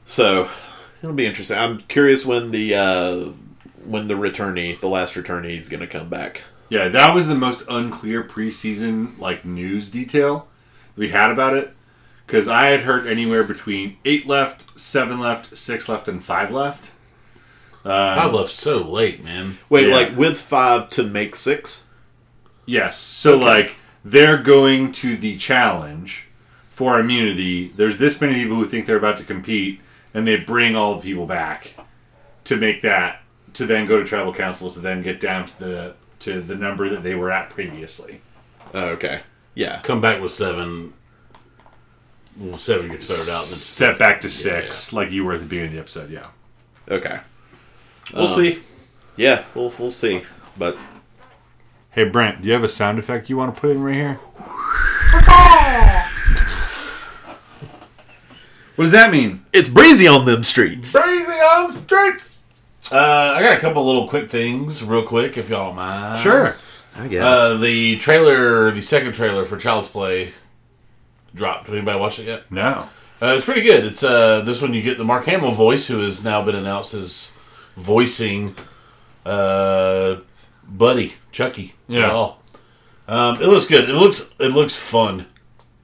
So 0.06 0.48
it'll 1.02 1.14
be 1.14 1.26
interesting. 1.26 1.58
I'm 1.58 1.80
curious 1.80 2.24
when 2.24 2.52
the 2.52 2.74
uh, 2.74 3.32
when 3.84 4.08
the 4.08 4.14
returnee, 4.14 4.80
the 4.80 4.88
last 4.88 5.14
returnee, 5.14 5.58
is 5.58 5.68
going 5.68 5.80
to 5.82 5.86
come 5.86 6.08
back. 6.08 6.44
Yeah, 6.70 6.88
that 6.88 7.14
was 7.14 7.26
the 7.26 7.34
most 7.34 7.64
unclear 7.68 8.24
preseason 8.24 9.18
like 9.18 9.44
news 9.44 9.90
detail 9.90 10.48
we 10.96 11.10
had 11.10 11.30
about 11.30 11.54
it 11.54 11.74
because 12.26 12.48
I 12.48 12.68
had 12.68 12.80
heard 12.80 13.06
anywhere 13.06 13.44
between 13.44 13.98
eight 14.06 14.26
left, 14.26 14.80
seven 14.80 15.20
left, 15.20 15.54
six 15.58 15.86
left, 15.86 16.08
and 16.08 16.24
five 16.24 16.50
left. 16.50 16.92
Um, 17.84 17.90
I 17.92 18.26
left 18.26 18.50
so 18.50 18.78
late, 18.78 19.22
man. 19.24 19.58
Wait, 19.68 19.88
Yeah. 19.88 19.94
like 19.94 20.16
with 20.16 20.38
five 20.40 20.88
to 20.90 21.02
make 21.02 21.34
six? 21.34 21.84
Yes, 22.64 22.98
so 22.98 23.36
like 23.36 23.76
they're 24.04 24.38
going 24.38 24.92
to 24.92 25.16
the 25.16 25.36
challenge 25.36 26.26
for 26.70 26.98
immunity. 27.00 27.72
There's 27.74 27.98
this 27.98 28.20
many 28.20 28.34
people 28.34 28.56
who 28.56 28.66
think 28.66 28.86
they're 28.86 28.96
about 28.96 29.16
to 29.18 29.24
compete, 29.24 29.80
and 30.14 30.26
they 30.26 30.36
bring 30.38 30.76
all 30.76 30.94
the 30.94 31.02
people 31.02 31.26
back 31.26 31.74
to 32.44 32.56
make 32.56 32.82
that 32.82 33.22
to 33.54 33.66
then 33.66 33.86
go 33.86 33.98
to 33.98 34.04
tribal 34.04 34.32
council 34.32 34.70
to 34.70 34.80
then 34.80 35.02
get 35.02 35.18
down 35.20 35.46
to 35.46 35.58
the 35.58 35.94
to 36.20 36.40
the 36.40 36.54
number 36.54 36.88
that 36.88 37.02
they 37.02 37.14
were 37.16 37.32
at 37.32 37.50
previously. 37.50 38.20
Oh, 38.72 38.90
okay. 38.90 39.22
Yeah. 39.54 39.80
Come 39.82 40.00
back 40.00 40.22
with 40.22 40.30
seven. 40.32 40.94
Well, 42.38 42.58
seven 42.58 42.88
gets 42.90 43.04
voted 43.04 43.28
out. 43.28 43.42
And 43.42 43.50
then 43.50 43.58
Set 43.58 43.98
back 43.98 44.20
to 44.22 44.30
six, 44.30 44.92
like 44.92 45.10
you 45.10 45.24
were 45.24 45.34
at 45.34 45.40
the 45.40 45.46
beginning 45.46 45.70
of 45.70 45.74
the 45.74 45.80
episode. 45.80 46.10
Yeah. 46.10 46.22
Okay. 46.88 47.20
We'll 48.12 48.26
see. 48.26 48.60
Yeah, 49.16 49.44
we'll 49.54 49.72
we'll 49.78 49.90
see. 49.90 50.22
But 50.56 50.76
Hey 51.90 52.04
Brent, 52.04 52.40
do 52.40 52.48
you 52.48 52.54
have 52.54 52.64
a 52.64 52.68
sound 52.68 52.98
effect 52.98 53.28
you 53.28 53.36
want 53.36 53.54
to 53.54 53.60
put 53.60 53.70
in 53.70 53.82
right 53.82 53.94
here? 53.94 54.14
what 58.76 58.84
does 58.84 58.92
that 58.92 59.10
mean? 59.12 59.44
it's 59.52 59.68
breezy 59.68 60.06
on 60.06 60.24
them 60.24 60.42
streets. 60.42 60.92
Crazy 60.92 61.30
on 61.32 61.84
streets. 61.84 62.30
Uh, 62.90 63.34
I 63.36 63.42
got 63.42 63.58
a 63.58 63.60
couple 63.60 63.84
little 63.84 64.08
quick 64.08 64.30
things, 64.30 64.82
real 64.82 65.04
quick, 65.04 65.36
if 65.36 65.50
y'all 65.50 65.74
mind. 65.74 66.18
Sure. 66.18 66.56
I 66.96 67.08
guess. 67.08 67.22
Uh, 67.22 67.56
the 67.58 67.98
trailer, 67.98 68.70
the 68.70 68.80
second 68.80 69.12
trailer 69.12 69.44
for 69.44 69.58
Child's 69.58 69.88
Play, 69.88 70.32
dropped. 71.34 71.68
Anybody 71.68 71.98
watched 71.98 72.18
it 72.20 72.26
yet? 72.26 72.50
No. 72.50 72.88
Uh, 73.20 73.34
it's 73.36 73.44
pretty 73.44 73.62
good. 73.62 73.84
It's 73.84 74.02
uh, 74.02 74.40
this 74.40 74.62
one 74.62 74.72
you 74.72 74.80
get 74.82 74.96
the 74.98 75.04
Mark 75.04 75.26
Hamill 75.26 75.52
voice, 75.52 75.88
who 75.88 76.00
has 76.00 76.24
now 76.24 76.42
been 76.42 76.54
announced 76.54 76.94
as 76.94 77.32
voicing 77.76 78.54
uh, 79.26 80.16
Buddy 80.68 81.14
Chucky. 81.30 81.74
Yeah. 81.88 82.10
All. 82.10 82.42
Um, 83.08 83.36
it 83.36 83.46
looks 83.46 83.66
good. 83.66 83.88
It 83.88 83.94
looks 83.94 84.32
it 84.38 84.48
looks 84.52 84.74
fun. 84.76 85.26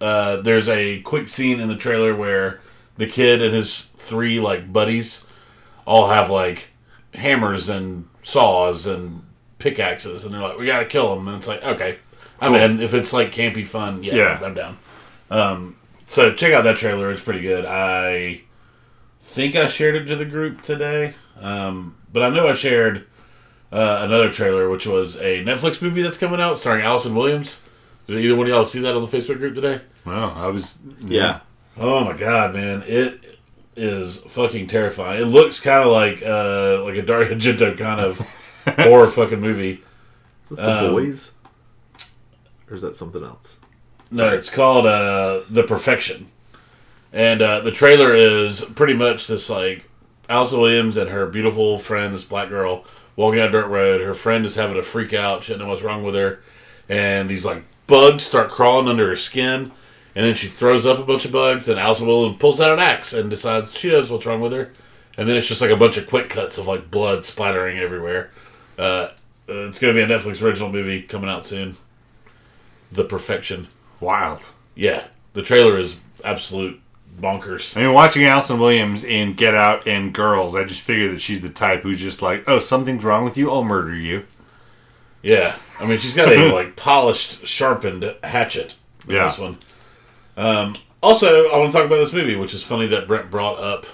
Uh, 0.00 0.36
there's 0.36 0.68
a 0.68 1.02
quick 1.02 1.28
scene 1.28 1.58
in 1.60 1.68
the 1.68 1.76
trailer 1.76 2.14
where 2.14 2.60
the 2.96 3.06
kid 3.06 3.42
and 3.42 3.52
his 3.52 3.82
three 3.96 4.38
like 4.40 4.72
buddies 4.72 5.26
all 5.84 6.08
have 6.08 6.30
like 6.30 6.68
hammers 7.14 7.68
and 7.68 8.08
saws 8.22 8.86
and 8.86 9.22
pickaxes, 9.58 10.24
and 10.24 10.32
they're 10.32 10.40
like, 10.40 10.58
"We 10.58 10.66
gotta 10.66 10.84
kill 10.84 11.14
them." 11.14 11.26
And 11.28 11.36
it's 11.36 11.48
like, 11.48 11.64
okay, 11.64 11.98
I'm 12.40 12.54
in. 12.54 12.80
If 12.80 12.94
it's 12.94 13.12
like 13.12 13.32
campy 13.32 13.66
fun, 13.66 14.04
yeah, 14.04 14.14
Yeah. 14.14 14.40
I'm 14.42 14.54
down. 14.54 14.76
Um, 15.30 15.76
so 16.06 16.32
check 16.32 16.52
out 16.52 16.62
that 16.64 16.76
trailer; 16.76 17.10
it's 17.10 17.20
pretty 17.20 17.40
good. 17.40 17.64
I 17.64 18.42
think 19.20 19.56
I 19.56 19.66
shared 19.66 19.96
it 19.96 20.04
to 20.06 20.16
the 20.16 20.24
group 20.24 20.62
today, 20.62 21.14
um, 21.40 21.96
but 22.12 22.22
I 22.22 22.30
know 22.30 22.48
I 22.48 22.54
shared 22.54 23.06
uh, 23.72 24.00
another 24.02 24.30
trailer, 24.32 24.68
which 24.68 24.86
was 24.86 25.16
a 25.16 25.44
Netflix 25.44 25.80
movie 25.82 26.02
that's 26.02 26.18
coming 26.18 26.40
out 26.40 26.58
starring 26.58 26.84
Allison 26.84 27.14
Williams. 27.14 27.68
Did 28.06 28.18
either 28.24 28.34
one 28.36 28.46
of 28.46 28.50
y'all 28.52 28.66
see 28.66 28.80
that 28.80 28.94
on 28.94 29.02
the 29.02 29.08
Facebook 29.08 29.38
group 29.38 29.54
today? 29.54 29.80
Well, 30.04 30.32
I 30.34 30.46
was. 30.48 30.78
yeah. 31.04 31.40
Oh 31.76 32.02
my 32.04 32.16
god, 32.16 32.54
man! 32.54 32.82
It 32.86 33.38
is 33.76 34.16
fucking 34.16 34.66
terrifying. 34.66 35.22
It 35.22 35.26
looks 35.26 35.60
kind 35.60 35.84
of 35.84 35.92
like 35.92 36.22
uh, 36.24 36.82
like 36.84 36.96
a 36.96 37.02
Dario 37.02 37.28
Argento 37.34 37.76
kind 37.76 38.00
of 38.00 38.18
horror 38.78 39.06
fucking 39.06 39.40
movie. 39.40 39.82
Is 40.44 40.48
this 40.50 40.58
the 40.58 40.86
Um, 40.86 40.92
boys? 40.94 41.32
Or 42.70 42.74
is 42.74 42.82
that 42.82 42.96
something 42.96 43.22
else? 43.22 43.58
No, 44.10 44.28
it's 44.30 44.50
called 44.50 44.86
uh, 44.86 45.42
The 45.50 45.62
Perfection, 45.64 46.26
and 47.12 47.40
uh, 47.42 47.60
the 47.60 47.70
trailer 47.70 48.14
is 48.14 48.64
pretty 48.64 48.94
much 48.94 49.26
this 49.26 49.48
like 49.50 49.87
Allison 50.28 50.60
Williams 50.60 50.96
and 50.96 51.10
her 51.10 51.26
beautiful 51.26 51.78
friend, 51.78 52.14
this 52.14 52.24
black 52.24 52.48
girl, 52.48 52.84
walking 53.16 53.38
down 53.38 53.48
a 53.48 53.52
dirt 53.52 53.68
road. 53.68 54.00
Her 54.00 54.14
friend 54.14 54.44
is 54.44 54.56
having 54.56 54.78
a 54.78 54.82
freak 54.82 55.12
out. 55.14 55.44
She 55.44 55.52
doesn't 55.52 55.64
know 55.64 55.70
what's 55.70 55.82
wrong 55.82 56.02
with 56.02 56.14
her, 56.14 56.40
and 56.88 57.28
these 57.28 57.44
like 57.44 57.64
bugs 57.86 58.24
start 58.24 58.50
crawling 58.50 58.88
under 58.88 59.08
her 59.08 59.16
skin. 59.16 59.72
And 60.14 60.26
then 60.26 60.34
she 60.34 60.48
throws 60.48 60.84
up 60.84 60.98
a 60.98 61.04
bunch 61.04 61.24
of 61.24 61.32
bugs, 61.32 61.68
and 61.68 61.78
Allison 61.78 62.06
Williams 62.08 62.38
pulls 62.38 62.60
out 62.60 62.72
an 62.72 62.80
axe 62.80 63.12
and 63.12 63.30
decides 63.30 63.76
she 63.76 63.90
knows 63.90 64.10
what's 64.10 64.26
wrong 64.26 64.40
with 64.40 64.52
her. 64.52 64.72
And 65.16 65.28
then 65.28 65.36
it's 65.36 65.46
just 65.46 65.60
like 65.60 65.70
a 65.70 65.76
bunch 65.76 65.96
of 65.96 66.08
quick 66.08 66.28
cuts 66.28 66.58
of 66.58 66.66
like 66.66 66.90
blood 66.90 67.24
splattering 67.24 67.78
everywhere. 67.78 68.30
Uh, 68.78 69.10
uh, 69.48 69.66
it's 69.66 69.78
going 69.78 69.94
to 69.94 70.06
be 70.06 70.12
a 70.12 70.18
Netflix 70.18 70.42
original 70.42 70.70
movie 70.70 71.02
coming 71.02 71.30
out 71.30 71.46
soon. 71.46 71.76
The 72.92 73.04
Perfection. 73.04 73.68
Wild. 74.00 74.50
Yeah, 74.74 75.04
the 75.34 75.42
trailer 75.42 75.78
is 75.78 76.00
absolute 76.24 76.80
bonkers. 77.20 77.76
I 77.76 77.82
mean, 77.84 77.92
watching 77.94 78.24
Allison 78.24 78.58
Williams 78.58 79.04
in 79.04 79.34
Get 79.34 79.54
Out 79.54 79.86
and 79.86 80.12
Girls, 80.12 80.54
I 80.54 80.64
just 80.64 80.80
figured 80.80 81.12
that 81.12 81.20
she's 81.20 81.40
the 81.40 81.48
type 81.48 81.82
who's 81.82 82.00
just 82.00 82.22
like, 82.22 82.44
oh, 82.48 82.58
something's 82.58 83.04
wrong 83.04 83.24
with 83.24 83.36
you, 83.36 83.50
I'll 83.50 83.64
murder 83.64 83.94
you. 83.94 84.24
Yeah, 85.22 85.56
I 85.80 85.86
mean 85.86 85.98
she's 85.98 86.14
got 86.14 86.28
a 86.32 86.52
like 86.54 86.76
polished, 86.76 87.46
sharpened 87.46 88.04
hatchet. 88.22 88.74
In 89.06 89.14
Yeah. 89.14 89.24
this 89.24 89.38
one. 89.38 89.58
Um, 90.36 90.74
also, 91.02 91.48
I 91.50 91.58
want 91.58 91.72
to 91.72 91.76
talk 91.78 91.86
about 91.86 91.96
this 91.96 92.12
movie, 92.12 92.36
which 92.36 92.54
is 92.54 92.62
funny 92.62 92.86
that 92.88 93.06
Brent 93.08 93.30
brought 93.30 93.58
up 93.58 93.86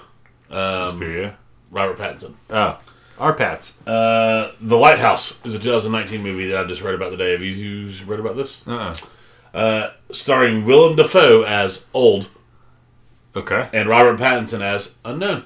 um, 0.51 0.91
Suspiria. 0.91 1.37
Robert 1.71 1.97
Pattinson. 1.97 2.33
Oh, 2.49 2.79
our 3.19 3.33
Pats. 3.33 3.73
Uh, 3.87 4.51
the 4.61 4.77
Lighthouse 4.77 5.43
is 5.45 5.53
a 5.55 5.59
2019 5.59 6.21
movie 6.21 6.49
that 6.49 6.63
I 6.63 6.67
just 6.67 6.81
read 6.83 6.93
about 6.93 7.09
today. 7.11 7.31
Have 7.31 7.41
you 7.41 7.91
read 8.05 8.19
about 8.19 8.35
this? 8.35 8.65
Uh-uh. 8.67 8.95
Uh, 9.53 9.89
starring 10.11 10.65
Willem 10.65 10.95
Dafoe 10.95 11.43
as 11.43 11.87
old 11.93 12.29
Okay. 13.35 13.69
and 13.73 13.89
Robert 13.89 14.19
Pattinson 14.19 14.61
as 14.61 14.95
unknown. 15.03 15.45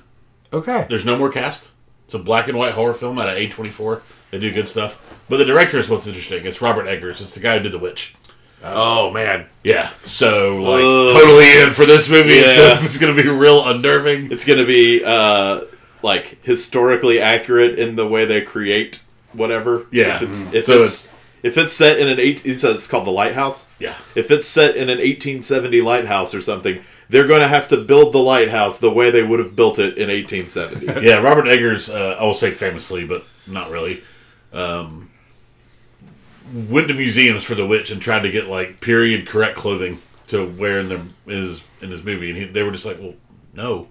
Okay. 0.53 0.85
There's 0.89 1.05
no 1.05 1.17
more 1.17 1.31
cast. 1.31 1.71
It's 2.05 2.13
a 2.13 2.19
black 2.19 2.47
and 2.47 2.57
white 2.57 2.73
horror 2.73 2.93
film 2.93 3.19
out 3.19 3.29
of 3.29 3.35
A24. 3.37 4.01
They 4.31 4.39
do 4.39 4.51
good 4.51 4.67
stuff. 4.67 5.21
But 5.29 5.37
the 5.37 5.45
director 5.45 5.77
is 5.77 5.89
what's 5.89 6.07
interesting. 6.07 6.45
It's 6.45 6.61
Robert 6.61 6.87
Eggers. 6.87 7.21
It's 7.21 7.33
the 7.33 7.39
guy 7.39 7.57
who 7.57 7.63
did 7.63 7.71
The 7.71 7.79
Witch. 7.79 8.15
Oh 8.63 9.09
man, 9.11 9.45
Yeah. 9.63 9.89
So, 10.03 10.57
like, 10.57 10.83
Ugh. 10.83 11.13
totally 11.21 11.61
in 11.63 11.69
for 11.69 11.85
this 11.85 12.09
movie. 12.09 12.33
It's 12.33 12.47
Yeah. 12.57 12.69
gonna- 12.75 12.85
It's 12.85 12.97
going 12.97 13.15
to 13.15 13.23
be 13.23 13.29
real 13.29 13.65
unnerving. 13.67 14.31
it's 14.31 14.43
gonna 14.43 14.65
be 14.65 15.01
uh 15.03 15.61
like 16.03 16.39
historically 16.43 17.19
accurate 17.21 17.79
in 17.79 17.95
the 17.95 18.07
way 18.07 18.25
they 18.25 18.41
create 18.41 18.99
whatever. 19.33 19.85
Yeah. 19.91 20.15
If 20.15 20.21
it's 20.23 20.43
Mhm. 20.45 20.53
if 20.55 20.65
So 20.65 20.81
it's 20.81 21.09
if 21.41 21.57
it's 21.57 21.71
set 21.73 21.99
in 21.99 22.09
an 22.09 22.19
eight, 22.19 22.43
you 22.45 22.53
said 22.55 22.71
it's 22.71 22.87
called 22.87 23.05
the 23.07 23.11
lighthouse. 23.11 23.65
Yeah. 23.79 23.93
If 24.13 24.29
it's 24.29 24.47
set 24.47 24.75
in 24.75 24.89
an 24.89 24.99
1870 24.99 25.79
lighthouse 25.81 26.35
or 26.35 26.41
something, 26.41 26.81
they're 27.09 27.27
going 27.27 27.41
to 27.41 27.47
have 27.47 27.67
to 27.69 27.77
build 27.77 28.13
the 28.13 28.19
lighthouse 28.19 28.79
the 28.79 28.89
way 28.91 29.11
they 29.11 29.23
would 29.23 29.39
have 29.39 29.55
built 29.55 29.79
it 29.79 29.97
in 29.97 30.09
1870. 30.09 31.01
Yeah, 31.07 31.21
Robert 31.21 31.47
Eggers, 31.47 31.89
uh, 31.89 32.17
I 32.19 32.23
will 32.23 32.33
say 32.33 32.51
famously, 32.51 33.05
but 33.05 33.25
not 33.47 33.71
really, 33.71 34.03
um, 34.53 35.09
went 36.69 36.87
to 36.87 36.93
museums 36.93 37.43
for 37.43 37.55
The 37.55 37.65
Witch 37.65 37.91
and 37.91 38.01
tried 38.01 38.21
to 38.23 38.31
get, 38.31 38.47
like, 38.47 38.79
period 38.81 39.27
correct 39.27 39.57
clothing 39.57 39.99
to 40.27 40.45
wear 40.45 40.79
in, 40.79 40.89
the, 40.89 40.95
in, 41.27 41.41
his, 41.41 41.67
in 41.81 41.91
his 41.91 42.03
movie. 42.03 42.29
And 42.29 42.37
he, 42.37 42.45
they 42.45 42.63
were 42.63 42.71
just 42.71 42.85
like, 42.85 42.99
well, 42.99 43.13
no. 43.53 43.87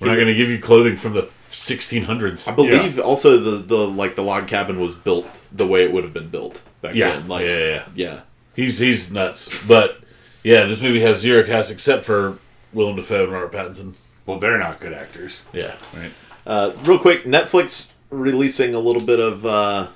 We're 0.00 0.08
not 0.08 0.16
going 0.16 0.26
to 0.26 0.34
give 0.34 0.50
you 0.50 0.58
clothing 0.60 0.96
from 0.96 1.14
the 1.14 1.28
1600s. 1.48 2.46
I 2.50 2.54
believe 2.54 2.98
also 2.98 3.38
the 3.38 3.50
the 3.62 3.76
like 3.88 4.14
the 4.14 4.22
log 4.22 4.46
cabin 4.46 4.78
was 4.78 4.94
built 4.94 5.26
the 5.52 5.66
way 5.66 5.84
it 5.84 5.92
would 5.92 6.04
have 6.04 6.12
been 6.12 6.28
built 6.28 6.62
back 6.82 6.94
Yeah. 6.94 7.12
then. 7.16 7.28
Like, 7.28 7.46
yeah, 7.46 7.58
yeah, 7.58 7.66
yeah. 7.66 7.84
yeah. 7.94 8.20
He's, 8.54 8.78
he's 8.78 9.10
nuts. 9.10 9.66
But, 9.66 9.98
yeah, 10.46 10.64
this 10.66 10.80
movie 10.80 11.00
has 11.00 11.18
zero 11.18 11.42
cast 11.42 11.72
except 11.72 12.04
for 12.04 12.38
Willem 12.72 12.94
Dafoe 12.94 13.24
and 13.24 13.32
Robert 13.32 13.50
Pattinson. 13.50 13.94
Well, 14.26 14.38
they're 14.38 14.58
not 14.58 14.80
good 14.80 14.92
actors. 14.92 15.42
Yeah, 15.52 15.74
right. 15.92 16.12
Uh, 16.46 16.72
real 16.84 17.00
quick, 17.00 17.24
Netflix 17.24 17.92
releasing 18.10 18.72
a 18.72 18.78
little 18.78 19.02
bit 19.02 19.18
of 19.18 19.44
uh, 19.44 19.88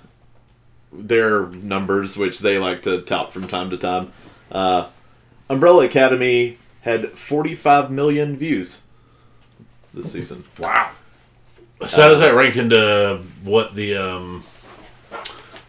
their 0.92 1.46
numbers, 1.46 2.16
which 2.16 2.40
they 2.40 2.58
like 2.58 2.82
to 2.82 3.02
tout 3.02 3.32
from 3.32 3.46
time 3.46 3.70
to 3.70 3.76
time. 3.76 4.12
Uh, 4.50 4.88
Umbrella 5.48 5.84
Academy 5.84 6.58
had 6.80 7.10
45 7.10 7.92
million 7.92 8.36
views 8.36 8.86
this 9.94 10.10
season. 10.10 10.42
Wow. 10.58 10.90
So 11.86 12.02
how 12.02 12.08
does 12.08 12.18
that 12.18 12.34
rank 12.34 12.56
into 12.56 13.22
what 13.44 13.76
the 13.76 13.96
um 13.96 14.42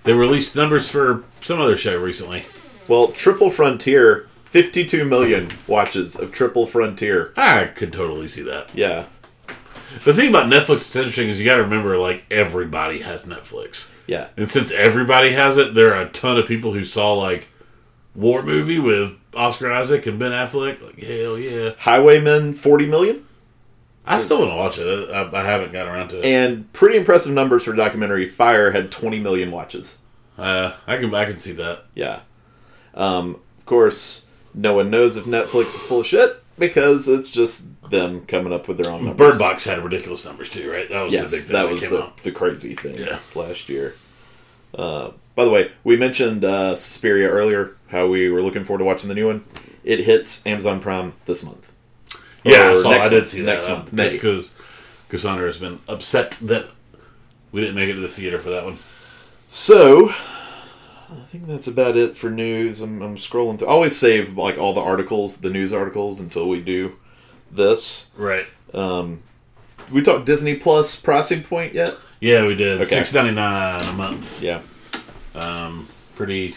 they 0.06 0.14
released 0.14 0.56
numbers 0.56 0.90
for 0.90 1.24
some 1.40 1.62
other 1.62 1.78
show 1.78 2.02
recently? 2.02 2.46
Well, 2.88 3.10
Triple 3.10 3.52
Frontier, 3.52 4.28
52 4.52 5.06
million 5.06 5.49
watches 5.66 6.20
of 6.20 6.34
Triple 6.34 6.68
Frontier. 6.68 7.32
I 7.38 7.68
could 7.68 7.93
totally 7.93 8.28
see 8.28 8.41
that. 8.41 8.70
Yeah, 8.76 9.06
The 10.04 10.14
thing 10.14 10.28
about 10.28 10.52
Netflix 10.52 10.68
that's 10.68 10.95
interesting 10.97 11.30
is 11.30 11.39
you 11.39 11.45
got 11.45 11.56
to 11.56 11.64
remember 11.64 11.97
like 11.97 12.26
everybody 12.30 12.99
has 12.99 13.24
Netflix, 13.24 13.93
yeah. 14.08 14.28
and 14.36 14.52
since 14.52 14.70
everybody 14.74 15.30
has 15.32 15.56
it, 15.56 15.74
there 15.74 15.95
are 15.95 16.02
a 16.02 16.10
ton 16.10 16.38
of 16.38 16.47
people 16.47 16.74
who 16.74 16.84
saw 16.84 17.14
like 17.14 17.47
War 18.14 18.43
movie 18.43 18.78
with 18.78 19.18
Oscar 19.34 19.72
Isaac 19.72 20.06
and 20.06 20.20
Ben 20.20 20.34
Affleck. 20.34 20.82
Like 20.82 20.99
hell 20.99 21.38
yeah! 21.39 21.72
Highwaymen, 21.78 22.56
40 22.56 22.88
million. 22.88 23.26
I 24.06 24.18
still 24.18 24.39
want 24.39 24.52
to 24.52 24.58
watch 24.58 24.78
it. 24.80 25.12
I, 25.12 25.39
I 25.39 25.43
haven't 25.43 25.72
got 25.72 25.88
around 25.88 26.10
to 26.10 26.20
it. 26.20 26.26
And 26.26 26.74
pretty 26.74 26.97
impressive 26.97 27.32
numbers 27.32 27.64
for 27.64 27.72
documentary. 27.72 28.28
Fyre 28.28 28.72
had 28.72 28.91
20 28.91 29.22
million 29.22 29.49
watches. 29.49 29.99
Uh, 30.38 30.74
I 30.86 30.97
can 30.97 31.16
I 31.16 31.24
can 31.24 31.38
see 31.38 31.54
that. 31.54 31.86
Yeah. 31.95 32.20
Um, 32.93 33.39
of 33.58 33.66
course, 33.66 34.28
no 34.54 34.74
one 34.76 34.89
knows 34.89 35.18
if 35.18 35.26
Netflix 35.26 35.68
is 35.68 35.84
full 35.84 36.02
of 36.02 36.08
shit 36.08 36.43
because 36.60 37.08
it's 37.08 37.32
just 37.32 37.66
them 37.89 38.26
coming 38.26 38.54
up 38.54 38.68
with 38.68 38.78
their 38.78 38.91
own 38.91 39.06
numbers. 39.06 39.32
Bird 39.34 39.39
Box 39.39 39.66
had 39.66 39.80
ridiculous 39.80 40.26
numbers 40.26 40.49
too, 40.49 40.72
right? 40.72 40.88
That 40.89 41.02
was 41.04 41.14
the 41.14 41.20
big 41.20 41.24
Yes, 41.32 41.43
thing 41.45 41.54
that 41.54 41.64
that 41.64 41.72
was 41.72 41.82
the, 41.82 42.04
out. 42.04 42.18
the 42.24 42.32
crazy 42.32 42.76
thing 42.76 42.95
Yeah. 42.95 43.20
last 43.36 43.68
year. 43.70 43.95
Uh, 44.74 45.12
by 45.36 45.43
the 45.45 45.52
way, 45.52 45.72
we 45.84 45.97
mentioned 45.97 46.45
uh, 46.45 46.76
Suspiria 46.76 47.30
earlier, 47.30 47.76
how 47.89 48.08
we 48.08 48.30
were 48.30 48.41
looking 48.41 48.64
forward 48.64 48.80
to 48.80 48.86
watching 48.86 49.10
the 49.10 49.16
new 49.16 49.28
one. 49.28 49.43
It 49.84 49.99
hits 50.02 50.45
Amazon 50.45 50.80
Prime 50.80 51.14
this 51.26 51.43
month. 51.43 51.72
Yeah, 52.43 52.70
I 52.72 52.76
saw. 52.76 52.91
next 52.91 53.06
I 53.06 53.10
did 53.10 53.16
month- 53.18 53.28
see 53.28 53.41
that 53.41 53.45
next 53.54 53.66
uh, 53.66 53.76
month, 53.76 53.93
May. 53.93 54.12
because 54.12 54.52
Cassandra 55.10 55.45
has 55.47 55.58
been 55.58 55.80
upset 55.88 56.38
that 56.41 56.68
we 57.52 57.62
didn't 57.62 57.76
make 57.76 57.89
it 57.89 57.93
to 57.93 57.99
the 57.99 58.08
theater 58.08 58.39
for 58.39 58.49
that 58.49 58.64
one. 58.64 58.78
So, 59.49 60.14
I 61.12 61.16
think 61.32 61.45
that's 61.47 61.68
about 61.68 61.97
it 61.97 62.16
for 62.16 62.30
news. 62.30 62.82
I'm, 62.82 63.01
I'm 63.01 63.18
scrolling 63.18 63.59
through. 63.59 63.68
I 63.68 63.72
always 63.72 63.95
save 63.97 64.38
like 64.38 64.57
all 64.57 64.74
the 64.74 64.82
articles, 64.82 65.41
the 65.41 65.49
news 65.49 65.74
articles, 65.74 66.20
until 66.22 66.47
we 66.47 66.62
do 66.62 66.95
this. 67.51 68.09
Right. 68.16 68.45
Um, 68.74 69.22
we 69.91 70.01
talked 70.01 70.26
Disney 70.26 70.55
Plus 70.55 70.95
pricing 70.95 71.43
point 71.43 71.74
yet? 71.74 71.95
Yeah, 72.22 72.45
we 72.47 72.55
did 72.55 72.78
Okay. 72.82 72.86
six 72.86 73.14
ninety 73.14 73.32
nine 73.36 73.84
a 73.89 73.93
month. 73.93 74.41
Yeah, 74.41 74.62
Um, 75.36 75.88
pretty 76.16 76.55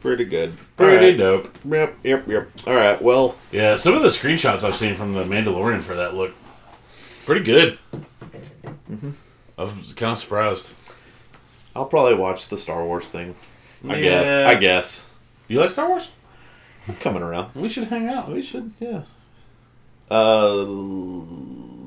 pretty 0.00 0.24
good. 0.26 0.54
pretty 0.76 1.06
right. 1.06 1.16
dope. 1.16 1.56
Yep, 1.64 1.98
yep, 2.04 2.28
yep. 2.28 2.48
All 2.66 2.74
right. 2.74 3.00
Well, 3.00 3.36
Yeah, 3.52 3.76
some 3.76 3.94
of 3.94 4.02
the 4.02 4.08
screenshots 4.08 4.64
I've 4.64 4.74
seen 4.74 4.94
from 4.96 5.14
the 5.14 5.24
Mandalorian 5.24 5.80
for 5.80 5.94
that 5.94 6.14
look 6.14 6.32
pretty 7.24 7.42
good. 7.44 7.78
Mm-hmm. 8.90 9.10
I 9.56 9.62
was 9.62 9.92
kind 9.94 10.12
of 10.12 10.18
surprised. 10.18 10.74
I'll 11.74 11.86
probably 11.86 12.14
watch 12.14 12.48
the 12.48 12.58
Star 12.58 12.84
Wars 12.84 13.08
thing. 13.08 13.34
I 13.86 13.96
Yeah. 13.96 14.00
guess. 14.02 14.46
I 14.46 14.54
guess. 14.54 15.10
You 15.48 15.60
like 15.60 15.70
Star 15.70 15.88
Wars? 15.88 16.10
I'm 16.88 16.96
coming 16.96 17.22
around. 17.22 17.50
We 17.54 17.68
should 17.68 17.84
hang 17.88 18.08
out. 18.08 18.30
We 18.30 18.40
should, 18.42 18.72
yeah. 18.80 19.02
Uh, 20.10 20.64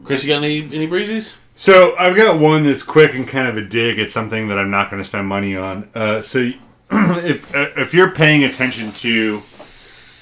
Chris, 0.05 0.23
you 0.23 0.27
got 0.29 0.43
any 0.43 0.59
any 0.73 0.87
breezies? 0.87 1.37
So 1.55 1.95
I've 1.97 2.15
got 2.15 2.39
one 2.39 2.63
that's 2.65 2.83
quick 2.83 3.13
and 3.13 3.27
kind 3.27 3.47
of 3.47 3.57
a 3.57 3.61
dig 3.61 3.99
at 3.99 4.11
something 4.11 4.47
that 4.47 4.57
I'm 4.57 4.69
not 4.71 4.89
going 4.89 5.01
to 5.01 5.07
spend 5.07 5.27
money 5.27 5.55
on. 5.55 5.89
Uh, 5.95 6.21
so 6.21 6.51
if 6.91 7.55
uh, 7.55 7.69
if 7.77 7.93
you're 7.93 8.11
paying 8.11 8.43
attention 8.43 8.91
to 8.93 9.41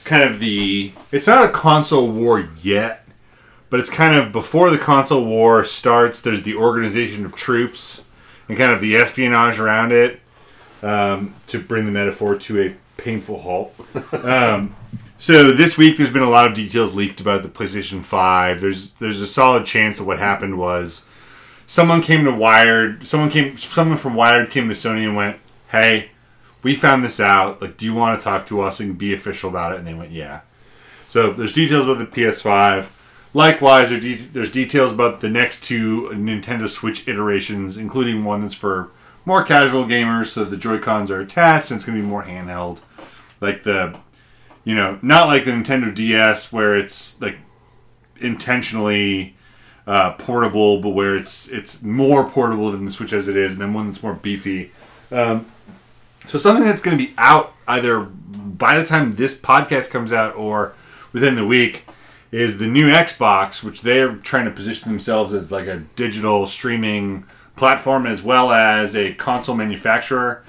kind 0.05 0.24
of 0.24 0.39
the, 0.39 0.91
it's 1.11 1.28
not 1.28 1.43
a 1.45 1.49
console 1.51 2.09
war 2.09 2.47
yet, 2.61 3.05
but 3.70 3.80
it's 3.80 3.89
kind 3.89 4.15
of 4.15 4.32
before 4.32 4.70
the 4.70 4.78
console 4.78 5.26
war 5.26 5.63
starts. 5.63 6.22
There's 6.22 6.43
the 6.43 6.55
organization 6.55 7.26
of 7.26 7.36
troops 7.36 8.03
and 8.47 8.57
kind 8.57 8.72
of 8.72 8.82
the 8.82 8.95
espionage 8.95 9.59
around 9.59 9.91
it. 9.91 10.20
Um, 10.82 11.36
to 11.47 11.59
bring 11.59 11.86
the 11.86 11.91
metaphor 11.91 12.36
to 12.36 12.61
a 12.61 12.75
painful 12.97 13.39
halt. 13.39 13.75
Um, 14.13 14.75
so 15.17 15.51
this 15.51 15.77
week, 15.77 15.97
there's 15.97 16.11
been 16.11 16.23
a 16.23 16.30
lot 16.30 16.47
of 16.47 16.53
details 16.53 16.95
leaked 16.95 17.19
about 17.19 17.43
the 17.43 17.49
PlayStation 17.49 18.03
Five. 18.03 18.61
There's 18.61 18.91
there's 18.91 19.21
a 19.21 19.27
solid 19.27 19.65
chance 19.65 19.97
that 19.97 20.05
what 20.05 20.19
happened 20.19 20.57
was 20.57 21.03
someone 21.67 22.01
came 22.01 22.23
to 22.23 22.32
Wired. 22.32 23.03
Someone 23.03 23.30
came. 23.30 23.57
Someone 23.57 23.97
from 23.97 24.15
Wired 24.15 24.49
came 24.49 24.69
to 24.69 24.73
Sony 24.73 25.03
and 25.03 25.15
went, 25.17 25.38
"Hey, 25.71 26.11
we 26.63 26.73
found 26.75 27.03
this 27.03 27.19
out. 27.19 27.61
Like, 27.61 27.75
do 27.75 27.86
you 27.86 27.93
want 27.93 28.17
to 28.17 28.23
talk 28.23 28.47
to 28.47 28.61
us 28.61 28.80
and 28.80 28.97
be 28.97 29.13
official 29.13 29.49
about 29.49 29.73
it?" 29.73 29.80
And 29.80 29.88
they 29.88 29.93
went, 29.93 30.11
"Yeah." 30.11 30.41
So 31.09 31.34
there's 31.34 31.53
details 31.53 31.86
about 31.86 31.97
the 31.97 32.05
PS5. 32.05 32.88
Likewise, 33.34 33.89
there's 33.89 34.51
details 34.51 34.91
about 34.93 35.21
the 35.21 35.30
next 35.30 35.63
two 35.63 36.09
Nintendo 36.13 36.67
Switch 36.67 37.07
iterations, 37.07 37.77
including 37.77 38.23
one 38.23 38.41
that's 38.41 38.53
for 38.53 38.89
more 39.26 39.43
casual 39.43 39.86
gamers, 39.86 40.28
so 40.28 40.43
the 40.43 40.57
Joy 40.57 40.80
Cons 40.80 41.11
are 41.11 41.20
attached 41.20 41.72
and 41.72 41.78
it's 41.78 41.86
going 41.86 41.97
to 41.97 42.03
be 42.03 42.07
more 42.07 42.24
handheld. 42.24 42.82
Like 43.41 43.63
the, 43.63 43.97
you 44.63 44.76
know, 44.76 44.99
not 45.01 45.28
like 45.28 45.45
the 45.45 45.51
Nintendo 45.51 45.93
DS 45.93 46.51
where 46.51 46.76
it's 46.76 47.22
like 47.22 47.38
intentionally 48.17 49.36
uh, 49.88 50.13
portable, 50.13 50.82
but 50.82 50.89
where 50.89 51.15
it's 51.15 51.47
it's 51.49 51.82
more 51.82 52.30
portable 52.30 52.72
than 52.72 52.86
the 52.86 52.91
Switch 52.91 53.13
as 53.13 53.28
it 53.28 53.36
is, 53.36 53.53
and 53.53 53.61
then 53.61 53.74
one 53.74 53.88
that's 53.88 54.03
more 54.03 54.13
beefy. 54.13 54.72
Um, 55.11 55.45
so 56.28 56.38
something 56.38 56.63
that's 56.63 56.82
going 56.82 56.97
to 56.97 57.03
be 57.03 57.13
out 57.17 57.53
either 57.67 58.01
by 58.01 58.78
the 58.78 58.86
time 58.86 59.15
this 59.15 59.36
podcast 59.36 59.89
comes 59.89 60.13
out 60.13 60.36
or 60.36 60.74
within 61.11 61.36
the 61.36 61.45
week 61.45 61.86
is 62.32 62.59
the 62.59 62.67
new 62.67 62.88
Xbox, 62.88 63.63
which 63.63 63.82
they're 63.82 64.15
trying 64.17 64.45
to 64.45 64.51
position 64.51 64.91
themselves 64.91 65.34
as 65.34 65.51
like 65.51 65.65
a 65.65 65.78
digital 65.95 66.45
streaming 66.45 67.26
platform 67.60 68.07
as 68.07 68.24
well 68.24 68.51
as 68.51 68.95
a 68.95 69.14
console 69.14 69.55
manufacturer. 69.55 70.43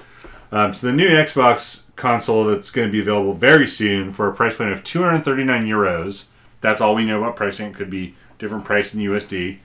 Um, 0.51 0.73
so 0.73 0.87
the 0.87 0.93
new 0.93 1.09
Xbox 1.09 1.83
console 1.95 2.45
that's 2.45 2.71
going 2.71 2.87
to 2.87 2.91
be 2.91 3.01
available 3.01 3.33
very 3.33 3.67
soon 3.67 4.11
for 4.11 4.27
a 4.27 4.33
price 4.33 4.55
point 4.55 4.71
of 4.71 4.83
239 4.83 5.65
euros. 5.65 6.27
That's 6.61 6.81
all 6.81 6.95
we 6.95 7.05
know 7.05 7.19
about 7.19 7.35
pricing. 7.35 7.67
It 7.67 7.75
could 7.75 7.89
be 7.89 8.15
different 8.39 8.65
price 8.65 8.93
in 8.93 9.01
USD. 9.01 9.59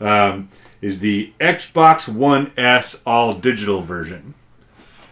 Um, 0.00 0.48
is 0.80 1.00
the 1.00 1.32
Xbox 1.40 2.08
One 2.08 2.52
S 2.56 3.02
all 3.04 3.34
digital 3.34 3.80
version. 3.80 4.34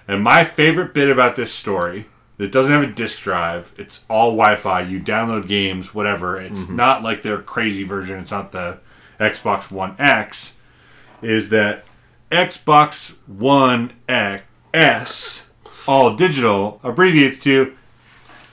And 0.07 0.23
my 0.23 0.45
favorite 0.45 0.95
bit 0.95 1.11
about 1.11 1.37
this 1.37 1.53
story, 1.53 2.07
it 2.39 2.53
doesn't 2.53 2.73
have 2.73 2.83
a 2.83 2.93
disk 2.93 3.21
drive. 3.21 3.73
It's 3.79 4.05
all 4.09 4.33
Wi-Fi. 4.33 4.83
You 4.83 5.01
download 5.01 5.49
games, 5.49 5.95
whatever. 5.95 6.41
It's 6.41 6.69
not 6.69 7.03
like 7.03 7.23
their 7.23 7.39
crazy 7.39 7.85
version. 7.85 8.19
It's 8.19 8.31
not 8.31 8.53
the 8.53 8.79
Xbox 9.19 9.71
One 9.71 9.95
X. 9.99 10.57
Is 11.23 11.49
that 11.51 11.85
Xbox 12.31 13.17
One 13.27 13.93
X 14.09 14.43
S 14.75 15.51
all 15.87 16.17
digital 16.17 16.81
abbreviates 16.83 17.39
to 17.41 17.75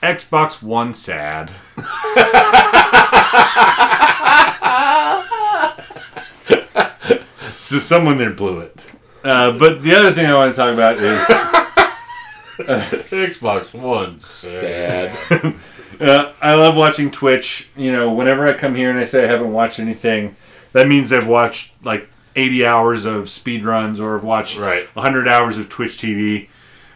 Xbox 0.02 0.62
One 0.62 0.94
Sad. 0.94 1.50
so 7.48 7.78
someone 7.78 8.18
there 8.18 8.30
blew 8.30 8.60
it. 8.60 8.84
Uh, 9.22 9.56
but 9.58 9.82
the 9.82 9.94
other 9.94 10.12
thing 10.12 10.26
I 10.26 10.34
want 10.34 10.54
to 10.54 10.56
talk 10.56 10.72
about 10.72 10.96
is 10.96 11.20
Xbox 13.10 13.78
One. 13.80 14.20
Sad. 14.20 15.16
Sad. 15.28 15.54
Uh, 16.00 16.32
I 16.40 16.54
love 16.54 16.76
watching 16.76 17.10
Twitch. 17.10 17.68
You 17.76 17.92
know, 17.92 18.10
whenever 18.10 18.46
I 18.46 18.54
come 18.54 18.74
here 18.74 18.88
and 18.88 18.98
I 18.98 19.04
say 19.04 19.24
I 19.24 19.26
haven't 19.26 19.52
watched 19.52 19.78
anything, 19.78 20.34
that 20.72 20.88
means 20.88 21.12
I've 21.12 21.26
watched 21.26 21.74
like 21.84 22.08
80 22.36 22.64
hours 22.66 23.04
of 23.04 23.28
speed 23.28 23.64
runs 23.64 23.98
or 24.00 24.16
I've 24.16 24.24
watched 24.24 24.58
Right. 24.58 24.86
100 24.94 25.26
hours 25.28 25.58
of 25.58 25.68
Twitch 25.68 25.96
TV. 25.98 26.48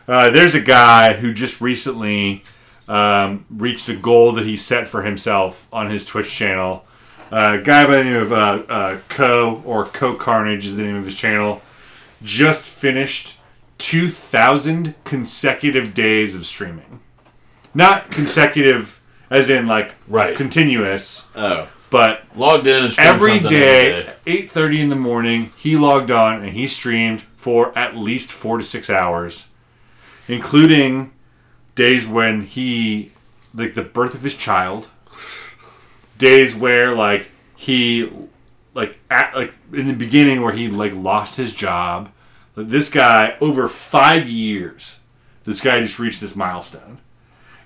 Uh, 0.07 0.31
there's 0.31 0.55
a 0.55 0.61
guy 0.61 1.15
who 1.15 1.33
just 1.33 1.61
recently 1.61 2.43
um, 2.89 3.47
reached 3.51 3.89
a 3.89 3.97
goal 3.97 4.33
that 4.33 4.45
he 4.45 4.57
set 4.57 4.87
for 4.89 5.03
himself 5.03 5.67
on 5.73 5.91
his 5.91 6.05
Twitch 6.05 6.31
channel. 6.31 6.85
Uh, 7.33 7.59
a 7.61 7.63
guy 7.63 7.87
by 7.87 7.97
the 7.97 8.05
name 8.05 8.15
of 8.23 8.33
uh, 8.33 8.63
uh, 8.69 8.99
Cohh 9.09 9.63
or 9.65 9.87
Cohh 9.87 10.19
Carnage 10.19 10.67
is 10.67 10.77
the 10.77 10.83
name 10.83 10.97
of 10.97 11.05
his 11.07 11.17
channel. 11.17 11.63
Just 12.23 12.63
finished 12.63 13.39
2,000 13.79 14.95
consecutive 15.05 15.95
days 15.95 16.35
of 16.35 16.47
streaming. 16.47 17.01
Not 17.75 18.11
consecutive, 18.11 19.01
as 19.31 19.49
in 19.51 19.67
like 19.67 19.95
Right. 20.07 20.37
continuous, 20.37 21.27
Oh. 21.35 21.69
But 21.95 22.25
Logged 22.35 22.67
in 22.67 22.87
and 22.87 22.99
every 22.99 23.39
day, 23.39 24.13
eight 24.27 24.51
thirty 24.51 24.81
in 24.81 24.89
the 24.89 24.97
morning, 24.97 25.53
he 25.57 25.77
logged 25.77 26.11
on 26.11 26.43
and 26.43 26.53
he 26.53 26.67
streamed 26.67 27.23
for 27.37 27.77
at 27.79 27.95
least 27.95 28.33
four 28.33 28.59
to 28.59 28.65
six 28.65 28.91
hours, 28.91 29.51
including 30.27 31.13
days 31.77 32.05
when 32.05 32.47
he, 32.47 33.13
like 33.55 33.75
the 33.75 33.83
birth 33.83 34.13
of 34.13 34.23
his 34.23 34.35
child, 34.35 34.89
days 36.19 36.53
where 36.57 36.97
like 36.97 37.31
he, 37.55 38.11
like 38.75 38.99
at 39.09 39.37
like 39.37 39.55
in 39.73 39.87
the 39.87 39.95
beginning 39.95 40.43
where 40.43 40.53
he 40.53 40.67
like 40.67 40.95
lost 40.95 41.37
his 41.37 41.55
job. 41.55 42.11
Like, 42.57 42.71
this 42.71 42.91
guy 42.91 43.37
over 43.41 43.69
five 43.69 44.29
years, 44.29 44.99
this 45.45 45.61
guy 45.61 45.81
just 45.81 46.01
reached 46.01 46.21
this 46.21 46.35
milestone. 46.35 46.99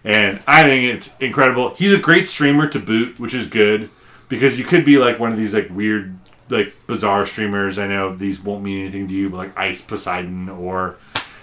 And 0.04 0.42
I 0.46 0.64
think 0.64 0.94
it's 0.94 1.16
incredible. 1.16 1.74
He's 1.76 1.94
a 1.94 1.98
great 1.98 2.28
streamer 2.28 2.68
to 2.68 2.78
boot, 2.78 3.18
which 3.18 3.32
is 3.32 3.46
good 3.46 3.88
because 4.28 4.58
you 4.58 4.64
could 4.64 4.84
be 4.84 4.98
like 4.98 5.18
one 5.18 5.32
of 5.32 5.38
these 5.38 5.54
like 5.54 5.68
weird, 5.70 6.16
like 6.48 6.74
bizarre 6.86 7.26
streamers. 7.26 7.78
I 7.78 7.86
know 7.86 8.14
these 8.14 8.40
won't 8.40 8.62
mean 8.62 8.80
anything 8.80 9.08
to 9.08 9.14
you, 9.14 9.30
but 9.30 9.36
like 9.38 9.58
Ice 9.58 9.80
Poseidon 9.82 10.48
or 10.48 10.96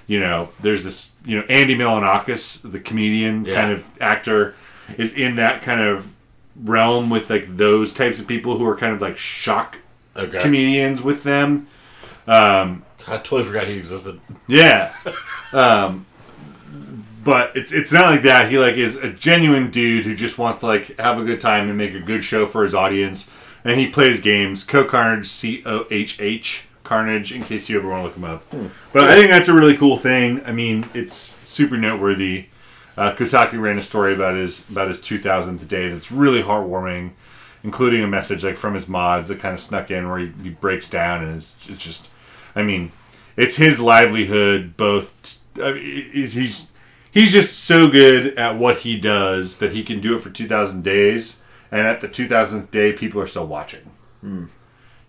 you 0.07 0.19
know, 0.19 0.49
there's 0.59 0.83
this 0.83 1.13
you 1.25 1.37
know 1.37 1.43
Andy 1.49 1.75
Milonakis, 1.75 2.69
the 2.71 2.79
comedian 2.79 3.45
Yeah. 3.45 3.55
kind 3.55 3.71
of 3.73 3.89
actor, 4.01 4.55
is 4.97 5.13
in 5.13 5.35
that 5.37 5.61
kind 5.63 5.81
of 5.81 6.13
realm 6.63 7.09
with 7.09 7.29
like 7.29 7.57
those 7.57 7.91
types 7.93 8.19
of 8.19 8.27
people 8.27 8.57
who 8.57 8.65
are 8.65 8.77
kind 8.77 8.93
of 8.93 9.01
like 9.01 9.17
shock 9.17 9.77
Okay. 10.15 10.39
comedians 10.41 11.01
with 11.01 11.23
them. 11.23 11.67
Um, 12.27 12.83
I 13.07 13.17
totally 13.17 13.43
forgot 13.43 13.67
he 13.67 13.77
existed. 13.77 14.19
yeah. 14.47 14.93
Um, 15.53 16.05
but 17.25 17.55
it's 17.55 17.73
it's 17.73 17.91
not 17.91 18.11
like 18.11 18.21
that. 18.21 18.51
He 18.51 18.59
like 18.59 18.75
is 18.75 18.95
a 18.95 19.09
genuine 19.09 19.71
dude 19.71 20.05
who 20.05 20.15
just 20.15 20.37
wants 20.37 20.59
to 20.59 20.67
like 20.67 20.97
have 20.99 21.19
a 21.19 21.25
good 21.25 21.41
time 21.41 21.67
and 21.67 21.77
make 21.77 21.95
a 21.95 21.99
good 21.99 22.23
show 22.23 22.45
for 22.45 22.63
his 22.63 22.73
audience. 22.73 23.29
And 23.65 23.79
he 23.79 23.89
plays 23.89 24.21
games. 24.21 24.63
Cohh 24.63 24.87
Carnage, 24.87 25.25
C 25.25 25.63
O 25.65 25.87
H 25.89 26.21
H 26.21 26.65
Carnage. 26.83 27.33
In 27.33 27.41
case 27.41 27.67
you 27.67 27.79
ever 27.79 27.89
want 27.89 28.01
to 28.01 28.05
look 28.05 28.15
him 28.15 28.23
up. 28.23 28.71
But 28.93 29.09
I 29.09 29.15
think 29.15 29.31
that's 29.31 29.47
a 29.47 29.55
really 29.55 29.75
cool 29.75 29.97
thing. 29.97 30.45
I 30.45 30.51
mean, 30.51 30.87
it's 30.93 31.15
super 31.15 31.77
noteworthy. 31.77 32.45
Uh, 32.95 33.13
Kotaku 33.13 33.59
ran 33.59 33.79
a 33.79 33.81
story 33.81 34.13
about 34.13 34.35
his 34.35 34.69
about 34.69 34.87
his 34.87 34.99
2000th 34.99 35.67
day 35.67 35.89
that's 35.89 36.11
really 36.11 36.43
heartwarming, 36.43 37.13
including 37.63 38.03
a 38.03 38.07
message 38.07 38.45
like 38.45 38.55
from 38.55 38.75
his 38.75 38.87
mods 38.87 39.29
that 39.29 39.39
kind 39.39 39.55
of 39.55 39.59
snuck 39.59 39.89
in 39.89 40.07
where 40.07 40.19
he, 40.19 40.31
he 40.43 40.49
breaks 40.49 40.91
down 40.91 41.23
and 41.23 41.37
it's, 41.37 41.57
it's 41.67 41.83
just, 41.83 42.09
I 42.55 42.61
mean, 42.61 42.91
it's 43.35 43.55
his 43.55 43.79
livelihood. 43.79 44.77
Both 44.77 45.41
I 45.59 45.73
mean, 45.73 45.83
he's 46.29 46.67
he's 47.15 47.31
just 47.31 47.63
so 47.63 47.89
good 47.89 48.37
at 48.37 48.59
what 48.59 48.79
he 48.79 48.99
does 48.99 49.57
that 49.57 49.71
he 49.71 49.83
can 49.83 49.99
do 49.99 50.15
it 50.15 50.19
for 50.19 50.29
2,000 50.29 50.83
days, 50.83 51.37
and 51.71 51.87
at 51.87 52.01
the 52.01 52.07
2,000th 52.07 52.69
day, 52.69 52.93
people 52.93 53.19
are 53.19 53.25
still 53.25 53.47
watching. 53.47 53.89
Hmm. 54.21 54.45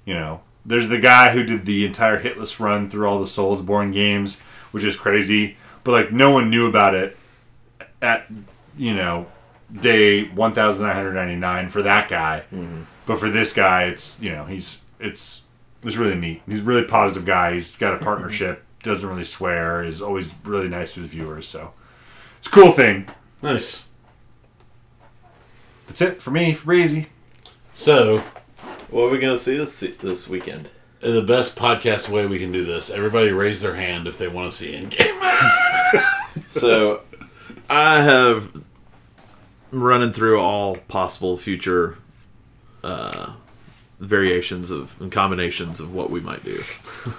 You 0.07 0.15
know, 0.15 0.41
there's 0.65 0.89
the 0.89 1.01
guy 1.01 1.33
who 1.33 1.45
did 1.45 1.67
the 1.67 1.85
entire 1.85 2.23
hitless 2.23 2.59
run 2.59 2.89
through 2.89 3.07
all 3.07 3.19
the 3.19 3.27
Soulsborne 3.27 3.93
games, 3.93 4.41
which 4.71 4.85
is 4.85 4.97
crazy, 4.97 5.57
but 5.85 5.93
like 5.93 6.13
no 6.13 6.31
one 6.31 6.49
knew 6.49 6.67
about 6.67 6.95
it 6.95 7.17
at 8.01 8.27
you 8.77 8.95
know 8.95 9.27
day 9.81 10.25
1999 10.29 11.69
for 11.69 11.83
that 11.83 12.09
guy. 12.09 12.45
Mm-hmm. 12.53 12.83
But 13.07 13.19
for 13.19 13.31
this 13.31 13.53
guy 13.53 13.85
it's 13.85 14.21
you 14.21 14.31
know 14.31 14.45
he's 14.45 14.81
it's 15.01 15.45
it's 15.83 15.97
really 15.97 16.15
neat. 16.15 16.43
He's 16.47 16.61
a 16.61 16.65
really 16.65 16.85
positive 16.85 17.25
guy. 17.25 17.55
He's 17.55 17.75
got 17.77 17.95
a 17.95 17.99
partnership 17.99 18.63
doesn't 18.87 19.09
really 19.09 19.25
swear 19.25 19.83
is 19.83 20.01
always 20.01 20.35
really 20.45 20.69
nice 20.69 20.95
to 20.95 21.01
his 21.01 21.11
viewers 21.11 21.47
so 21.47 21.73
it's 22.47 22.57
a 22.57 22.61
cool 22.61 22.73
thing 22.73 23.09
Nice. 23.43 23.87
that's 25.87 26.01
it 26.01 26.21
for 26.23 26.31
me 26.31 26.53
for 26.55 26.67
breezy 26.67 27.07
So, 27.75 28.19
What 28.91 29.05
are 29.05 29.11
we 29.11 29.19
gonna 29.19 29.39
see 29.39 29.57
this 29.57 29.81
this 30.01 30.29
weekend? 30.29 30.71
in 31.03 31.15
the 31.15 31.23
best 31.23 31.57
podcast 31.57 32.09
way 32.09 32.27
we 32.27 32.39
can 32.39 32.51
do 32.53 32.65
this, 32.65 32.89
everybody 32.91 33.31
raise 33.31 33.61
their 33.61 33.75
hand 33.75 34.07
if 34.09 34.17
they 34.19 34.29
want 34.29 34.51
to 34.51 34.57
see 34.57 34.73
Endgame. 34.73 35.13
So 36.49 37.01
I 37.71 38.03
have 38.03 38.63
running 39.71 40.13
through 40.13 40.39
all 40.39 40.77
possible 40.89 41.37
future 41.39 41.97
uh, 42.85 43.33
variations 44.01 44.71
of 44.71 44.99
and 45.01 45.11
combinations 45.13 45.81
of 45.81 45.95
what 45.95 46.11
we 46.11 46.21
might 46.21 46.45
do. 46.45 46.61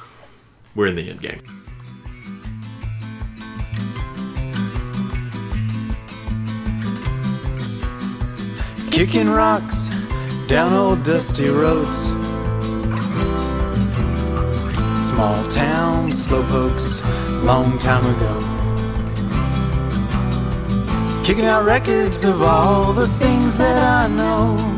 We're 0.75 0.87
in 0.87 0.95
the 0.95 1.09
end 1.09 1.21
game. 1.21 1.66
Kicking 8.91 9.29
rocks 9.29 9.89
down 10.47 10.73
old 10.73 11.03
dusty 11.03 11.49
roads. 11.49 12.07
Small 15.09 15.43
town 15.47 16.09
slowpokes, 16.11 17.01
long 17.43 17.77
time 17.79 18.05
ago. 18.15 18.33
Kicking 21.23 21.45
out 21.45 21.65
records 21.65 22.23
of 22.23 22.41
all 22.41 22.93
the 22.93 23.07
things 23.07 23.57
that 23.57 23.77
I 23.77 24.07
know. 24.07 24.77